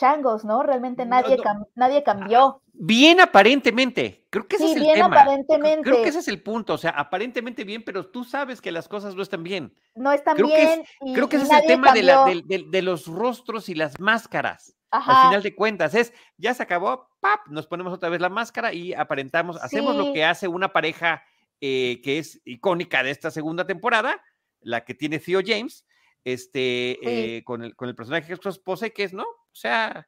changos, 0.00 0.44
¿no? 0.44 0.62
Realmente 0.62 1.04
nadie, 1.04 1.36
nadie 1.74 2.02
cambió. 2.02 2.62
Bien 2.72 3.20
aparentemente, 3.20 4.26
creo 4.30 4.48
que 4.48 4.56
ese 4.56 4.70
es 4.70 4.76
el 4.76 4.82
bien 4.82 5.02
aparentemente. 5.02 5.82
Creo 5.82 6.02
que 6.02 6.08
ese 6.08 6.20
es 6.20 6.28
el 6.28 6.42
punto, 6.42 6.74
o 6.74 6.78
sea, 6.78 6.92
aparentemente 6.92 7.64
bien, 7.64 7.84
pero 7.84 8.06
tú 8.06 8.24
sabes 8.24 8.62
que 8.62 8.72
las 8.72 8.88
cosas 8.88 9.14
no 9.14 9.22
están 9.22 9.42
bien. 9.42 9.74
No 9.94 10.10
están 10.10 10.38
bien. 10.38 10.84
creo 11.14 11.28
que 11.28 11.36
ese 11.36 11.44
es 11.44 11.52
el 11.52 11.66
tema 11.66 11.92
de, 11.92 12.82
los 12.82 13.06
rostros 13.06 13.68
y 13.68 13.74
las 13.74 14.00
máscaras. 14.00 14.74
Al 14.90 15.26
final 15.26 15.42
de 15.42 15.54
cuentas, 15.54 15.94
es, 15.94 16.12
ya 16.36 16.54
se 16.54 16.62
acabó, 16.62 17.10
¡pap! 17.20 17.46
Nos 17.48 17.66
ponemos 17.66 17.92
otra 17.92 18.08
vez 18.08 18.20
la 18.20 18.30
máscara 18.30 18.72
y 18.72 18.94
aparentamos, 18.94 19.62
hacemos 19.62 19.94
lo 19.94 20.12
que 20.14 20.24
hace 20.24 20.48
una 20.48 20.72
pareja 20.72 21.22
eh, 21.60 22.00
que 22.02 22.18
es 22.18 22.40
icónica 22.46 23.02
de 23.02 23.10
esta 23.10 23.30
segunda 23.30 23.66
temporada, 23.66 24.20
la 24.62 24.84
que 24.84 24.94
tiene 24.94 25.18
Theo 25.18 25.40
James, 25.44 25.84
este, 26.24 27.36
eh, 27.36 27.44
con, 27.44 27.62
el, 27.62 27.74
con 27.74 27.88
el 27.88 27.94
personaje 27.94 28.26
que 28.26 28.34
es 28.34 28.40
su 28.42 28.48
esposa 28.48 28.86
y 28.86 28.90
que 28.90 29.04
es, 29.04 29.12
¿no? 29.12 29.24
O 29.24 29.54
sea, 29.54 30.06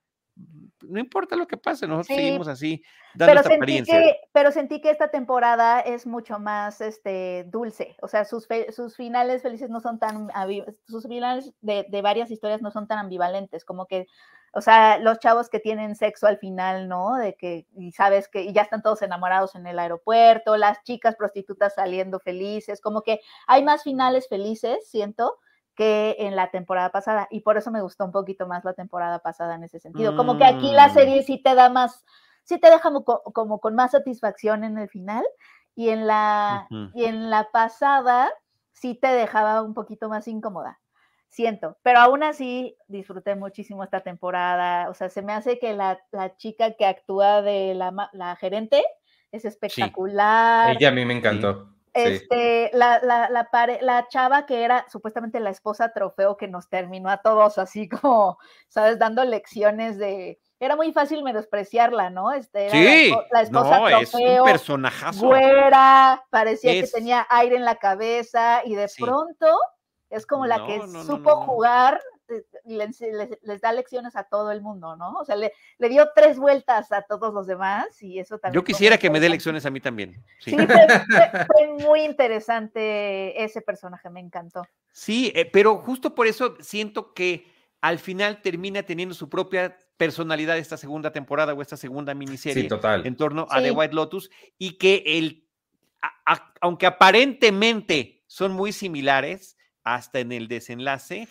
no 0.82 0.98
importa 0.98 1.36
lo 1.36 1.46
que 1.46 1.56
pase, 1.56 1.86
nosotros 1.86 2.16
seguimos 2.16 2.48
así, 2.48 2.82
dando 3.14 3.42
pero 3.42 3.48
sentí 3.48 3.82
Que, 3.82 4.16
pero 4.32 4.52
sentí 4.52 4.80
que 4.80 4.90
esta 4.90 5.10
temporada 5.10 5.80
es 5.80 6.06
mucho 6.06 6.38
más 6.38 6.80
este, 6.80 7.44
dulce, 7.48 7.96
o 8.02 8.08
sea, 8.08 8.24
sus, 8.24 8.48
sus 8.70 8.96
finales 8.96 9.42
felices 9.42 9.70
no 9.70 9.80
son 9.80 9.98
tan, 9.98 10.28
sus 10.86 11.06
finales 11.06 11.52
de, 11.60 11.86
de, 11.88 12.02
varias 12.02 12.30
historias 12.30 12.62
no 12.62 12.70
son 12.70 12.88
tan 12.88 12.98
ambivalentes, 12.98 13.64
como 13.64 13.86
que, 13.86 14.06
o 14.54 14.60
sea, 14.60 14.98
los 14.98 15.18
chavos 15.18 15.48
que 15.48 15.60
tienen 15.60 15.96
sexo 15.96 16.26
al 16.26 16.38
final, 16.38 16.88
¿no? 16.88 17.16
De 17.16 17.34
que, 17.36 17.66
y 17.74 17.92
sabes 17.92 18.28
que 18.28 18.42
y 18.42 18.52
ya 18.52 18.62
están 18.62 18.82
todos 18.82 19.00
enamorados 19.02 19.54
en 19.54 19.66
el 19.66 19.78
aeropuerto, 19.78 20.56
las 20.56 20.82
chicas 20.82 21.16
prostitutas 21.16 21.74
saliendo 21.74 22.20
felices, 22.20 22.80
como 22.80 23.02
que 23.02 23.20
hay 23.46 23.64
más 23.64 23.82
finales 23.82 24.28
felices, 24.28 24.88
siento, 24.90 25.38
que 25.74 26.16
en 26.18 26.36
la 26.36 26.50
temporada 26.50 26.90
pasada. 26.90 27.28
Y 27.30 27.40
por 27.40 27.56
eso 27.56 27.70
me 27.70 27.82
gustó 27.82 28.04
un 28.04 28.12
poquito 28.12 28.46
más 28.46 28.64
la 28.64 28.74
temporada 28.74 29.20
pasada 29.20 29.54
en 29.54 29.64
ese 29.64 29.80
sentido. 29.80 30.16
Como 30.16 30.38
que 30.38 30.44
aquí 30.44 30.72
la 30.72 30.88
mm. 30.88 30.94
serie 30.94 31.22
sí 31.22 31.42
te 31.42 31.54
da 31.54 31.68
más, 31.68 32.04
sí 32.44 32.58
te 32.58 32.70
deja 32.70 32.90
como, 32.90 33.60
con 33.60 33.74
más 33.74 33.92
satisfacción 33.92 34.64
en 34.64 34.78
el 34.78 34.88
final. 34.88 35.24
Y 35.74 35.88
en 35.88 36.06
la, 36.06 36.68
y 36.94 37.04
en 37.04 37.30
la 37.30 37.50
pasada 37.50 38.30
sí 38.72 38.94
te 38.94 39.08
dejaba 39.08 39.62
un 39.62 39.72
poquito 39.72 40.10
más 40.10 40.28
incómoda. 40.28 40.78
Siento, 41.28 41.78
pero 41.82 42.00
aún 42.00 42.22
así 42.22 42.76
disfruté 42.88 43.34
muchísimo 43.36 43.82
esta 43.82 44.02
temporada. 44.02 44.90
O 44.90 44.94
sea, 44.94 45.08
se 45.08 45.22
me 45.22 45.32
hace 45.32 45.58
que 45.58 45.72
la, 45.72 45.98
la 46.10 46.36
chica 46.36 46.72
que 46.72 46.84
actúa 46.84 47.40
de 47.40 47.72
la, 47.72 48.10
la 48.12 48.36
gerente 48.36 48.84
es 49.30 49.46
espectacular. 49.46 50.76
Ella 50.76 50.88
a 50.88 50.92
mí 50.92 51.06
me 51.06 51.16
encantó. 51.16 51.72
Este, 51.94 52.70
la, 52.72 53.00
la, 53.02 53.28
la, 53.28 53.48
la, 53.82 54.08
chava 54.08 54.46
que 54.46 54.64
era 54.64 54.86
supuestamente 54.90 55.40
la 55.40 55.50
esposa 55.50 55.92
trofeo 55.92 56.38
que 56.38 56.48
nos 56.48 56.70
terminó 56.70 57.10
a 57.10 57.18
todos 57.18 57.58
así 57.58 57.88
como, 57.88 58.38
¿sabes? 58.68 58.98
Dando 58.98 59.24
lecciones 59.24 59.98
de... 59.98 60.40
Era 60.58 60.76
muy 60.76 60.92
fácil 60.92 61.22
menospreciarla, 61.22 62.08
¿no? 62.08 62.32
Este, 62.32 62.70
sí, 62.70 63.14
la, 63.32 63.42
esposa 63.42 63.78
no, 63.78 63.88
es 63.88 64.14
un 64.14 64.44
personajazo. 64.44 65.26
Fuera, 65.26 66.24
parecía 66.30 66.72
que 66.72 66.86
tenía 66.86 67.26
aire 67.28 67.56
en 67.56 67.64
la 67.64 67.76
cabeza 67.76 68.62
y 68.64 68.76
de 68.76 68.88
pronto 68.96 69.48
es 70.08 70.24
como 70.24 70.46
la 70.46 70.64
que 70.66 70.80
supo 71.04 71.36
jugar 71.42 72.00
les, 72.64 73.00
les, 73.42 73.60
da 73.60 73.72
lecciones 73.72 74.16
a 74.16 74.24
todo 74.24 74.50
el 74.52 74.60
mundo, 74.60 74.96
¿no? 74.96 75.12
O 75.14 75.24
sea, 75.24 75.36
le, 75.36 75.52
le, 75.78 75.88
dio 75.88 76.10
tres 76.14 76.38
vueltas 76.38 76.90
a 76.92 77.02
todos 77.02 77.32
los 77.32 77.46
demás 77.46 78.02
y 78.02 78.18
eso 78.18 78.38
también. 78.38 78.60
Yo 78.60 78.64
quisiera 78.64 78.98
que 78.98 79.10
me 79.10 79.20
dé 79.20 79.28
lecciones 79.28 79.66
a 79.66 79.70
mí 79.70 79.80
también. 79.80 80.22
Sí, 80.38 80.56
fue, 80.56 81.68
muy 81.80 82.02
interesante 82.02 83.42
ese 83.42 83.60
personaje, 83.60 84.08
me 84.10 84.20
encantó. 84.20 84.66
Sí, 84.92 85.32
eh, 85.34 85.44
pero 85.44 85.76
justo 85.78 86.14
por 86.14 86.26
eso 86.26 86.56
siento 86.60 87.14
que 87.14 87.46
al 87.80 87.98
final 87.98 88.40
termina 88.42 88.82
teniendo 88.82 89.14
su 89.14 89.28
propia 89.28 89.76
personalidad 89.96 90.56
esta 90.56 90.76
segunda 90.76 91.12
temporada 91.12 91.52
o 91.52 91.62
esta 91.62 91.76
segunda 91.76 92.14
miniserie 92.14 92.68
en 93.04 93.16
torno 93.16 93.46
a 93.50 93.60
The 93.60 93.70
White 93.72 93.94
Lotus 93.94 94.30
y 94.58 94.78
que 94.78 95.02
el, 95.06 95.48
aunque 96.60 96.86
aparentemente 96.86 98.22
son 98.26 98.52
muy 98.52 98.72
similares, 98.72 99.56
hasta 99.84 100.20
en 100.20 100.32
el 100.32 100.48
desenlace, 100.48 101.28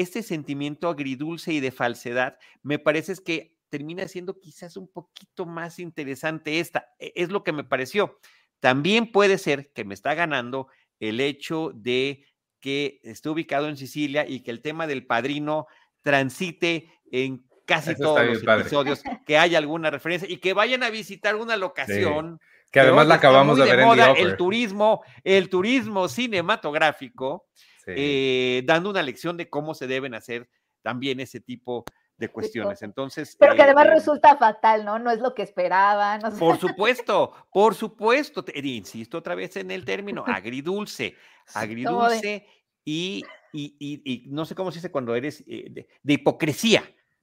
este 0.00 0.22
sentimiento 0.22 0.88
agridulce 0.88 1.52
y 1.52 1.60
de 1.60 1.70
falsedad, 1.70 2.36
me 2.62 2.78
parece 2.80 3.14
que 3.24 3.54
termina 3.70 4.08
siendo 4.08 4.40
quizás 4.40 4.76
un 4.76 4.88
poquito 4.88 5.46
más 5.46 5.78
interesante 5.78 6.58
esta. 6.58 6.88
E, 6.98 7.12
es 7.14 7.30
lo 7.30 7.44
que 7.44 7.52
me 7.52 7.62
pareció. 7.62 8.18
También 8.58 9.12
puede 9.12 9.38
ser 9.38 9.72
que 9.72 9.84
me 9.84 9.94
está 9.94 10.14
ganando 10.14 10.68
el 10.98 11.20
hecho 11.20 11.70
de 11.74 12.24
que 12.58 13.00
esté 13.04 13.28
ubicado 13.28 13.68
en 13.68 13.76
Sicilia 13.76 14.26
y 14.26 14.40
que 14.40 14.50
el 14.50 14.62
tema 14.62 14.86
del 14.86 15.06
padrino 15.06 15.66
transite 16.02 16.90
en 17.12 17.46
casi 17.64 17.94
todos 17.94 18.24
los 18.26 18.42
episodios, 18.42 19.02
que 19.24 19.38
haya 19.38 19.58
alguna 19.58 19.90
referencia 19.90 20.28
y 20.28 20.38
que 20.38 20.54
vayan 20.54 20.82
a 20.82 20.90
visitar 20.90 21.36
una 21.36 21.56
locación. 21.56 22.40
Que 22.72 22.80
además 22.80 23.06
la 23.06 23.14
acabamos 23.14 23.58
de 23.58 23.64
ver 23.64 23.80
en 23.80 24.16
el 24.16 24.36
turismo, 24.36 25.02
el 25.22 25.48
turismo 25.48 26.08
cinematográfico. 26.08 27.46
Eh, 27.86 28.62
dando 28.64 28.90
una 28.90 29.02
lección 29.02 29.36
de 29.36 29.48
cómo 29.48 29.74
se 29.74 29.86
deben 29.86 30.14
hacer 30.14 30.48
también 30.82 31.20
ese 31.20 31.40
tipo 31.40 31.84
de 32.16 32.28
cuestiones. 32.28 32.82
Entonces. 32.82 33.36
Pero 33.38 33.54
que 33.54 33.60
eh, 33.60 33.64
además 33.64 33.86
eh, 33.86 33.90
resulta 33.90 34.36
fatal, 34.36 34.84
¿no? 34.84 34.98
No 34.98 35.10
es 35.10 35.20
lo 35.20 35.34
que 35.34 35.42
esperaban. 35.42 36.20
Por 36.38 36.58
supuesto, 36.58 37.32
por 37.52 37.74
supuesto. 37.74 38.44
insisto 38.54 39.18
otra 39.18 39.34
vez 39.34 39.56
en 39.56 39.70
el 39.70 39.84
término, 39.84 40.24
agridulce. 40.26 41.16
Agridulce 41.54 42.46
y, 42.84 43.24
y, 43.52 44.24
no 44.28 44.44
sé 44.44 44.54
cómo 44.54 44.70
se 44.70 44.78
dice 44.78 44.90
cuando 44.90 45.14
eres 45.14 45.44
de, 45.46 45.86
hipocresía. 46.04 46.82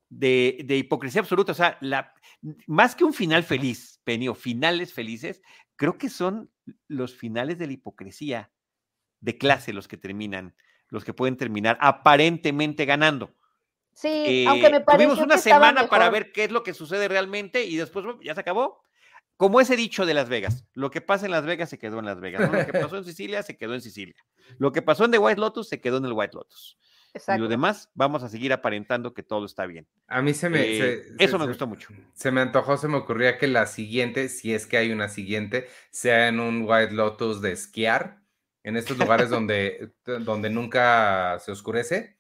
De, 0.10 0.60
de, 0.66 0.78
hipocresía 0.78 1.22
absoluta. 1.22 1.54
O 1.54 1.56
sea, 1.56 1.78
la, 1.82 2.14
más 2.68 2.96
que 2.96 3.04
un 3.04 3.14
final 3.14 3.44
feliz, 3.44 4.02
Penny, 4.04 4.28
o 4.28 4.36
finales 4.36 4.94
felices, 4.94 5.42
creo 5.76 5.98
que 5.98 6.10
son 6.10 6.52
los 6.88 7.16
finales 7.16 7.58
de 7.58 7.68
la 7.68 7.74
hipocresía 7.74 8.52
de 9.22 9.38
clase 9.38 9.72
los 9.72 9.88
que 9.88 9.98
terminan, 9.98 10.56
los 10.90 11.06
que 11.06 11.14
pueden 11.14 11.38
terminar 11.38 11.78
aparentemente 11.80 12.86
ganando. 12.86 13.34
Sí, 13.94 14.46
aunque 14.48 14.70
me 14.70 14.82
parece. 14.82 15.06
Tuvimos 15.06 15.24
una 15.24 15.38
semana 15.38 15.88
para 15.88 16.10
ver 16.10 16.32
qué 16.32 16.46
es 16.46 16.52
lo 16.52 16.64
que 16.64 16.74
sucede 16.74 17.08
realmente 17.08 17.64
y 17.64 17.78
después 17.78 18.06
ya 18.24 18.34
se 18.34 18.42
acabó. 18.42 18.84
como 19.38 19.60
ese 19.60 19.76
dicho 19.76 20.06
de 20.06 20.14
Las 20.14 20.30
Vegas, 20.30 20.66
lo 20.74 20.92
que 20.92 21.02
pasa 21.02 21.26
en 21.26 21.32
Las 21.32 21.46
Vegas 21.46 21.70
se 21.70 21.80
quedó 21.80 22.00
en 22.00 22.06
Las 22.06 22.20
Vegas, 22.20 22.52
lo 22.52 22.66
que 22.66 22.74
pasó 22.74 22.98
en 22.98 23.04
Sicilia 23.06 23.44
se 23.44 23.58
quedó 23.58 23.74
en 23.74 23.82
Sicilia, 23.82 24.16
lo 24.58 24.72
que 24.72 24.82
pasó 24.82 25.06
en 25.06 25.12
The 25.12 25.18
White 25.18 25.40
Lotus 25.40 25.70
se 25.70 25.82
quedó 25.82 25.98
en 25.98 26.06
el 26.06 26.14
White 26.14 26.36
Lotus. 26.36 26.78
Y 27.14 27.38
lo 27.38 27.50
demás, 27.50 27.90
vamos 27.94 28.24
a 28.24 28.30
seguir 28.30 28.54
aparentando 28.54 29.14
que 29.14 29.22
todo 29.22 29.46
está 29.46 29.66
bien. 29.66 29.86
A 30.08 30.22
mí 30.22 30.34
se 30.34 30.50
me... 30.50 30.62
Eh, 30.62 31.04
eso 31.20 31.38
me 31.38 31.46
gustó 31.46 31.68
mucho. 31.68 31.90
Se 32.14 32.32
me 32.32 32.40
antojó, 32.40 32.78
se 32.78 32.88
me 32.88 32.96
ocurría 32.96 33.38
que 33.38 33.48
la 33.48 33.66
siguiente, 33.66 34.30
si 34.30 34.54
es 34.54 34.66
que 34.66 34.78
hay 34.78 34.92
una 34.92 35.10
siguiente, 35.10 35.68
sea 35.90 36.30
en 36.30 36.40
un 36.40 36.64
White 36.66 36.94
Lotus 36.94 37.42
de 37.42 37.52
esquiar, 37.52 38.21
en 38.64 38.78
estos 38.78 38.98
lugares 38.98 39.30
donde, 39.30 39.92
donde 40.06 40.50
nunca 40.50 41.38
se 41.40 41.52
oscurece, 41.52 42.18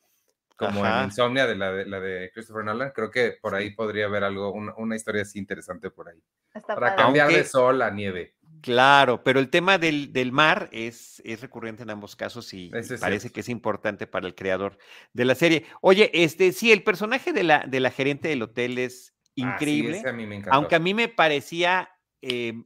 como 0.55 0.85
en 0.85 1.05
Insomnia 1.05 1.47
de 1.47 1.55
la, 1.55 1.71
de 1.71 1.85
la, 1.85 1.99
de 1.99 2.31
Christopher 2.31 2.63
Nolan. 2.63 2.91
Creo 2.93 3.09
que 3.09 3.37
por 3.41 3.55
ahí 3.55 3.71
podría 3.71 4.05
haber 4.05 4.23
algo, 4.23 4.51
una, 4.51 4.95
historia 4.95 5.23
así 5.23 5.39
interesante 5.39 5.89
por 5.89 6.09
ahí. 6.09 6.21
Para 6.67 6.95
cambiar 6.95 7.31
de 7.31 7.43
sol 7.43 7.81
a 7.81 7.89
nieve. 7.89 8.35
Claro, 8.61 9.23
pero 9.23 9.39
el 9.39 9.49
tema 9.49 9.79
del, 9.79 10.31
mar 10.31 10.69
es, 10.71 11.21
es, 11.25 11.41
recurrente 11.41 11.81
en 11.81 11.89
ambos 11.89 12.15
casos 12.15 12.53
y 12.53 12.71
parece 12.99 13.31
que 13.31 13.39
es 13.39 13.49
importante 13.49 14.05
para 14.05 14.27
el 14.27 14.35
creador 14.35 14.77
de 15.13 15.25
la 15.25 15.33
serie. 15.33 15.65
Oye, 15.81 16.11
este, 16.13 16.51
sí, 16.51 16.71
el 16.71 16.83
personaje 16.83 17.33
de 17.33 17.43
la, 17.43 17.65
de 17.67 17.79
la 17.79 17.89
gerente 17.89 18.27
del 18.27 18.43
hotel 18.43 18.77
es 18.77 19.15
ah, 19.15 19.31
increíble, 19.33 20.03
aunque 20.51 20.75
a 20.75 20.79
mí 20.79 20.93
me 20.93 21.07
parecía 21.07 21.89
em, 22.21 22.65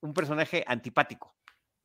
un 0.00 0.14
personaje 0.14 0.62
antipático. 0.68 1.35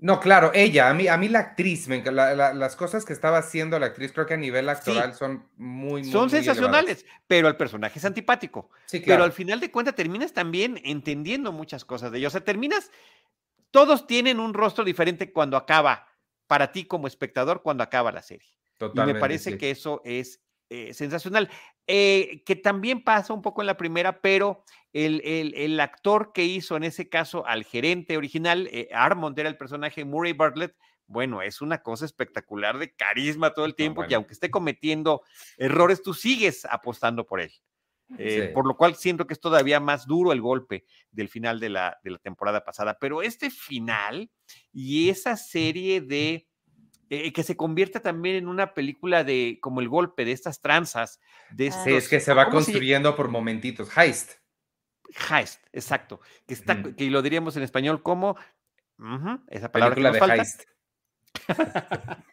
No, 0.02 0.20
claro, 0.20 0.49
ella, 0.56 0.89
a 0.89 0.95
mí, 0.95 1.08
a 1.08 1.16
mí 1.16 1.30
la 1.30 1.38
actriz, 1.38 1.88
las 1.88 2.76
cosas 2.76 3.06
que 3.06 3.14
estaba 3.14 3.38
haciendo 3.38 3.78
la 3.78 3.86
actriz, 3.86 4.12
creo 4.12 4.26
que 4.26 4.34
a 4.34 4.38
nivel 4.38 4.68
actoral 4.68 5.14
son 5.14 5.47
muy, 5.58 6.02
muy 6.02 6.12
Son 6.12 6.28
sensacionales, 6.28 7.06
pero 7.28 7.47
el 7.47 7.56
personaje 7.56 7.99
es 7.99 8.06
antipático. 8.06 8.72
Sí, 8.88 9.04
Pero 9.06 9.24
al 9.24 9.32
final 9.32 9.60
de 9.60 9.70
cuentas 9.70 9.93
terminas 9.93 10.34
también 10.34 10.82
entendiendo 10.84 11.52
muchas 11.52 11.86
cosas 11.86 12.12
de 12.12 12.18
ellos. 12.18 12.32
O 12.32 12.36
sea, 12.38 12.43
terminas, 12.43 12.89
todos 13.70 14.08
tienen 14.08 14.39
un 14.39 14.56
rostro 14.56 14.84
diferente 14.84 15.32
cuando 15.32 15.56
acaba, 15.56 16.08
para 16.47 16.72
ti 16.72 16.86
como 16.86 17.06
espectador, 17.06 17.62
cuando 17.62 17.84
acaba 17.84 18.12
la 18.12 18.24
serie. 18.24 18.58
Totalmente, 18.80 19.12
y 19.12 19.14
me 19.14 19.20
parece 19.20 19.60
que 19.60 19.70
eso 19.70 20.02
es 20.04 20.41
eh, 20.74 20.94
sensacional. 20.94 21.50
Eh, 21.86 22.44
que 22.46 22.56
también 22.56 23.04
pasa 23.04 23.34
un 23.34 23.42
poco 23.42 23.62
en 23.62 23.68
la 23.68 23.76
primera, 23.76 24.22
pero 24.22 24.64
el, 24.94 25.20
el, 25.54 25.78
actor 25.82 26.32
que 26.34 26.46
hizo 26.46 26.78
en 26.78 26.86
ese 26.86 27.10
caso 27.10 27.46
al 27.46 27.66
gerente 27.66 28.16
original, 28.16 28.70
eh, 28.72 28.88
Armond 28.94 29.38
era 29.38 29.50
el 29.50 29.58
personaje 29.58 30.06
Murray 30.06 30.32
Bartlett, 30.32 30.74
bueno, 31.08 31.42
es 31.42 31.60
una 31.60 31.82
cosa 31.82 32.06
espectacular 32.06 32.78
de 32.78 32.96
carisma 32.96 33.54
todo 33.54 33.66
el 33.66 33.76
tiempo 33.76 34.06
y 34.08 34.14
aunque 34.14 34.32
esté 34.32 34.50
cometiendo 34.50 35.24
errores, 35.58 36.02
tú 36.02 36.14
sigues 36.14 36.64
apostando 36.64 37.26
por 37.26 37.42
él. 37.42 37.52
Por 38.54 38.66
lo 38.66 38.78
cual 38.78 38.96
siento 38.96 39.28
que 39.28 39.34
es 39.34 39.42
todavía 39.42 39.82
más 39.82 40.08
duro 40.08 40.32
el 40.32 40.40
golpe 40.40 40.86
del 41.12 41.28
final 41.28 41.60
de 41.60 41.70
la, 41.70 42.00
de 42.02 42.12
la 42.12 42.18
temporada 42.18 42.64
pasada. 42.64 42.98
Pero 42.98 43.22
este 43.22 43.50
final 43.50 44.32
y 44.72 45.10
esa 45.10 45.36
serie 45.36 46.00
de 46.00 46.48
eh, 47.14 47.34
que 47.34 47.43
se 47.43 47.57
convierta 47.57 47.99
también 47.99 48.38
en 48.38 48.47
una 48.47 48.74
película 48.74 49.26
de 49.26 49.59
como 49.62 49.82
el 49.82 49.89
golpe 49.89 50.24
de 50.24 50.32
estas 50.32 50.62
tranzas. 50.62 51.20
De 51.49 51.70
sí, 51.70 51.93
es 51.93 52.07
que 52.07 52.22
se 52.22 52.34
va 52.34 52.49
construyendo 52.49 53.18
por 53.18 53.28
momentitos. 53.28 53.89
Heist. 53.97 54.36
Heist, 55.30 55.62
exacto. 55.74 56.22
Que, 56.47 56.53
está, 56.53 56.82
que 56.82 57.12
lo 57.12 57.22
diríamos 57.22 57.57
en 57.57 57.64
español 57.64 58.01
como 58.01 58.38
esa 59.49 59.70
palabra 59.74 59.95
película 59.95 60.26
de 60.26 60.36
Heist. 60.36 60.64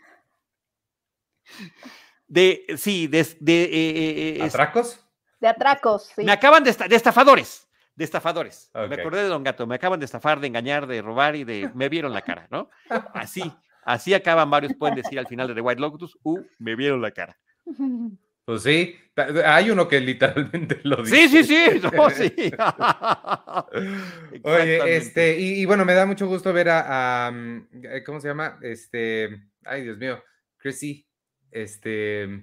de, 2.28 2.64
sí, 2.76 3.08
de... 3.08 3.36
de 3.40 3.62
eh, 3.64 4.36
eh, 4.38 4.42
¿Atracos? 4.44 5.04
De 5.40 5.48
atracos, 5.48 6.12
sí. 6.14 6.22
Me 6.22 6.30
acaban 6.30 6.62
de, 6.62 6.72
de 6.72 6.94
estafadores 6.94 7.68
de 7.96 8.04
estafadores. 8.04 8.70
Me 8.74 8.94
acordé 8.94 9.24
de 9.24 9.28
Don 9.28 9.42
Gato, 9.42 9.66
me 9.66 9.74
acaban 9.74 9.98
de 9.98 10.06
estafar, 10.06 10.38
de 10.38 10.46
engañar, 10.46 10.86
de 10.86 11.02
robar 11.02 11.34
y 11.34 11.42
de 11.42 11.68
me 11.74 11.88
vieron 11.88 12.12
la 12.12 12.22
cara, 12.22 12.46
¿no? 12.48 12.70
Así, 13.12 13.52
Así 13.89 14.12
acaban 14.12 14.51
varios, 14.51 14.74
pueden 14.74 14.97
decir 14.97 15.18
al 15.18 15.26
final 15.26 15.49
de 15.49 15.55
The 15.55 15.62
White 15.62 15.80
Lotus, 15.80 16.18
uh, 16.22 16.39
me 16.59 16.76
vieron 16.76 17.01
la 17.01 17.11
cara. 17.11 17.39
Pues 18.45 18.62
sí, 18.62 18.97
hay 19.45 19.70
uno 19.70 19.86
que 19.86 20.01
literalmente 20.01 20.80
lo 20.82 21.03
dice. 21.03 21.28
Sí, 21.28 21.45
sí, 21.45 21.45
sí, 21.45 22.32
sí. 22.34 22.53
Oye, 24.43 24.97
este, 24.97 25.39
y, 25.39 25.66
bueno, 25.66 25.84
me 25.84 25.93
da 25.93 26.07
mucho 26.07 26.26
gusto 26.26 26.51
ver 26.51 26.70
a, 26.70 27.30
mm, 27.30 27.66
eh, 27.82 28.03
¿cómo 28.07 28.20
se 28.20 28.28
llama? 28.28 28.59
Este, 28.62 29.51
ay, 29.66 29.82
Dios 29.82 29.99
mío, 29.99 30.24
Chrissy, 30.57 31.07
este, 31.51 32.43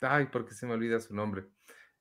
ay, 0.00 0.24
¿por 0.32 0.46
qué 0.46 0.54
se 0.54 0.64
me 0.64 0.72
olvida 0.72 0.98
su 1.00 1.14
nombre? 1.14 1.44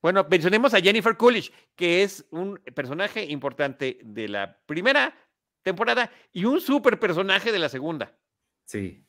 Bueno, 0.01 0.25
mencionemos 0.29 0.73
a 0.73 0.79
Jennifer 0.79 1.17
Coolidge, 1.17 1.51
que 1.75 2.03
es 2.03 2.25
un 2.31 2.57
personaje 2.73 3.25
importante 3.25 3.99
de 4.01 4.29
la 4.29 4.61
primera 4.65 5.13
temporada 5.61 6.09
y 6.31 6.45
un 6.45 6.61
super 6.61 6.97
personaje 6.97 7.51
de 7.51 7.59
la 7.59 7.67
segunda. 7.67 8.17
Sí. 8.65 9.05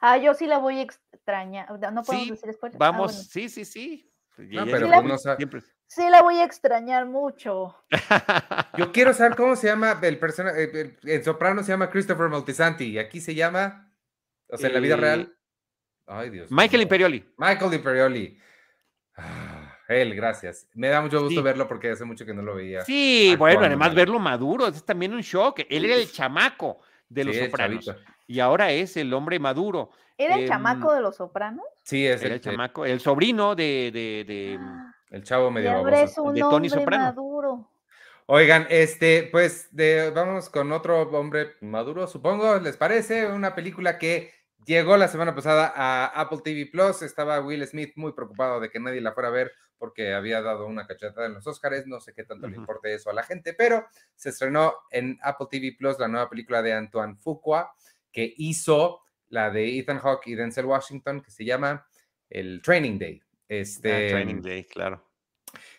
Ah, 0.00 0.18
yo 0.18 0.34
sí 0.34 0.46
la 0.46 0.58
voy 0.58 0.78
a 0.78 0.82
extrañar. 0.82 1.68
No 1.92 2.02
podemos 2.02 2.28
decir 2.28 2.52
spoiler. 2.52 2.76
Ah, 2.76 2.90
vamos, 2.90 3.28
sí, 3.28 3.48
sí, 3.48 3.64
sí. 3.64 4.12
No, 4.38 4.64
pero 4.66 5.02
no 5.02 5.18
siempre... 5.18 5.62
sí 5.86 6.02
la 6.10 6.22
voy 6.22 6.36
a 6.36 6.44
extrañar 6.44 7.06
mucho. 7.06 7.74
Yo 8.76 8.92
quiero 8.92 9.14
saber 9.14 9.34
cómo 9.34 9.56
se 9.56 9.68
llama 9.68 9.98
el 10.02 10.18
personaje. 10.18 10.94
El, 11.02 11.24
soprano 11.24 11.62
se 11.62 11.72
llama 11.72 11.88
Christopher 11.88 12.28
Moltisanti 12.28 12.84
y 12.84 12.98
aquí 12.98 13.20
se 13.20 13.34
llama, 13.34 13.90
o 14.48 14.58
sea, 14.58 14.68
en 14.68 14.74
la 14.74 14.80
vida 14.80 14.96
real. 14.96 15.20
Eh, 15.20 15.36
Ay, 16.06 16.30
Dios. 16.30 16.50
Michael 16.50 16.82
Imperioli. 16.82 17.34
Michael 17.38 17.74
Imperioli. 17.74 18.38
Ah, 19.16 19.78
él, 19.88 20.14
gracias. 20.14 20.68
Me 20.74 20.88
da 20.88 21.00
mucho 21.00 21.22
gusto 21.22 21.42
verlo 21.42 21.66
porque 21.66 21.90
hace 21.90 22.04
mucho 22.04 22.26
que 22.26 22.34
no 22.34 22.42
lo 22.42 22.54
veía. 22.54 22.84
Sí, 22.84 23.34
bueno, 23.38 23.64
además 23.64 23.94
verlo 23.94 24.18
maduro 24.18 24.66
es 24.66 24.84
también 24.84 25.14
un 25.14 25.22
shock. 25.22 25.60
Él 25.68 25.86
era 25.86 25.94
el 25.94 26.12
chamaco 26.12 26.80
de 27.08 27.24
los 27.24 27.36
sopranos 27.36 27.90
y 28.26 28.40
ahora 28.40 28.72
es 28.72 28.96
el 28.96 29.12
hombre 29.14 29.38
maduro. 29.38 29.90
¿Era 30.18 30.36
el 30.36 30.48
chamaco 30.48 30.90
em, 30.90 30.96
de 30.96 31.02
los 31.02 31.16
sopranos? 31.16 31.66
Sí, 31.82 32.06
es 32.06 32.22
el, 32.22 32.40
chamaco, 32.40 32.86
el 32.86 33.00
sobrino 33.00 33.54
de, 33.54 33.90
de, 33.92 34.58
ah, 34.58 34.94
el 35.10 35.22
chavo 35.22 35.50
medio 35.50 35.82
baboso. 35.82 36.32
de 36.32 36.40
Tony 36.40 36.68
Soprano. 36.68 37.04
Maduro. 37.04 37.70
Oigan, 38.26 38.66
este, 38.70 39.28
pues 39.30 39.68
de, 39.70 40.10
vamos 40.10 40.48
con 40.48 40.72
otro 40.72 41.02
hombre 41.02 41.52
maduro, 41.60 42.08
supongo, 42.08 42.58
¿les 42.58 42.76
parece? 42.76 43.26
Una 43.26 43.54
película 43.54 43.98
que 43.98 44.32
llegó 44.64 44.96
la 44.96 45.06
semana 45.06 45.34
pasada 45.34 45.72
a 45.76 46.06
Apple 46.06 46.40
TV 46.42 46.66
Plus. 46.66 47.02
Estaba 47.02 47.40
Will 47.40 47.64
Smith 47.66 47.92
muy 47.94 48.12
preocupado 48.12 48.58
de 48.58 48.70
que 48.70 48.80
nadie 48.80 49.00
la 49.00 49.12
fuera 49.12 49.28
a 49.28 49.32
ver 49.32 49.52
porque 49.78 50.12
había 50.14 50.42
dado 50.42 50.66
una 50.66 50.86
cachetada 50.86 51.26
en 51.26 51.34
los 51.34 51.46
Oscars. 51.46 51.86
No 51.86 52.00
sé 52.00 52.14
qué 52.14 52.24
tanto 52.24 52.48
le 52.48 52.56
importe 52.56 52.92
eso 52.94 53.10
a 53.10 53.14
la 53.14 53.22
gente, 53.22 53.54
pero 53.54 53.86
se 54.16 54.30
estrenó 54.30 54.74
en 54.90 55.18
Apple 55.22 55.46
TV 55.50 55.76
Plus 55.78 55.98
la 55.98 56.08
nueva 56.08 56.28
película 56.28 56.62
de 56.62 56.72
Antoine 56.72 57.16
Fuqua 57.16 57.74
que 58.16 58.32
hizo 58.38 59.02
la 59.28 59.50
de 59.50 59.78
Ethan 59.78 59.98
Hawke 59.98 60.28
y 60.28 60.34
Denzel 60.36 60.64
Washington, 60.64 61.20
que 61.20 61.30
se 61.30 61.44
llama 61.44 61.86
el 62.30 62.62
Training 62.62 62.98
Day. 62.98 63.22
Este, 63.46 64.08
Training 64.08 64.40
Day, 64.40 64.64
claro. 64.64 65.06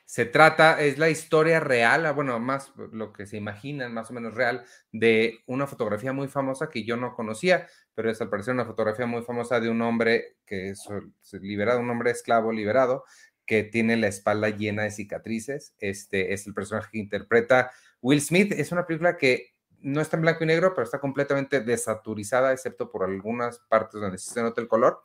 Se 0.06 0.26
trata, 0.26 0.80
es 0.80 1.00
la 1.00 1.10
historia 1.10 1.60
real, 1.60 2.06
ah, 2.06 2.12
bueno, 2.12 2.40
más 2.40 2.72
lo 2.92 3.12
que 3.12 3.26
se 3.26 3.38
imaginan, 3.38 3.92
más 3.92 4.12
o 4.12 4.14
menos 4.14 4.36
real, 4.36 4.64
de 4.92 5.40
una 5.48 5.66
fotografía 5.66 6.14
muy 6.14 6.28
famosa 6.28 6.70
que 6.70 6.84
yo 6.84 6.96
no 6.96 7.16
conocía, 7.16 7.68
pero 7.96 8.12
es 8.12 8.22
al 8.22 8.30
parecer 8.30 8.54
una 8.54 8.66
fotografía 8.66 9.08
muy 9.08 9.24
famosa 9.24 9.60
de 9.60 9.72
un 9.72 9.82
hombre 9.82 10.38
que 10.46 10.70
es 10.70 10.88
liberado, 11.42 11.80
un 11.80 11.90
hombre 11.90 12.12
esclavo 12.12 12.52
liberado, 12.52 13.04
que 13.48 13.64
tiene 13.64 13.98
la 13.98 14.10
espalda 14.10 14.50
llena 14.50 14.84
de 14.84 14.92
cicatrices. 14.92 15.74
Este 15.80 16.34
es 16.34 16.46
el 16.46 16.54
personaje 16.54 16.90
que 16.92 17.00
interpreta 17.00 17.72
Will 18.00 18.22
Smith. 18.22 18.52
Es 18.52 18.72
una 18.72 18.86
película 18.86 19.18
que 19.18 19.57
no 19.82 20.02
está 20.02 20.18
en 20.18 20.24
blanco 20.24 20.44
y 20.44 20.48
negro, 20.48 20.74
pero 20.74 20.86
está 20.86 21.00
completamente 21.00 21.62
desaturizada, 21.62 22.52
excepto 22.52 22.90
por 22.90 23.04
algunas 23.04 23.60
partes 23.60 24.02
donde 24.02 24.18
se 24.18 24.42
nota 24.42 24.62
el 24.62 24.68
color. 24.68 25.02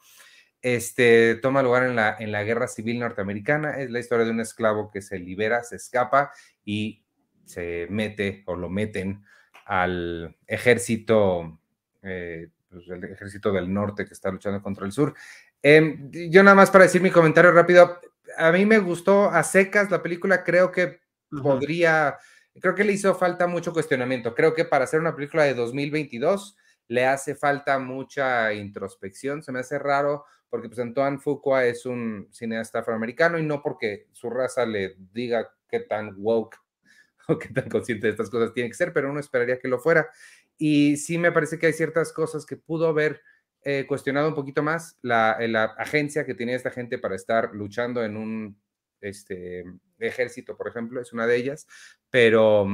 Este 0.61 1.35
toma 1.37 1.63
lugar 1.63 1.85
en 1.85 1.97
la, 1.97 2.17
en 2.19 2.31
la 2.33 2.45
guerra 2.45 2.69
civil 2.69 3.01
norteamericana. 3.01 3.79
Es 3.79 3.91
la 3.91 3.99
historia 3.99 4.25
de 4.25 4.31
un 4.31 4.41
esclavo 4.41 4.91
que 4.91 5.03
se 5.03 5.19
libera, 5.19 5.63
se 5.65 5.77
escapa 5.77 6.33
y 6.65 7.05
se 7.45 7.87
mete 7.91 8.43
o 8.47 8.57
lo 8.57 8.69
meten 8.69 9.25
al 9.67 10.37
ejército, 10.47 11.59
eh, 12.03 12.49
pues, 12.71 12.89
el 12.89 13.05
ejército 13.05 13.53
del 13.53 13.73
norte 13.73 14.05
que 14.07 14.15
está 14.15 14.31
luchando 14.31 14.63
contra 14.63 14.87
el 14.87 14.93
sur. 14.93 15.15
Em, 15.63 16.11
yo 16.11 16.43
nada 16.43 16.55
más 16.55 16.71
para 16.71 16.85
decir 16.85 17.03
mi 17.03 17.11
comentario 17.11 17.53
rápido, 17.53 18.01
a 18.37 18.53
mí 18.53 18.67
me 18.67 18.79
gustó 18.79 19.31
a 19.31 19.43
secas 19.43 19.91
la 19.91 20.03
película, 20.03 20.43
creo 20.45 20.73
que 20.73 21.01
podría 21.43 22.19
Creo 22.61 22.75
que 22.75 22.85
le 22.85 22.93
hizo 22.93 23.15
falta 23.15 23.47
mucho 23.47 23.73
cuestionamiento. 23.73 24.35
Creo 24.35 24.55
que 24.55 24.65
para 24.65 24.85
hacer 24.85 25.01
una 25.01 25.15
película 25.15 25.45
de 25.45 25.55
2022 25.55 26.57
le 26.89 27.07
hace 27.07 27.35
falta 27.35 27.79
mucha 27.79 28.53
introspección. 28.53 29.43
Se 29.43 29.53
me 29.53 29.61
hace 29.61 29.79
raro 29.79 30.25
porque 30.51 30.69
pues 30.69 30.79
Antoine 30.81 31.19
Fuqua 31.19 31.65
es 31.65 31.87
un 31.87 32.29
cineasta 32.31 32.81
afroamericano 32.81 33.39
y 33.39 33.43
no 33.43 33.63
porque 33.63 34.09
su 34.13 34.29
raza 34.29 34.67
le 34.67 34.97
diga 35.13 35.51
qué 35.67 35.81
tan 35.81 36.15
woke 36.19 36.59
o 37.29 37.39
qué 37.39 37.49
tan 37.49 37.71
consciente 37.71 38.07
de 38.07 38.11
estas 38.11 38.29
cosas 38.29 38.53
tiene 38.53 38.69
que 38.69 38.77
ser, 38.77 38.93
pero 38.93 39.11
uno 39.11 39.19
esperaría 39.19 39.59
que 39.59 39.69
lo 39.69 39.79
fuera. 39.79 40.11
Y 40.59 40.99
sí 40.99 41.17
me 41.17 41.33
parece 41.33 41.59
que 41.59 41.67
hay 41.67 41.73
ciertas 41.73 42.13
cosas 42.13 42.45
que 42.45 42.59
pudo 42.59 42.87
haber 42.87 43.23
eh, 43.63 43.87
cuestionado 43.89 44.29
un 44.29 44.35
poquito 44.35 44.63
más 44.63 44.99
la, 45.01 45.39
la 45.41 45.65
agencia 45.79 46.27
que 46.27 46.35
tenía 46.35 46.57
esta 46.57 46.71
gente 46.71 46.99
para 46.99 47.17
estar 47.17 47.55
luchando 47.55 48.05
en 48.05 48.19
un 48.19 48.61
este, 49.03 49.65
ejército, 49.99 50.57
por 50.57 50.69
ejemplo, 50.69 51.01
es 51.01 51.13
una 51.13 51.27
de 51.27 51.37
ellas, 51.37 51.67
pero, 52.11 52.67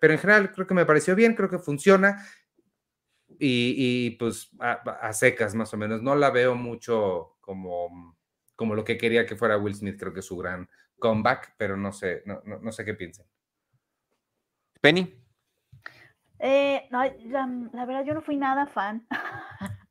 pero 0.00 0.12
en 0.12 0.18
general 0.18 0.52
creo 0.52 0.66
que 0.66 0.74
me 0.74 0.86
pareció 0.86 1.14
bien, 1.14 1.34
creo 1.34 1.48
que 1.48 1.58
funciona 1.58 2.24
y, 3.38 4.10
pues 4.12 4.50
a, 4.60 5.12
secas 5.12 5.54
más 5.54 5.72
o 5.74 5.76
menos, 5.76 6.02
no 6.02 6.14
la 6.14 6.30
veo 6.30 6.54
mucho 6.54 7.36
como, 7.40 8.16
como 8.54 8.74
lo 8.74 8.84
que 8.84 8.98
quería 8.98 9.26
que 9.26 9.36
fuera 9.36 9.58
Will 9.58 9.74
Smith, 9.74 9.98
creo 9.98 10.12
que 10.12 10.20
es 10.20 10.26
su 10.26 10.36
gran 10.36 10.68
comeback, 10.98 11.54
pero 11.56 11.76
no 11.76 11.92
sé, 11.92 12.22
no, 12.24 12.40
no, 12.44 12.72
sé 12.72 12.84
qué 12.84 12.94
piensen. 12.94 13.26
Penny. 14.80 15.22
Eh, 16.38 16.86
no, 16.90 17.02
la, 17.02 17.84
verdad 17.86 18.04
yo 18.04 18.14
no 18.14 18.22
fui 18.22 18.36
nada 18.36 18.66
fan. 18.66 19.06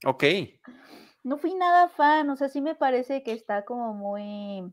Ok. 0.06 0.24
No 1.26 1.40
fui 1.40 1.56
nada 1.56 1.90
fan, 1.90 2.30
o 2.30 2.36
sea, 2.36 2.50
sí 2.50 2.62
me 2.62 2.76
parece 2.76 3.24
que 3.24 3.32
está 3.32 3.66
como 3.66 3.96
muy, 3.96 4.72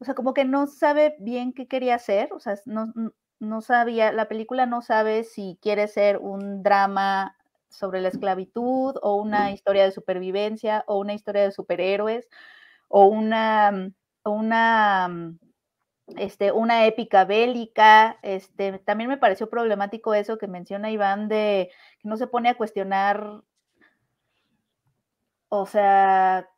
o 0.00 0.04
sea, 0.04 0.14
como 0.14 0.34
que 0.34 0.44
no 0.44 0.66
sabe 0.66 1.16
bien 1.18 1.52
qué 1.52 1.66
quería 1.66 1.96
hacer, 1.96 2.32
o 2.32 2.40
sea, 2.40 2.54
no, 2.66 2.92
no 3.40 3.60
sabía, 3.60 4.12
la 4.12 4.28
película 4.28 4.66
no 4.66 4.82
sabe 4.82 5.24
si 5.24 5.58
quiere 5.62 5.88
ser 5.88 6.18
un 6.18 6.62
drama 6.62 7.36
sobre 7.68 8.00
la 8.00 8.08
esclavitud 8.08 8.96
o 9.02 9.16
una 9.16 9.52
historia 9.52 9.84
de 9.84 9.92
supervivencia 9.92 10.84
o 10.86 10.98
una 10.98 11.14
historia 11.14 11.42
de 11.42 11.52
superhéroes 11.52 12.28
o 12.88 13.06
una, 13.06 13.90
una, 14.24 15.34
este, 16.16 16.52
una 16.52 16.86
épica 16.86 17.24
bélica. 17.24 18.18
Este, 18.22 18.78
también 18.80 19.10
me 19.10 19.18
pareció 19.18 19.50
problemático 19.50 20.14
eso 20.14 20.38
que 20.38 20.48
menciona 20.48 20.90
Iván 20.90 21.28
de 21.28 21.70
que 22.00 22.08
no 22.08 22.16
se 22.16 22.26
pone 22.26 22.48
a 22.48 22.56
cuestionar, 22.56 23.42
o 25.50 25.66
sea, 25.66 26.48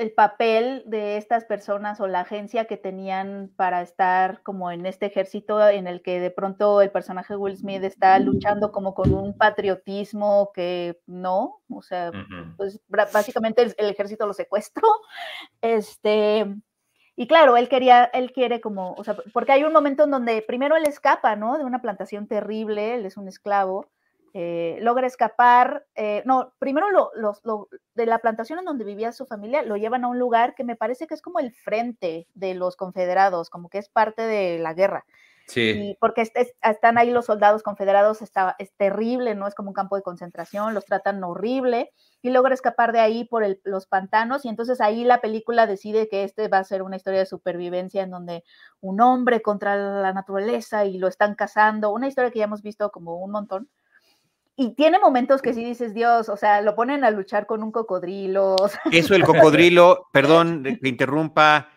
el 0.00 0.12
papel 0.12 0.82
de 0.86 1.18
estas 1.18 1.44
personas 1.44 2.00
o 2.00 2.08
la 2.08 2.20
agencia 2.20 2.64
que 2.64 2.78
tenían 2.78 3.52
para 3.54 3.82
estar 3.82 4.42
como 4.42 4.70
en 4.70 4.86
este 4.86 5.04
ejército 5.04 5.68
en 5.68 5.86
el 5.86 6.00
que 6.00 6.20
de 6.20 6.30
pronto 6.30 6.80
el 6.80 6.90
personaje 6.90 7.36
Will 7.36 7.58
Smith 7.58 7.84
está 7.84 8.18
luchando 8.18 8.72
como 8.72 8.94
con 8.94 9.12
un 9.12 9.36
patriotismo 9.36 10.52
que 10.54 10.98
no, 11.06 11.60
o 11.68 11.82
sea, 11.82 12.12
pues 12.56 12.80
básicamente 12.88 13.74
el, 13.76 13.90
ejército 13.90 14.26
lo 14.26 14.32
secuestró. 14.32 14.88
Este, 15.62 16.46
y 17.14 17.26
claro, 17.26 17.58
él 17.58 17.68
quería, 17.68 18.04
él 18.04 18.32
quiere 18.32 18.62
como, 18.62 18.94
o 18.94 19.04
sea, 19.04 19.16
porque 19.34 19.52
hay 19.52 19.64
un 19.64 19.72
momento 19.74 20.04
en 20.04 20.10
donde 20.10 20.40
primero 20.40 20.76
él 20.76 20.86
escapa, 20.86 21.36
¿no? 21.36 21.58
De 21.58 21.64
una 21.64 21.82
plantación 21.82 22.26
terrible, 22.26 22.94
él 22.94 23.04
es 23.04 23.18
un 23.18 23.28
esclavo, 23.28 23.90
eh, 24.32 24.78
logra 24.80 25.06
escapar, 25.06 25.86
eh, 25.96 26.22
no, 26.24 26.52
primero 26.58 26.86
lo, 26.90 27.68
de 27.94 28.06
la 28.06 28.18
plantación 28.20 28.60
en 28.60 28.64
donde 28.64 28.84
vivía 28.84 29.12
su 29.12 29.26
familia, 29.26 29.62
lo 29.62 29.76
llevan 29.76 30.04
a 30.04 30.08
un 30.08 30.18
lugar 30.18 30.54
que 30.54 30.62
me 30.62 30.76
parece 30.76 31.06
que 31.06 31.14
es 31.14 31.22
como 31.22 31.40
el 31.40 31.52
frente 31.52 32.28
de 32.34 32.54
los 32.54 32.76
confederados, 32.76 33.50
como 33.50 33.68
que 33.68 33.78
es 33.78 33.88
parte 33.88 34.22
de 34.22 34.58
la 34.58 34.74
guerra. 34.74 35.04
Sí. 35.46 35.96
porque 35.98 36.22
están 36.62 36.96
ahí 36.96 37.10
los 37.10 37.26
soldados 37.26 37.64
confederados, 37.64 38.22
está, 38.22 38.54
es 38.60 38.72
terrible, 38.76 39.34
no 39.34 39.48
es 39.48 39.56
como 39.56 39.70
un 39.70 39.74
campo 39.74 39.96
de 39.96 40.02
concentración, 40.02 40.74
los 40.74 40.84
tratan 40.84 41.24
horrible 41.24 41.90
y 42.22 42.30
logra 42.30 42.54
escapar 42.54 42.92
de 42.92 43.00
ahí 43.00 43.24
por 43.24 43.44
los 43.64 43.86
pantanos 43.88 44.44
y 44.44 44.48
entonces 44.48 44.80
ahí 44.80 45.02
la 45.02 45.20
película 45.20 45.66
decide 45.66 46.08
que 46.08 46.22
este 46.22 46.46
va 46.46 46.58
a 46.58 46.64
ser 46.64 46.82
una 46.82 46.94
historia 46.94 47.18
de 47.18 47.26
supervivencia 47.26 48.04
en 48.04 48.10
donde 48.10 48.44
un 48.80 49.00
hombre 49.00 49.42
contra 49.42 49.74
la 49.74 50.12
naturaleza 50.12 50.84
y 50.84 50.98
lo 50.98 51.08
están 51.08 51.34
cazando, 51.34 51.90
una 51.90 52.06
historia 52.06 52.30
que 52.30 52.38
ya 52.38 52.44
hemos 52.44 52.62
visto 52.62 52.92
como 52.92 53.16
un 53.16 53.32
montón 53.32 53.68
y 54.60 54.74
tiene 54.74 54.98
momentos 54.98 55.40
que 55.40 55.54
sí 55.54 55.64
dices, 55.64 55.94
Dios, 55.94 56.28
o 56.28 56.36
sea, 56.36 56.60
lo 56.60 56.74
ponen 56.74 57.02
a 57.02 57.10
luchar 57.10 57.46
con 57.46 57.62
un 57.62 57.72
cocodrilo. 57.72 58.56
Eso, 58.92 59.14
el 59.14 59.24
cocodrilo, 59.24 60.08
perdón 60.12 60.78
que 60.82 60.86
interrumpa, 60.86 61.70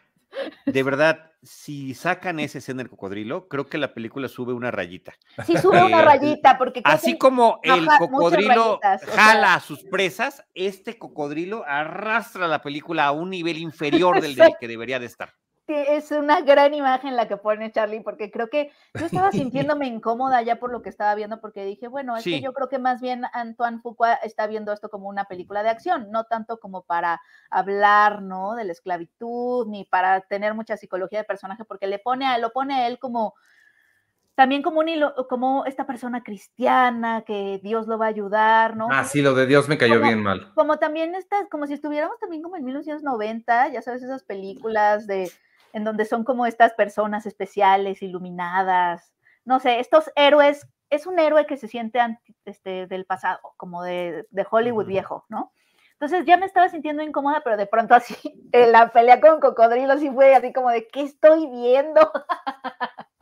de 0.65 0.83
verdad, 0.83 1.31
si 1.41 1.93
sacan 1.93 2.41
esa 2.41 2.57
escena 2.57 2.79
del 2.79 2.89
cocodrilo, 2.89 3.47
creo 3.47 3.67
que 3.67 3.77
la 3.77 3.93
película 3.93 4.27
sube 4.27 4.51
una 4.51 4.69
rayita. 4.69 5.13
Sí, 5.45 5.57
sube 5.57 5.81
una 5.81 6.01
eh, 6.01 6.05
rayita, 6.05 6.57
porque... 6.57 6.81
Así 6.83 7.17
como 7.17 7.61
el 7.63 7.87
cocodrilo 7.99 8.81
jala 9.15 9.53
a 9.53 9.59
sus 9.61 9.85
presas, 9.85 10.43
este 10.53 10.97
cocodrilo 10.97 11.63
arrastra 11.65 12.49
la 12.49 12.61
película 12.61 13.05
a 13.05 13.11
un 13.13 13.29
nivel 13.29 13.59
inferior 13.59 14.19
del 14.19 14.35
que 14.59 14.67
debería 14.67 14.99
de 14.99 15.05
estar 15.05 15.33
es 15.67 16.11
una 16.11 16.41
gran 16.41 16.73
imagen 16.73 17.15
la 17.15 17.27
que 17.27 17.37
pone 17.37 17.71
Charlie, 17.71 18.01
porque 18.01 18.31
creo 18.31 18.49
que 18.49 18.71
yo 18.93 19.05
estaba 19.05 19.31
sintiéndome 19.71 19.87
incómoda 19.87 20.41
ya 20.41 20.57
por 20.59 20.71
lo 20.71 20.81
que 20.81 20.89
estaba 20.89 21.15
viendo, 21.15 21.39
porque 21.39 21.65
dije, 21.65 21.87
bueno, 21.87 22.17
es 22.17 22.23
que 22.23 22.41
yo 22.41 22.53
creo 22.53 22.69
que 22.69 22.79
más 22.79 23.01
bien 23.01 23.23
Antoine 23.33 23.79
Fuqua 23.79 24.13
está 24.15 24.47
viendo 24.47 24.73
esto 24.73 24.89
como 24.89 25.07
una 25.07 25.25
película 25.25 25.63
de 25.63 25.69
acción, 25.69 26.11
no 26.11 26.25
tanto 26.25 26.59
como 26.59 26.83
para 26.83 27.21
hablar, 27.49 28.21
¿no? 28.21 28.55
De 28.55 28.65
la 28.65 28.73
esclavitud, 28.73 29.67
ni 29.67 29.85
para 29.85 30.21
tener 30.21 30.53
mucha 30.53 30.77
psicología 30.77 31.19
de 31.19 31.25
personaje, 31.25 31.65
porque 31.65 31.87
le 31.87 31.99
pone 31.99 32.25
a, 32.27 32.37
lo 32.37 32.51
pone 32.51 32.75
a 32.75 32.87
él 32.87 32.99
como 32.99 33.33
también 34.35 34.63
como, 34.63 34.79
un, 34.79 34.87
como 35.29 35.63
esta 35.65 35.85
persona 35.85 36.23
cristiana, 36.23 37.23
que 37.25 37.59
Dios 37.61 37.87
lo 37.87 37.99
va 37.99 38.07
a 38.07 38.09
ayudar, 38.09 38.75
¿no? 38.75 38.87
Ah, 38.91 39.03
sí, 39.03 39.21
lo 39.21 39.35
de 39.35 39.45
Dios 39.45 39.69
me 39.69 39.77
cayó 39.77 40.01
bien 40.01 40.23
mal. 40.23 40.51
Como 40.55 40.79
también 40.79 41.13
estas, 41.13 41.47
como 41.49 41.67
si 41.67 41.73
estuviéramos 41.73 42.19
también 42.19 42.41
como 42.41 42.57
en 42.57 42.65
1990, 42.65 43.69
ya 43.69 43.81
sabes, 43.81 44.01
esas 44.01 44.23
películas 44.23 45.05
de 45.05 45.31
en 45.73 45.83
donde 45.83 46.05
son 46.05 46.23
como 46.23 46.45
estas 46.45 46.73
personas 46.73 47.25
especiales, 47.25 48.01
iluminadas, 48.01 49.13
no 49.43 49.59
sé, 49.59 49.79
estos 49.79 50.11
héroes, 50.15 50.67
es 50.89 51.07
un 51.07 51.19
héroe 51.19 51.45
que 51.47 51.57
se 51.57 51.67
siente 51.67 51.99
este, 52.45 52.87
del 52.87 53.05
pasado, 53.05 53.39
como 53.57 53.83
de, 53.83 54.25
Hollywood 54.49 54.85
viejo, 54.85 55.25
¿no? 55.27 55.51
Entonces 55.93 56.25
ya 56.25 56.37
me 56.37 56.45
estaba 56.45 56.69
sintiendo 56.69 57.01
incómoda, 57.01 57.41
pero 57.43 57.57
de 57.57 57.65
pronto 57.65 57.95
así, 57.95 58.15
la 58.53 58.91
pelea 58.91 59.19
con 59.19 59.39
cocodrilos 59.39 60.01
y 60.03 60.09
fue 60.11 60.35
así 60.35 60.53
como 60.53 60.69
de, 60.69 60.87
¿qué 60.87 61.01
estoy 61.01 61.47
viendo? 61.47 62.11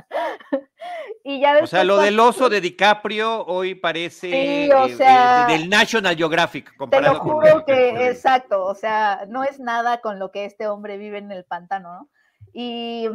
y 1.24 1.40
ya 1.40 1.60
o 1.64 1.68
sea, 1.68 1.86
lo 1.86 1.98
del 1.98 2.20
oso 2.20 2.50
de 2.50 2.60
DiCaprio 2.60 3.46
hoy 3.46 3.76
parece 3.76 4.30
eh, 4.30 4.70
eh, 4.70 5.46
del 5.48 5.70
National 5.70 6.18
Geographic. 6.18 6.76
Comparado 6.76 7.14
te 7.14 7.18
lo 7.20 7.24
juro 7.24 7.66
que, 7.66 8.10
exacto, 8.10 8.66
o 8.66 8.76
sea, 8.76 9.26
no 9.30 9.44
es 9.44 9.60
nada 9.60 10.02
con 10.02 10.20
lo 10.20 10.32
que 10.32 10.44
este 10.44 10.68
hombre 10.68 10.98
vive 10.98 11.20
en 11.20 11.32
el 11.32 11.46
pantano, 11.46 11.94
¿no? 11.94 12.10
Y, 12.54 13.08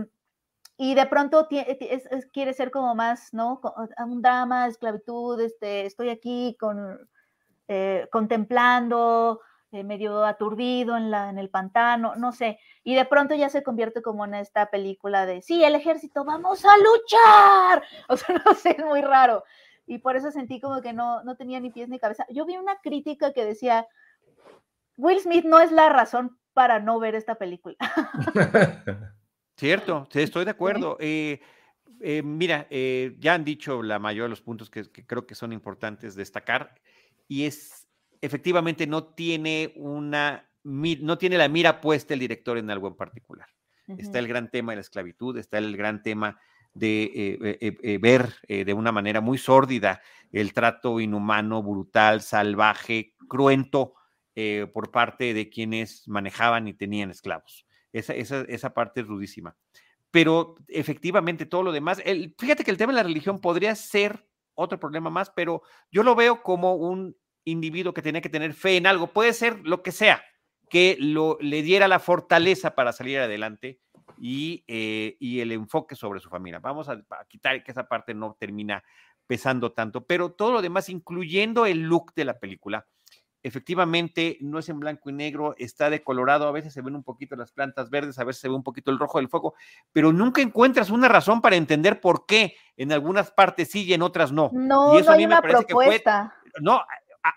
y 0.77 0.95
de 0.95 1.07
pronto 1.07 1.49
quiere 2.33 2.53
ser 2.53 2.71
como 2.71 2.95
más, 2.95 3.33
¿no? 3.33 3.61
Un 3.99 4.23
drama, 4.23 4.67
esclavitud, 4.67 5.41
este, 5.41 5.87
estoy 5.87 6.11
aquí 6.11 6.57
con, 6.59 7.09
eh, 7.69 8.07
contemplando, 8.13 9.41
eh, 9.73 9.83
medio 9.83 10.25
aturdido 10.25 10.97
en, 10.97 11.11
la, 11.11 11.31
en 11.31 11.39
el 11.39 11.51
pantano, 11.51 12.15
no 12.15 12.31
sé, 12.31 12.61
y 12.85 12.95
de 12.95 13.05
pronto 13.05 13.35
ya 13.35 13.49
se 13.49 13.65
convierte 13.65 14.03
como 14.03 14.25
en 14.25 14.35
esta 14.35 14.71
película 14.71 15.27
de, 15.27 15.43
sí, 15.43 15.65
el 15.65 15.75
ejército, 15.75 16.25
vamos 16.25 16.65
a 16.65 16.77
luchar, 16.79 17.83
o 18.09 18.17
sea, 18.17 18.41
no 18.45 18.55
sé, 18.55 18.77
es 18.79 18.85
muy 18.85 19.01
raro, 19.01 19.43
y 19.85 19.99
por 19.99 20.15
eso 20.17 20.31
sentí 20.31 20.61
como 20.61 20.81
que 20.81 20.93
no, 20.93 21.25
no 21.25 21.37
tenía 21.37 21.59
ni 21.59 21.71
pies 21.71 21.89
ni 21.89 21.99
cabeza. 21.99 22.27
Yo 22.31 22.45
vi 22.45 22.57
una 22.57 22.77
crítica 22.77 23.33
que 23.33 23.45
decía, 23.45 23.87
Will 24.97 25.21
Smith 25.21 25.45
no 25.45 25.59
es 25.59 25.73
la 25.73 25.89
razón 25.89 26.39
para 26.53 26.79
no 26.79 27.01
ver 27.01 27.15
esta 27.15 27.35
película. 27.35 27.77
Cierto, 29.57 30.07
estoy 30.13 30.45
de 30.45 30.51
acuerdo. 30.51 30.99
Eh, 31.01 31.41
eh, 32.01 32.23
mira, 32.23 32.67
eh, 32.69 33.17
ya 33.19 33.35
han 33.35 33.45
dicho 33.45 33.83
la 33.83 33.99
mayoría 33.99 34.25
de 34.25 34.29
los 34.31 34.43
puntos 34.43 34.69
que, 34.69 34.85
creo 34.85 35.27
que 35.27 35.35
son 35.35 35.53
importantes 35.53 36.15
destacar 36.15 36.75
y 37.27 37.45
es 37.45 37.89
efectivamente 38.21 38.87
no 38.87 39.05
tiene 39.05 39.73
una 39.77 40.49
no 40.63 41.17
tiene 41.17 41.39
la 41.39 41.49
mira 41.49 41.81
puesta 41.81 42.13
el 42.13 42.21
director 42.21 42.59
en 42.59 42.71
algo 42.71 42.89
en 42.89 42.97
particular. 42.97 43.49
Está 43.99 44.19
el 44.19 44.27
gran 44.27 44.51
tema 44.51 44.73
de 44.73 44.77
la 44.77 44.81
esclavitud, 44.81 45.39
está 45.39 45.59
el 45.59 45.77
gran 45.77 46.03
tema 46.03 46.41
de 46.75 47.99
ver 48.03 48.35
de 48.49 48.75
una 48.75 48.91
manera 48.91 49.21
muy 49.21 49.39
sórdida 49.39 50.03
el 50.33 50.53
trato 50.53 50.99
inhumano, 50.99 51.63
brutal, 51.63 52.21
salvaje, 52.21 53.15
cruento 53.29 53.95
por 54.75 54.91
parte 54.91 55.35
de 55.35 55.49
quienes 55.49 56.09
manejaban 56.09 56.67
y 56.67 56.75
tenían 56.75 57.11
esclavos. 57.11 57.66
Esa, 57.99 58.15
esa, 58.15 58.43
esa 58.43 58.75
parte 58.75 59.01
es 59.01 59.07
rudísima. 59.07 59.57
Pero 60.11 60.55
efectivamente 60.69 61.47
todo 61.47 61.63
lo 61.63 61.73
demás, 61.73 62.01
el, 62.05 62.35
fíjate 62.39 62.65
que 62.65 62.71
el 62.71 62.77
tema 62.77 62.93
de 62.93 62.99
la 62.99 63.03
religión 63.03 63.41
podría 63.41 63.75
ser 63.75 64.27
otro 64.55 64.79
problema 64.79 65.11
más, 65.11 65.31
pero 65.31 65.63
yo 65.91 66.03
lo 66.03 66.15
veo 66.15 66.43
como 66.43 66.75
un 66.75 67.17
individuo 67.45 67.95
que 67.95 68.03
tenía 68.03 68.21
que 68.21 68.29
tener 68.29 68.55
fe 68.55 68.77
en 68.77 68.87
algo, 68.87 69.09
puede 69.09 69.33
ser 69.33 69.61
lo 69.67 69.83
que 69.83 69.93
sea, 69.93 70.23
que 70.69 70.97
lo, 70.99 71.39
le 71.41 71.63
diera 71.63 71.89
la 71.89 72.01
fortaleza 72.01 72.75
para 72.75 72.93
salir 72.93 73.19
adelante 73.19 73.81
y, 74.19 74.65
eh, 74.67 75.17
y 75.21 75.41
el 75.41 75.53
enfoque 75.53 75.95
sobre 75.95 76.21
su 76.21 76.29
familia. 76.29 76.59
Vamos 76.59 76.89
a, 76.89 76.93
a, 76.93 77.25
quitar 77.29 77.63
que 77.63 77.71
esa 77.71 77.89
parte 77.89 78.15
no 78.15 78.37
termina 78.39 78.83
pesando 79.27 79.73
tanto, 79.73 80.07
pero 80.07 80.33
todo 80.33 80.53
lo 80.53 80.63
demás, 80.63 80.89
incluyendo 80.89 81.67
el 81.67 81.83
look 81.83 82.15
de 82.15 82.25
la 82.25 82.39
película, 82.39 82.87
efectivamente 83.47 84.39
no 84.41 84.59
es 84.59 84.69
en 84.69 84.81
blanco 84.81 85.09
y 85.09 85.13
negro, 85.13 85.55
está 85.57 85.89
de 85.89 86.03
colorado, 86.03 86.49
a 86.49 86.53
veces 86.53 86.73
se 86.73 86.83
ven 86.83 86.97
un 86.97 87.05
poquito 87.05 87.37
las 87.37 87.53
plantas 87.53 87.91
verdes, 87.91 88.19
a 88.19 88.25
veces 88.25 88.41
se 88.41 88.49
ve 88.49 88.55
un 88.55 88.65
poquito 88.65 88.91
el 88.91 88.99
rojo 88.99 89.19
del 89.19 89.29
fuego, 89.29 89.55
pero 89.93 90.13
nunca 90.13 90.43
encuentras 90.43 90.91
una 90.91 91.07
razón 91.07 91.41
para 91.41 91.55
entender 91.55 92.01
por 92.01 92.27
qué 92.27 92.57
en 92.77 92.93
algunas 92.93 93.31
partes 93.31 93.71
sí 93.71 93.85
y 93.85 93.95
en 93.95 94.03
otras 94.03 94.33
no. 94.33 94.51
No, 94.53 94.99
no 95.01 95.11
hay 95.13 95.25
una 95.25 95.41
propuesta. 95.41 96.35
no, 96.61 96.83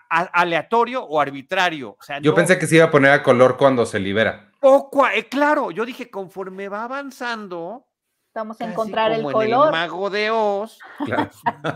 aleatorio 0.08 1.04
o 1.04 1.20
arbitrario. 1.20 1.96
Yo 2.22 2.34
pensé 2.34 2.58
que 2.58 2.66
se 2.66 2.76
iba 2.76 2.86
a 2.86 2.90
poner 2.90 3.12
a 3.12 3.22
color 3.22 3.56
cuando 3.56 3.86
se 3.86 4.00
libera. 4.00 4.50
Poco, 4.58 5.06
eh, 5.06 5.26
claro, 5.28 5.70
yo 5.70 5.86
dije, 5.86 6.10
conforme 6.10 6.68
va 6.68 6.84
avanzando, 6.84 7.86
Vamos 8.34 8.60
a 8.60 8.70
encontrar 8.70 9.10
el 9.12 9.22
color. 9.22 9.44
En 9.44 9.52
el 9.52 9.80
mago 9.80 10.08
de 10.08 10.30
Oz 10.30 10.78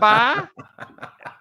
va, 0.01 0.51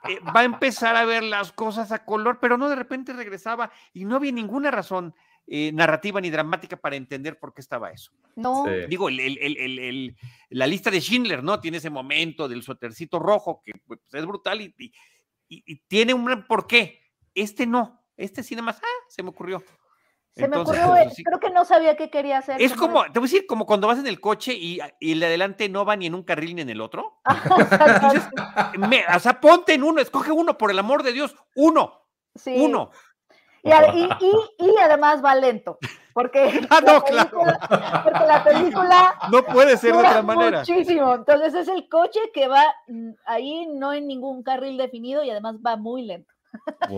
eh, 0.08 0.18
va 0.34 0.40
a 0.40 0.44
empezar 0.44 0.96
a 0.96 1.04
ver 1.04 1.22
las 1.22 1.52
cosas 1.52 1.92
a 1.92 2.04
color, 2.04 2.38
pero 2.40 2.58
no 2.58 2.68
de 2.68 2.74
repente 2.74 3.12
regresaba 3.12 3.70
y 3.92 4.04
no 4.04 4.16
había 4.16 4.32
ninguna 4.32 4.72
razón 4.72 5.14
eh, 5.46 5.72
narrativa 5.72 6.20
ni 6.20 6.30
dramática 6.30 6.76
para 6.76 6.96
entender 6.96 7.38
por 7.38 7.52
qué 7.52 7.60
estaba 7.60 7.90
eso. 7.90 8.10
No. 8.34 8.64
Digo, 8.88 9.08
la 9.10 10.66
lista 10.66 10.90
de 10.90 11.00
Schindler, 11.00 11.44
¿no? 11.44 11.60
Tiene 11.60 11.76
ese 11.76 11.90
momento 11.90 12.48
del 12.48 12.62
suétercito 12.62 13.18
rojo 13.18 13.60
que 13.62 13.72
pues, 13.86 14.00
es 14.12 14.26
brutal 14.26 14.62
y, 14.62 14.74
y, 15.48 15.76
tiene 15.86 16.14
un 16.14 16.44
porqué. 16.48 17.00
Este 17.34 17.66
no, 17.66 18.04
este 18.16 18.42
cine 18.42 18.62
más, 18.62 18.78
ah, 18.78 19.04
se 19.08 19.22
me 19.22 19.28
ocurrió. 19.28 19.62
Se 20.37 20.49
me 20.49 20.57
ocurrió, 20.57 20.89
pues, 20.89 21.14
creo 21.24 21.39
que 21.39 21.51
no 21.51 21.64
sabía 21.64 21.97
qué 21.97 22.11
quería 22.11 22.39
hacer. 22.39 22.61
Es 22.61 22.74
como, 22.74 23.05
te 23.05 23.20
voy 23.20 23.28
a 23.28 23.30
decir, 23.30 23.47
como 23.47 23.66
cuando 23.66 23.87
vas 23.87 24.01
en 24.01 24.09
el 24.09 24.20
coche 24.20 24.53
y, 24.53 24.80
el 25.01 25.20
de 25.20 25.26
adelante 25.26 25.68
no 25.68 25.85
va 25.85 25.95
ni 25.95 26.07
en 26.07 26.14
un 26.14 26.24
carril 26.24 26.57
ni 26.57 26.62
en 26.62 26.70
el 26.70 26.80
otro. 26.80 27.20
o 29.14 29.18
sea, 29.20 29.41
ponte 29.41 29.74
en 29.74 29.85
uno, 29.85 30.01
escoge 30.01 30.32
uno, 30.32 30.59
por 30.59 30.72
el 30.72 30.78
amor 30.78 31.05
de 31.05 31.12
Dios, 31.12 31.37
uno. 31.55 32.03
Sí. 32.35 32.55
Uno. 32.57 32.91
Y, 33.62 33.70
y, 33.70 34.76
además 34.82 35.24
va 35.24 35.37
lento, 35.37 35.78
porque, 36.12 36.61
ah, 36.70 36.80
no, 36.85 37.03
claro. 37.03 37.30
porque 38.03 38.26
la 38.26 38.45
película 38.45 39.18
no 39.30 39.43
puede 39.45 39.76
ser 39.76 39.93
de 39.93 39.99
otra 39.99 40.22
manera. 40.22 40.59
Muchísimo. 40.59 41.14
Entonces 41.14 41.55
es 41.55 41.68
el 41.68 41.89
coche 41.89 42.18
que 42.35 42.49
va 42.49 42.64
mm, 42.89 43.11
ahí 43.24 43.66
no 43.68 43.93
en 43.93 44.09
ningún 44.09 44.43
carril 44.43 44.76
definido 44.76 45.22
y 45.22 45.30
además 45.30 45.57
va 45.64 45.76
muy 45.76 46.03
lento. 46.03 46.32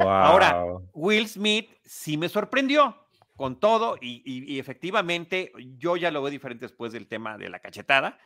Ahora, 0.03 0.64
Will 0.93 1.28
Smith 1.28 1.70
sí 1.84 2.16
me 2.16 2.28
sorprendió 2.28 2.97
con 3.37 3.61
todo 3.61 3.97
y, 4.01 4.59
efectivamente 4.59 5.53
yo 5.78 5.97
ya 5.97 6.11
lo 6.11 6.22
veo 6.22 6.30
diferente 6.30 6.64
después 6.64 6.93
del 6.93 7.07
tema 7.07 7.39
de 7.39 7.49
la 7.49 7.61
cachetada, 7.61 8.18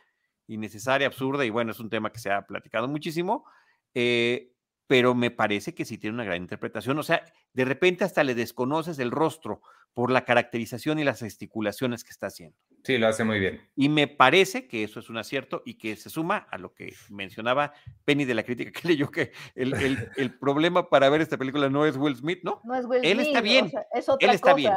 innecesaria, 0.47 1.07
absurda 1.07 1.45
y 1.45 1.49
bueno, 1.49 1.71
es 1.71 1.79
un 1.79 1.89
tema 1.89 2.11
que 2.11 2.19
se 2.19 2.31
ha 2.31 2.47
platicado 2.47 2.87
muchísimo, 2.87 3.45
eh, 3.93 4.53
pero 4.87 5.13
me 5.13 5.31
parece 5.31 5.73
que 5.73 5.85
sí 5.85 5.97
tiene 5.97 6.15
una 6.15 6.23
gran 6.23 6.41
interpretación, 6.41 6.97
o 6.97 7.03
sea, 7.03 7.23
de 7.53 7.65
repente 7.65 8.03
hasta 8.03 8.23
le 8.23 8.35
desconoces 8.35 8.99
el 8.99 9.11
rostro 9.11 9.61
por 9.93 10.11
la 10.11 10.25
caracterización 10.25 10.99
y 10.99 11.03
las 11.03 11.19
gesticulaciones 11.19 12.03
que 12.03 12.11
está 12.11 12.27
haciendo. 12.27 12.57
Sí, 12.83 12.97
lo 12.97 13.07
hace 13.07 13.23
muy 13.23 13.39
bien. 13.39 13.61
Y 13.75 13.89
me 13.89 14.07
parece 14.07 14.67
que 14.67 14.83
eso 14.83 14.99
es 14.99 15.09
un 15.09 15.17
acierto 15.17 15.61
y 15.65 15.75
que 15.75 15.95
se 15.95 16.09
suma 16.09 16.47
a 16.49 16.57
lo 16.57 16.73
que 16.73 16.93
mencionaba 17.09 17.73
Penny 18.05 18.25
de 18.25 18.33
la 18.33 18.43
crítica 18.43 18.71
que 18.71 18.87
leyó, 18.87 19.11
que 19.11 19.31
el, 19.55 19.73
el, 20.17 20.39
problema 20.39 20.89
para 20.89 21.09
ver 21.09 21.21
esta 21.21 21.37
película 21.37 21.69
no 21.69 21.85
es 21.85 21.95
Will 21.95 22.15
Smith, 22.15 22.39
¿no? 22.43 22.61
No 22.63 22.75
es 22.75 22.85
Will 22.85 23.05
Él 23.05 23.19
está 23.19 23.41
bien. 23.41 23.71
es 23.93 24.09
otra 24.09 24.27
Él 24.27 24.35
está 24.35 24.51
cosa. 24.51 24.55
bien. 24.55 24.73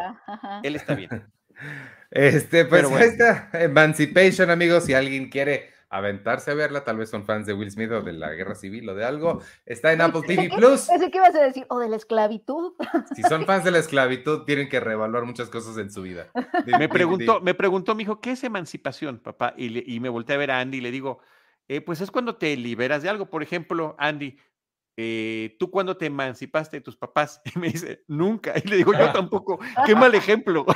Él 0.63 0.77
está 0.77 0.95
bien. 0.95 1.11
Este, 2.11 2.65
pues 2.65 2.89
esta 2.91 3.49
Emancipation, 3.53 4.51
amigos, 4.51 4.85
si 4.85 4.95
alguien 4.95 5.31
quiere 5.31 5.74
aventarse 5.97 6.51
a 6.51 6.55
verla, 6.55 6.83
tal 6.83 6.99
vez 6.99 7.09
son 7.09 7.25
fans 7.25 7.47
de 7.47 7.55
Will 7.55 7.71
Smith 7.71 7.91
o 7.93 8.03
de 8.03 8.13
la 8.13 8.33
guerra 8.33 8.55
civil 8.55 8.89
o 8.89 8.95
de 8.95 9.05
algo, 9.05 9.41
está 9.65 9.93
en 9.93 10.01
Apple 10.01 10.23
TV 10.27 10.51
Plus. 10.55 10.91
¿Ese 10.91 11.11
qué 11.11 11.19
ibas 11.19 11.35
a 11.37 11.43
decir? 11.43 11.67
¿O 11.69 11.79
de 11.79 11.89
la 11.89 11.97
esclavitud? 11.97 12.73
Si 13.15 13.23
son 13.23 13.45
fans 13.47 13.65
de 13.65 13.71
la 13.71 13.79
esclavitud, 13.79 14.45
tienen 14.45 14.69
que 14.69 14.81
reevaluar 14.81 15.25
muchas 15.25 15.49
cosas 15.49 15.79
en 15.79 15.91
su 15.91 16.03
vida. 16.03 16.31
Me 16.67 16.89
preguntó, 16.89 17.41
me 17.41 17.55
preguntó 17.55 17.95
mi 17.95 18.03
hijo, 18.03 18.21
¿qué 18.21 18.33
es 18.33 18.43
emancipación, 18.45 19.19
papá? 19.19 19.55
Y, 19.57 20.01
me 20.01 20.09
volteé 20.09 20.35
a 20.35 20.39
ver 20.39 20.51
a 20.51 20.61
Andy 20.61 20.79
y 20.79 20.81
le 20.81 20.91
digo, 20.91 21.21
eh, 21.69 21.81
pues 21.81 22.01
es 22.01 22.11
cuando 22.11 22.37
te 22.37 22.57
liberas 22.57 23.03
de 23.03 23.09
algo. 23.09 23.31
Por 23.31 23.43
ejemplo, 23.43 23.95
Andy, 23.99 24.37
eh, 24.97 25.57
¿tú 25.59 25.71
cuándo 25.71 25.97
te 25.97 26.07
emancipaste 26.07 26.77
de 26.79 26.81
tus 26.81 26.97
papás? 26.97 27.41
Y 27.55 27.59
me 27.59 27.69
dice, 27.69 28.05
nunca. 28.09 28.53
Y 28.63 28.69
le 28.69 28.77
digo, 28.77 28.93
yo 28.93 29.13
tampoco. 29.13 29.59
Qué 29.87 29.95
mal 29.95 30.15
ejemplo. 30.15 30.67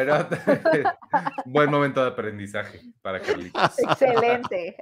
Pero 0.00 0.26
buen 1.44 1.70
momento 1.70 2.02
de 2.02 2.08
aprendizaje 2.08 2.80
para 3.02 3.20
Carlitos. 3.20 3.78
Excelente. 3.78 4.76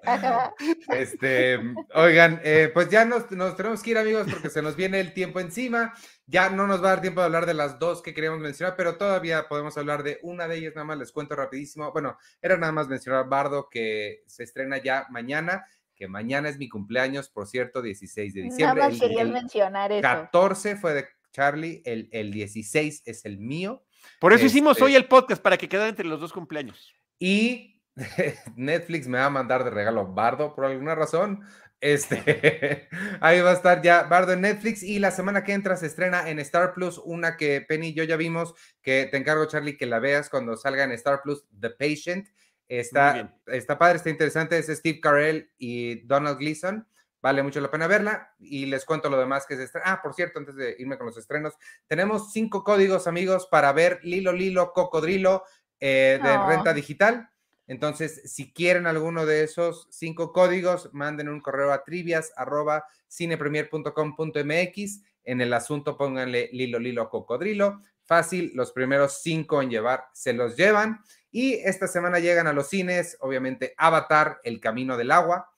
Este, 0.90 1.58
oigan, 1.94 2.40
eh, 2.44 2.70
pues 2.72 2.88
ya 2.88 3.04
nos, 3.04 3.26
tenemos 3.26 3.82
que 3.82 3.90
ir, 3.90 3.98
amigos, 3.98 4.28
porque 4.30 4.48
se 4.48 4.62
nos 4.62 4.76
viene 4.76 5.00
el 5.00 5.12
tiempo 5.12 5.40
encima. 5.40 5.92
Ya 6.26 6.50
no 6.50 6.68
nos 6.68 6.80
va 6.80 6.86
a 6.86 6.90
dar 6.90 7.00
tiempo 7.00 7.18
de 7.20 7.26
hablar 7.26 7.46
de 7.46 7.54
las 7.54 7.80
dos 7.80 8.00
que 8.00 8.14
queríamos 8.14 8.38
mencionar, 8.38 8.76
pero 8.76 8.96
todavía 8.96 9.48
podemos 9.48 9.76
hablar 9.76 10.04
de 10.04 10.20
una 10.22 10.46
de 10.46 10.58
ellas, 10.58 10.74
nada 10.76 10.84
más 10.84 10.98
les 10.98 11.10
cuento 11.10 11.34
rapidísimo. 11.34 11.90
Bueno, 11.90 12.16
era 12.40 12.56
nada 12.56 12.70
más 12.70 12.86
mencionar 12.86 13.28
Bardo, 13.28 13.68
que 13.68 14.22
se 14.28 14.44
estrena 14.44 14.78
ya 14.78 15.08
mañana 15.10 15.66
que 15.96 16.06
mañana 16.06 16.48
es 16.48 16.58
mi 16.58 16.68
cumpleaños, 16.68 17.28
por 17.28 17.48
cierto, 17.48 17.82
16 17.82 18.32
de 18.32 18.42
diciembre. 18.42 18.82
Nada 18.82 18.90
más 18.90 19.00
quería 19.00 19.24
mencionar 19.24 19.90
eso. 19.90 20.02
14 20.02 20.76
fue 20.76 20.94
de 20.94 21.08
Charlie, 21.32 21.82
el, 21.84 22.08
el 22.12 22.30
16 22.30 23.02
es 23.04 23.24
el 23.24 23.38
mío. 23.38 23.82
Por 24.20 24.32
eso 24.32 24.46
hicimos 24.46 24.72
este 24.72 24.84
hoy 24.84 24.96
el 24.96 25.06
podcast, 25.06 25.42
para 25.42 25.56
que 25.56 25.68
quedara 25.68 25.88
entre 25.88 26.06
los 26.06 26.20
dos 26.20 26.32
cumpleaños. 26.32 26.92
Y 27.18 27.82
Netflix 28.56 29.06
me 29.06 29.18
va 29.18 29.26
a 29.26 29.30
mandar 29.30 29.64
de 29.64 29.70
regalo 29.70 30.06
Bardo 30.06 30.54
por 30.54 30.64
alguna 30.64 30.94
razón. 30.94 31.44
Este, 31.80 32.88
ahí 33.20 33.40
va 33.40 33.50
a 33.50 33.54
estar 33.54 33.82
ya 33.82 34.02
Bardo 34.04 34.32
en 34.32 34.40
Netflix 34.40 34.82
y 34.82 34.98
la 34.98 35.12
semana 35.12 35.44
que 35.44 35.52
entra 35.52 35.76
se 35.76 35.86
estrena 35.86 36.28
en 36.28 36.40
Star 36.40 36.74
Plus 36.74 36.98
una 37.04 37.36
que 37.36 37.60
Penny 37.60 37.88
y 37.88 37.94
yo 37.94 38.04
ya 38.04 38.16
vimos, 38.16 38.54
que 38.82 39.06
te 39.10 39.16
encargo 39.16 39.46
Charlie 39.46 39.76
que 39.76 39.86
la 39.86 40.00
veas 40.00 40.28
cuando 40.28 40.56
salga 40.56 40.84
en 40.84 40.92
Star 40.92 41.22
Plus, 41.22 41.44
The 41.60 41.70
Patient. 41.70 42.28
Está, 42.66 43.34
está 43.46 43.78
padre, 43.78 43.96
está 43.96 44.10
interesante, 44.10 44.58
es 44.58 44.66
Steve 44.66 45.00
Carell 45.00 45.50
y 45.56 46.06
Donald 46.06 46.38
Gleason. 46.38 46.86
Vale 47.20 47.42
mucho 47.42 47.60
la 47.60 47.70
pena 47.70 47.88
verla 47.88 48.34
y 48.38 48.66
les 48.66 48.84
cuento 48.84 49.10
lo 49.10 49.18
demás 49.18 49.44
que 49.46 49.54
es 49.54 49.60
estrena. 49.60 49.92
Ah, 49.92 50.02
por 50.02 50.14
cierto, 50.14 50.38
antes 50.38 50.54
de 50.54 50.76
irme 50.78 50.96
con 50.96 51.06
los 51.06 51.16
estrenos, 51.16 51.54
tenemos 51.86 52.32
cinco 52.32 52.62
códigos, 52.62 53.08
amigos, 53.08 53.48
para 53.50 53.72
ver 53.72 53.98
Lilo 54.02 54.32
Lilo 54.32 54.72
Cocodrilo 54.72 55.42
eh, 55.80 56.20
de 56.22 56.38
renta 56.46 56.72
digital. 56.72 57.28
Entonces, 57.66 58.22
si 58.24 58.52
quieren 58.52 58.86
alguno 58.86 59.26
de 59.26 59.42
esos 59.42 59.88
cinco 59.90 60.32
códigos, 60.32 60.88
manden 60.92 61.28
un 61.28 61.40
correo 61.40 61.72
a 61.72 61.84
trivias 61.84 62.32
arroba 62.36 62.86
cinepremier.com.mx. 63.10 65.02
En 65.24 65.40
el 65.42 65.52
asunto 65.52 65.98
pónganle 65.98 66.48
Lilo 66.52 66.78
Lilo 66.78 67.10
Cocodrilo. 67.10 67.82
Fácil, 68.04 68.52
los 68.54 68.72
primeros 68.72 69.20
cinco 69.22 69.60
en 69.60 69.68
llevar 69.68 70.06
se 70.14 70.32
los 70.32 70.56
llevan. 70.56 71.02
Y 71.30 71.54
esta 71.56 71.86
semana 71.86 72.20
llegan 72.20 72.46
a 72.46 72.54
los 72.54 72.68
cines, 72.68 73.18
obviamente, 73.20 73.74
Avatar, 73.76 74.40
El 74.44 74.60
Camino 74.60 74.96
del 74.96 75.10
Agua. 75.10 75.50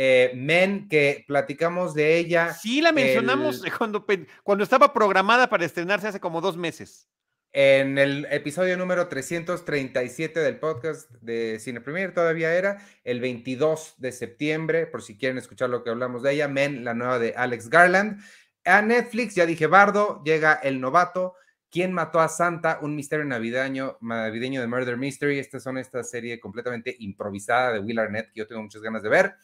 Eh, 0.00 0.30
Men, 0.36 0.88
que 0.88 1.24
platicamos 1.26 1.92
de 1.92 2.18
ella. 2.18 2.52
Sí, 2.52 2.80
la 2.80 2.92
mencionamos 2.92 3.60
cuando, 3.78 4.06
cuando 4.44 4.62
estaba 4.62 4.92
programada 4.92 5.50
para 5.50 5.64
estrenarse 5.64 6.06
hace 6.06 6.20
como 6.20 6.40
dos 6.40 6.56
meses. 6.56 7.08
En 7.50 7.98
el 7.98 8.24
episodio 8.30 8.76
número 8.76 9.08
337 9.08 10.38
del 10.38 10.60
podcast 10.60 11.10
de 11.20 11.58
Cine 11.58 11.80
Premier, 11.80 12.14
todavía 12.14 12.54
era 12.54 12.80
el 13.02 13.18
22 13.18 13.94
de 13.98 14.12
septiembre, 14.12 14.86
por 14.86 15.02
si 15.02 15.18
quieren 15.18 15.36
escuchar 15.36 15.68
lo 15.68 15.82
que 15.82 15.90
hablamos 15.90 16.22
de 16.22 16.34
ella, 16.34 16.46
Men, 16.46 16.84
la 16.84 16.94
nueva 16.94 17.18
de 17.18 17.34
Alex 17.36 17.68
Garland. 17.68 18.22
A 18.64 18.82
Netflix, 18.82 19.34
ya 19.34 19.46
dije 19.46 19.66
Bardo, 19.66 20.22
llega 20.24 20.54
El 20.62 20.80
Novato, 20.80 21.34
¿Quién 21.70 21.92
mató 21.92 22.20
a 22.20 22.28
Santa? 22.28 22.78
Un 22.80 22.96
misterio 22.96 23.26
navideño, 23.26 23.98
navideño 24.00 24.62
de 24.62 24.66
Murder 24.66 24.96
Mystery. 24.96 25.38
Esta 25.38 25.60
son 25.60 25.76
esta 25.76 26.02
serie 26.02 26.40
completamente 26.40 26.96
improvisada 27.00 27.74
de 27.74 27.80
Will 27.80 27.98
Arnett 27.98 28.32
que 28.32 28.38
yo 28.38 28.46
tengo 28.46 28.62
muchas 28.62 28.80
ganas 28.80 29.02
de 29.02 29.10
ver. 29.10 29.34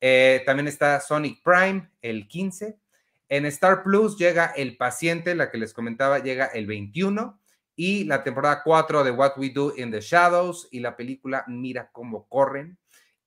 Eh, 0.00 0.42
también 0.46 0.68
está 0.68 1.00
Sonic 1.00 1.42
Prime 1.42 1.90
el 2.02 2.26
15. 2.28 2.78
En 3.28 3.46
Star 3.46 3.82
Plus 3.82 4.18
llega 4.18 4.46
El 4.46 4.76
Paciente, 4.76 5.34
la 5.34 5.50
que 5.50 5.58
les 5.58 5.72
comentaba, 5.72 6.18
llega 6.18 6.46
el 6.46 6.66
21. 6.66 7.38
Y 7.76 8.04
la 8.04 8.24
temporada 8.24 8.62
4 8.62 9.04
de 9.04 9.10
What 9.10 9.38
We 9.38 9.50
Do 9.50 9.72
in 9.76 9.90
the 9.90 10.00
Shadows 10.00 10.68
y 10.70 10.80
la 10.80 10.96
película 10.96 11.44
Mira 11.46 11.90
cómo 11.92 12.28
corren. 12.28 12.78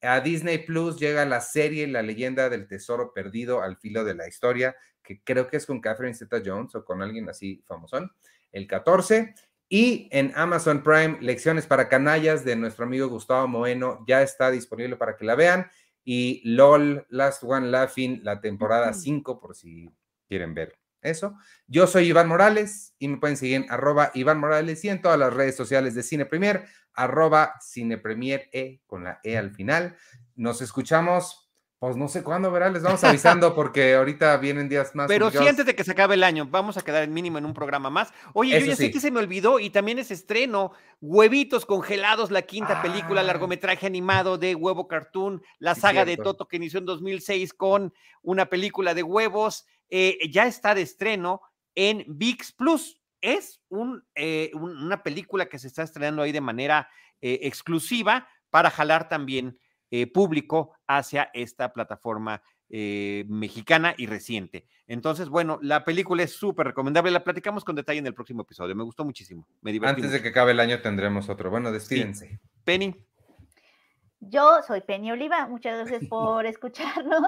A 0.02 0.20
Disney 0.20 0.58
Plus 0.60 1.00
llega 1.00 1.26
la 1.26 1.40
serie 1.40 1.88
La 1.88 2.02
leyenda 2.02 2.50
del 2.50 2.68
tesoro 2.68 3.14
perdido 3.14 3.62
al 3.62 3.78
filo 3.78 4.04
de 4.04 4.14
la 4.14 4.28
historia, 4.28 4.76
que 5.02 5.24
creo 5.24 5.48
que 5.48 5.58
es 5.58 5.66
con 5.66 5.80
Catherine 5.80 6.14
Zeta 6.14 6.42
Jones 6.46 6.76
o 6.76 6.84
con 6.84 7.02
alguien 7.02 7.30
así 7.30 7.64
famosón, 7.66 8.12
el 8.52 8.68
14. 8.68 9.34
Y 9.70 10.10
en 10.12 10.34
Amazon 10.36 10.84
Prime, 10.84 11.18
Lecciones 11.22 11.66
para 11.66 11.88
Canallas 11.88 12.44
de 12.44 12.56
nuestro 12.58 12.86
amigo 12.86 13.08
Gustavo 13.08 13.48
Moeno, 13.48 14.04
ya 14.06 14.22
está 14.22 14.52
disponible 14.52 14.98
para 14.98 15.16
que 15.16 15.26
la 15.26 15.36
vean 15.36 15.68
y 16.04 16.42
LOL, 16.44 17.06
Last 17.10 17.44
One 17.44 17.68
Laughing, 17.68 18.22
la 18.24 18.42
temporada 18.42 18.94
5, 18.94 19.40
por 19.40 19.56
si 19.56 19.90
quieren 20.28 20.54
ver 20.54 20.78
eso. 21.02 21.38
Yo 21.68 21.88
soy 21.88 22.08
Iván 22.08 22.28
Morales 22.28 22.96
y 22.98 23.08
me 23.08 23.18
pueden 23.18 23.38
seguir 23.38 23.58
en 23.58 23.72
arroba 23.72 24.12
Iván 24.14 24.40
Morales 24.40 24.84
y 24.84 24.90
en 24.90 25.02
todas 25.02 25.20
las 25.20 25.34
redes 25.34 25.56
sociales 25.56 25.96
de 25.96 26.04
Cine 26.04 26.26
Premier, 26.26 26.66
arroba 26.94 27.56
Cine 27.62 27.98
Premier 27.98 28.50
E 28.52 28.82
con 28.86 29.04
la 29.04 29.20
E 29.24 29.38
al 29.38 29.52
final. 29.52 29.96
Nos 30.36 30.62
escuchamos 30.62 31.43
pues 31.84 31.98
no 31.98 32.08
sé 32.08 32.24
cuándo, 32.24 32.50
¿verdad? 32.50 32.72
Les 32.72 32.82
vamos 32.82 33.04
avisando 33.04 33.54
porque 33.56 33.96
ahorita 33.96 34.38
vienen 34.38 34.70
días 34.70 34.96
más. 34.96 35.10
Pero 35.10 35.30
sí, 35.30 35.46
antes 35.46 35.66
de 35.66 35.76
que 35.76 35.84
se 35.84 35.92
acabe 35.92 36.14
el 36.14 36.24
año, 36.24 36.48
vamos 36.50 36.78
a 36.78 36.82
quedar 36.82 37.06
mínimo 37.10 37.40
en 37.40 37.46
un 37.46 37.54
programa 37.54 37.90
más. 37.90 38.14
Oye, 38.32 38.58
yo 38.58 38.68
ya 38.68 38.78
sé 38.78 38.90
que 38.90 39.02
se 39.02 39.12
me 39.12 39.20
olvidó 39.20 39.60
y 39.60 39.70
también 39.70 40.00
es 40.00 40.10
estreno. 40.10 40.72
Huevitos 41.02 41.66
congelados, 41.66 42.32
la 42.32 42.44
quinta 42.44 42.82
película, 42.82 43.20
ah. 43.20 43.26
largometraje 43.26 43.86
animado 43.86 44.38
de 44.38 44.56
Huevo 44.56 44.88
Cartoon, 44.88 45.42
la 45.60 45.76
saga 45.76 46.06
de 46.06 46.16
Toto 46.16 46.48
que 46.48 46.56
inició 46.56 46.80
en 46.80 46.86
2006 46.86 47.54
con 47.54 47.94
una 48.22 48.46
película 48.46 48.94
de 48.94 49.04
huevos. 49.04 49.66
Eh, 49.90 50.20
ya 50.32 50.48
está 50.48 50.76
de 50.76 50.84
estreno 50.84 51.42
en 51.76 52.06
VIX 52.08 52.54
Plus. 52.54 53.02
es 53.20 53.60
eh, 54.16 54.52
una 54.54 55.04
película 55.04 55.48
que 55.48 55.60
se 55.60 55.68
está 55.68 55.84
estrenando 55.84 56.22
ahí 56.22 56.32
de 56.32 56.40
manera 56.40 56.88
eh, 57.20 57.40
exclusiva 57.42 58.30
para 58.50 58.72
jalar 58.72 59.10
también 59.10 59.60
eh, 59.96 60.08
público 60.08 60.72
hacia 60.88 61.30
esta 61.34 61.72
plataforma 61.72 62.42
mexicana 63.28 63.94
y 63.96 64.08
reciente. 64.08 64.66
Entonces, 64.88 65.30
bueno, 65.30 65.60
la 65.62 65.84
película 65.84 66.24
es 66.24 66.32
súper 66.32 66.66
recomendable. 66.66 67.12
La 67.12 67.24
platicamos 67.24 67.64
con 67.64 67.76
detalle 67.76 68.00
en 68.00 68.08
el 68.08 68.16
próximo 68.16 68.42
episodio. 68.42 68.76
Me 68.76 68.84
gustó 68.84 69.06
muchísimo. 69.06 69.48
Me 69.62 69.80
Antes 69.84 70.12
de 70.12 70.24
que 70.24 70.30
acabe 70.30 70.54
el 70.54 70.60
año 70.60 70.82
tendremos 70.82 71.30
otro. 71.30 71.52
Bueno, 71.52 71.72
despídense. 71.72 72.40
Penny. 72.64 72.96
Yo 74.30 74.62
soy 74.66 74.82
Penny 74.82 75.12
Oliva, 75.12 75.48
muchas 75.48 75.78
gracias 75.78 76.06
por 76.10 76.46
escucharnos. 76.46 77.28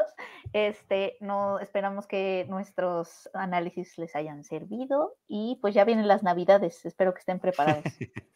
Este, 0.54 1.18
no 1.20 1.60
esperamos 1.60 2.08
que 2.08 2.46
nuestros 2.50 3.30
análisis 3.34 3.98
les 3.98 4.16
hayan 4.16 4.44
servido 4.44 5.16
y 5.28 5.58
pues 5.62 5.74
ya 5.74 5.84
vienen 5.84 6.08
las 6.08 6.24
Navidades, 6.24 6.86
espero 6.86 7.14
que 7.14 7.20
estén 7.20 7.40
preparados. 7.40 7.84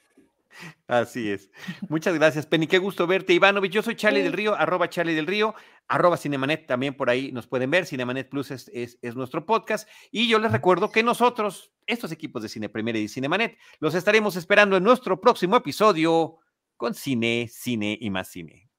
Así 0.87 1.29
es. 1.29 1.49
Muchas 1.87 2.13
gracias, 2.15 2.45
Penny. 2.45 2.67
Qué 2.67 2.77
gusto 2.77 3.07
verte, 3.07 3.33
Ivanovich. 3.33 3.71
Yo 3.71 3.81
soy 3.81 3.95
Charlie 3.95 4.23
del 4.23 4.33
Río, 4.33 4.55
arroba 4.55 4.89
Charlie 4.89 5.13
del 5.13 5.27
Río, 5.27 5.55
arroba 5.87 6.17
Cinemanet, 6.17 6.67
también 6.67 6.95
por 6.95 7.09
ahí 7.09 7.31
nos 7.31 7.47
pueden 7.47 7.71
ver. 7.71 7.85
Cinemanet 7.85 8.29
Plus 8.29 8.51
es, 8.51 8.69
es, 8.73 9.15
nuestro 9.15 9.45
podcast. 9.45 9.87
Y 10.11 10.27
yo 10.27 10.39
les 10.39 10.51
recuerdo 10.51 10.91
que 10.91 11.03
nosotros, 11.03 11.71
estos 11.85 12.11
equipos 12.11 12.41
de 12.41 12.49
Cine 12.49 12.69
Premier 12.69 12.95
y 12.95 13.07
Cinemanet, 13.07 13.57
los 13.79 13.95
estaremos 13.95 14.35
esperando 14.35 14.77
en 14.77 14.83
nuestro 14.83 15.19
próximo 15.21 15.55
episodio 15.55 16.37
con 16.77 16.93
cine, 16.93 17.49
cine 17.51 17.97
y 17.99 18.09
más 18.09 18.29
cine. 18.29 18.69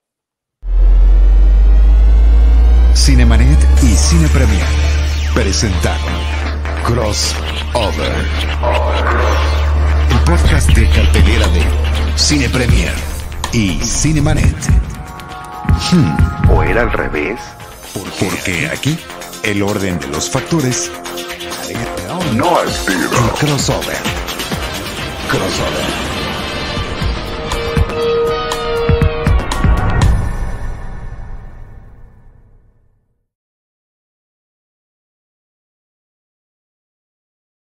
Cinemanet 2.94 3.58
y 3.82 3.94
Cine 3.94 4.28
Premier 4.28 4.66
presentaron 5.32 6.12
Crossover, 6.84 8.26
podcast 10.30 10.68
de 10.76 10.88
cartelera 10.90 11.48
de 11.48 11.60
Cine 12.16 12.48
Premier 12.48 12.92
y 13.52 13.80
Cinemanet. 13.80 14.54
Hmm, 15.90 16.50
¿O 16.52 16.62
era 16.62 16.82
al 16.82 16.92
revés? 16.92 17.40
Porque 18.20 18.70
aquí 18.72 18.96
el 19.42 19.60
orden 19.60 19.98
de 19.98 20.06
los 20.06 20.30
factores 20.30 20.88
no 22.36 22.62
es 22.62 22.78
crossover. 23.40 23.98
Crossover. 25.28 26.19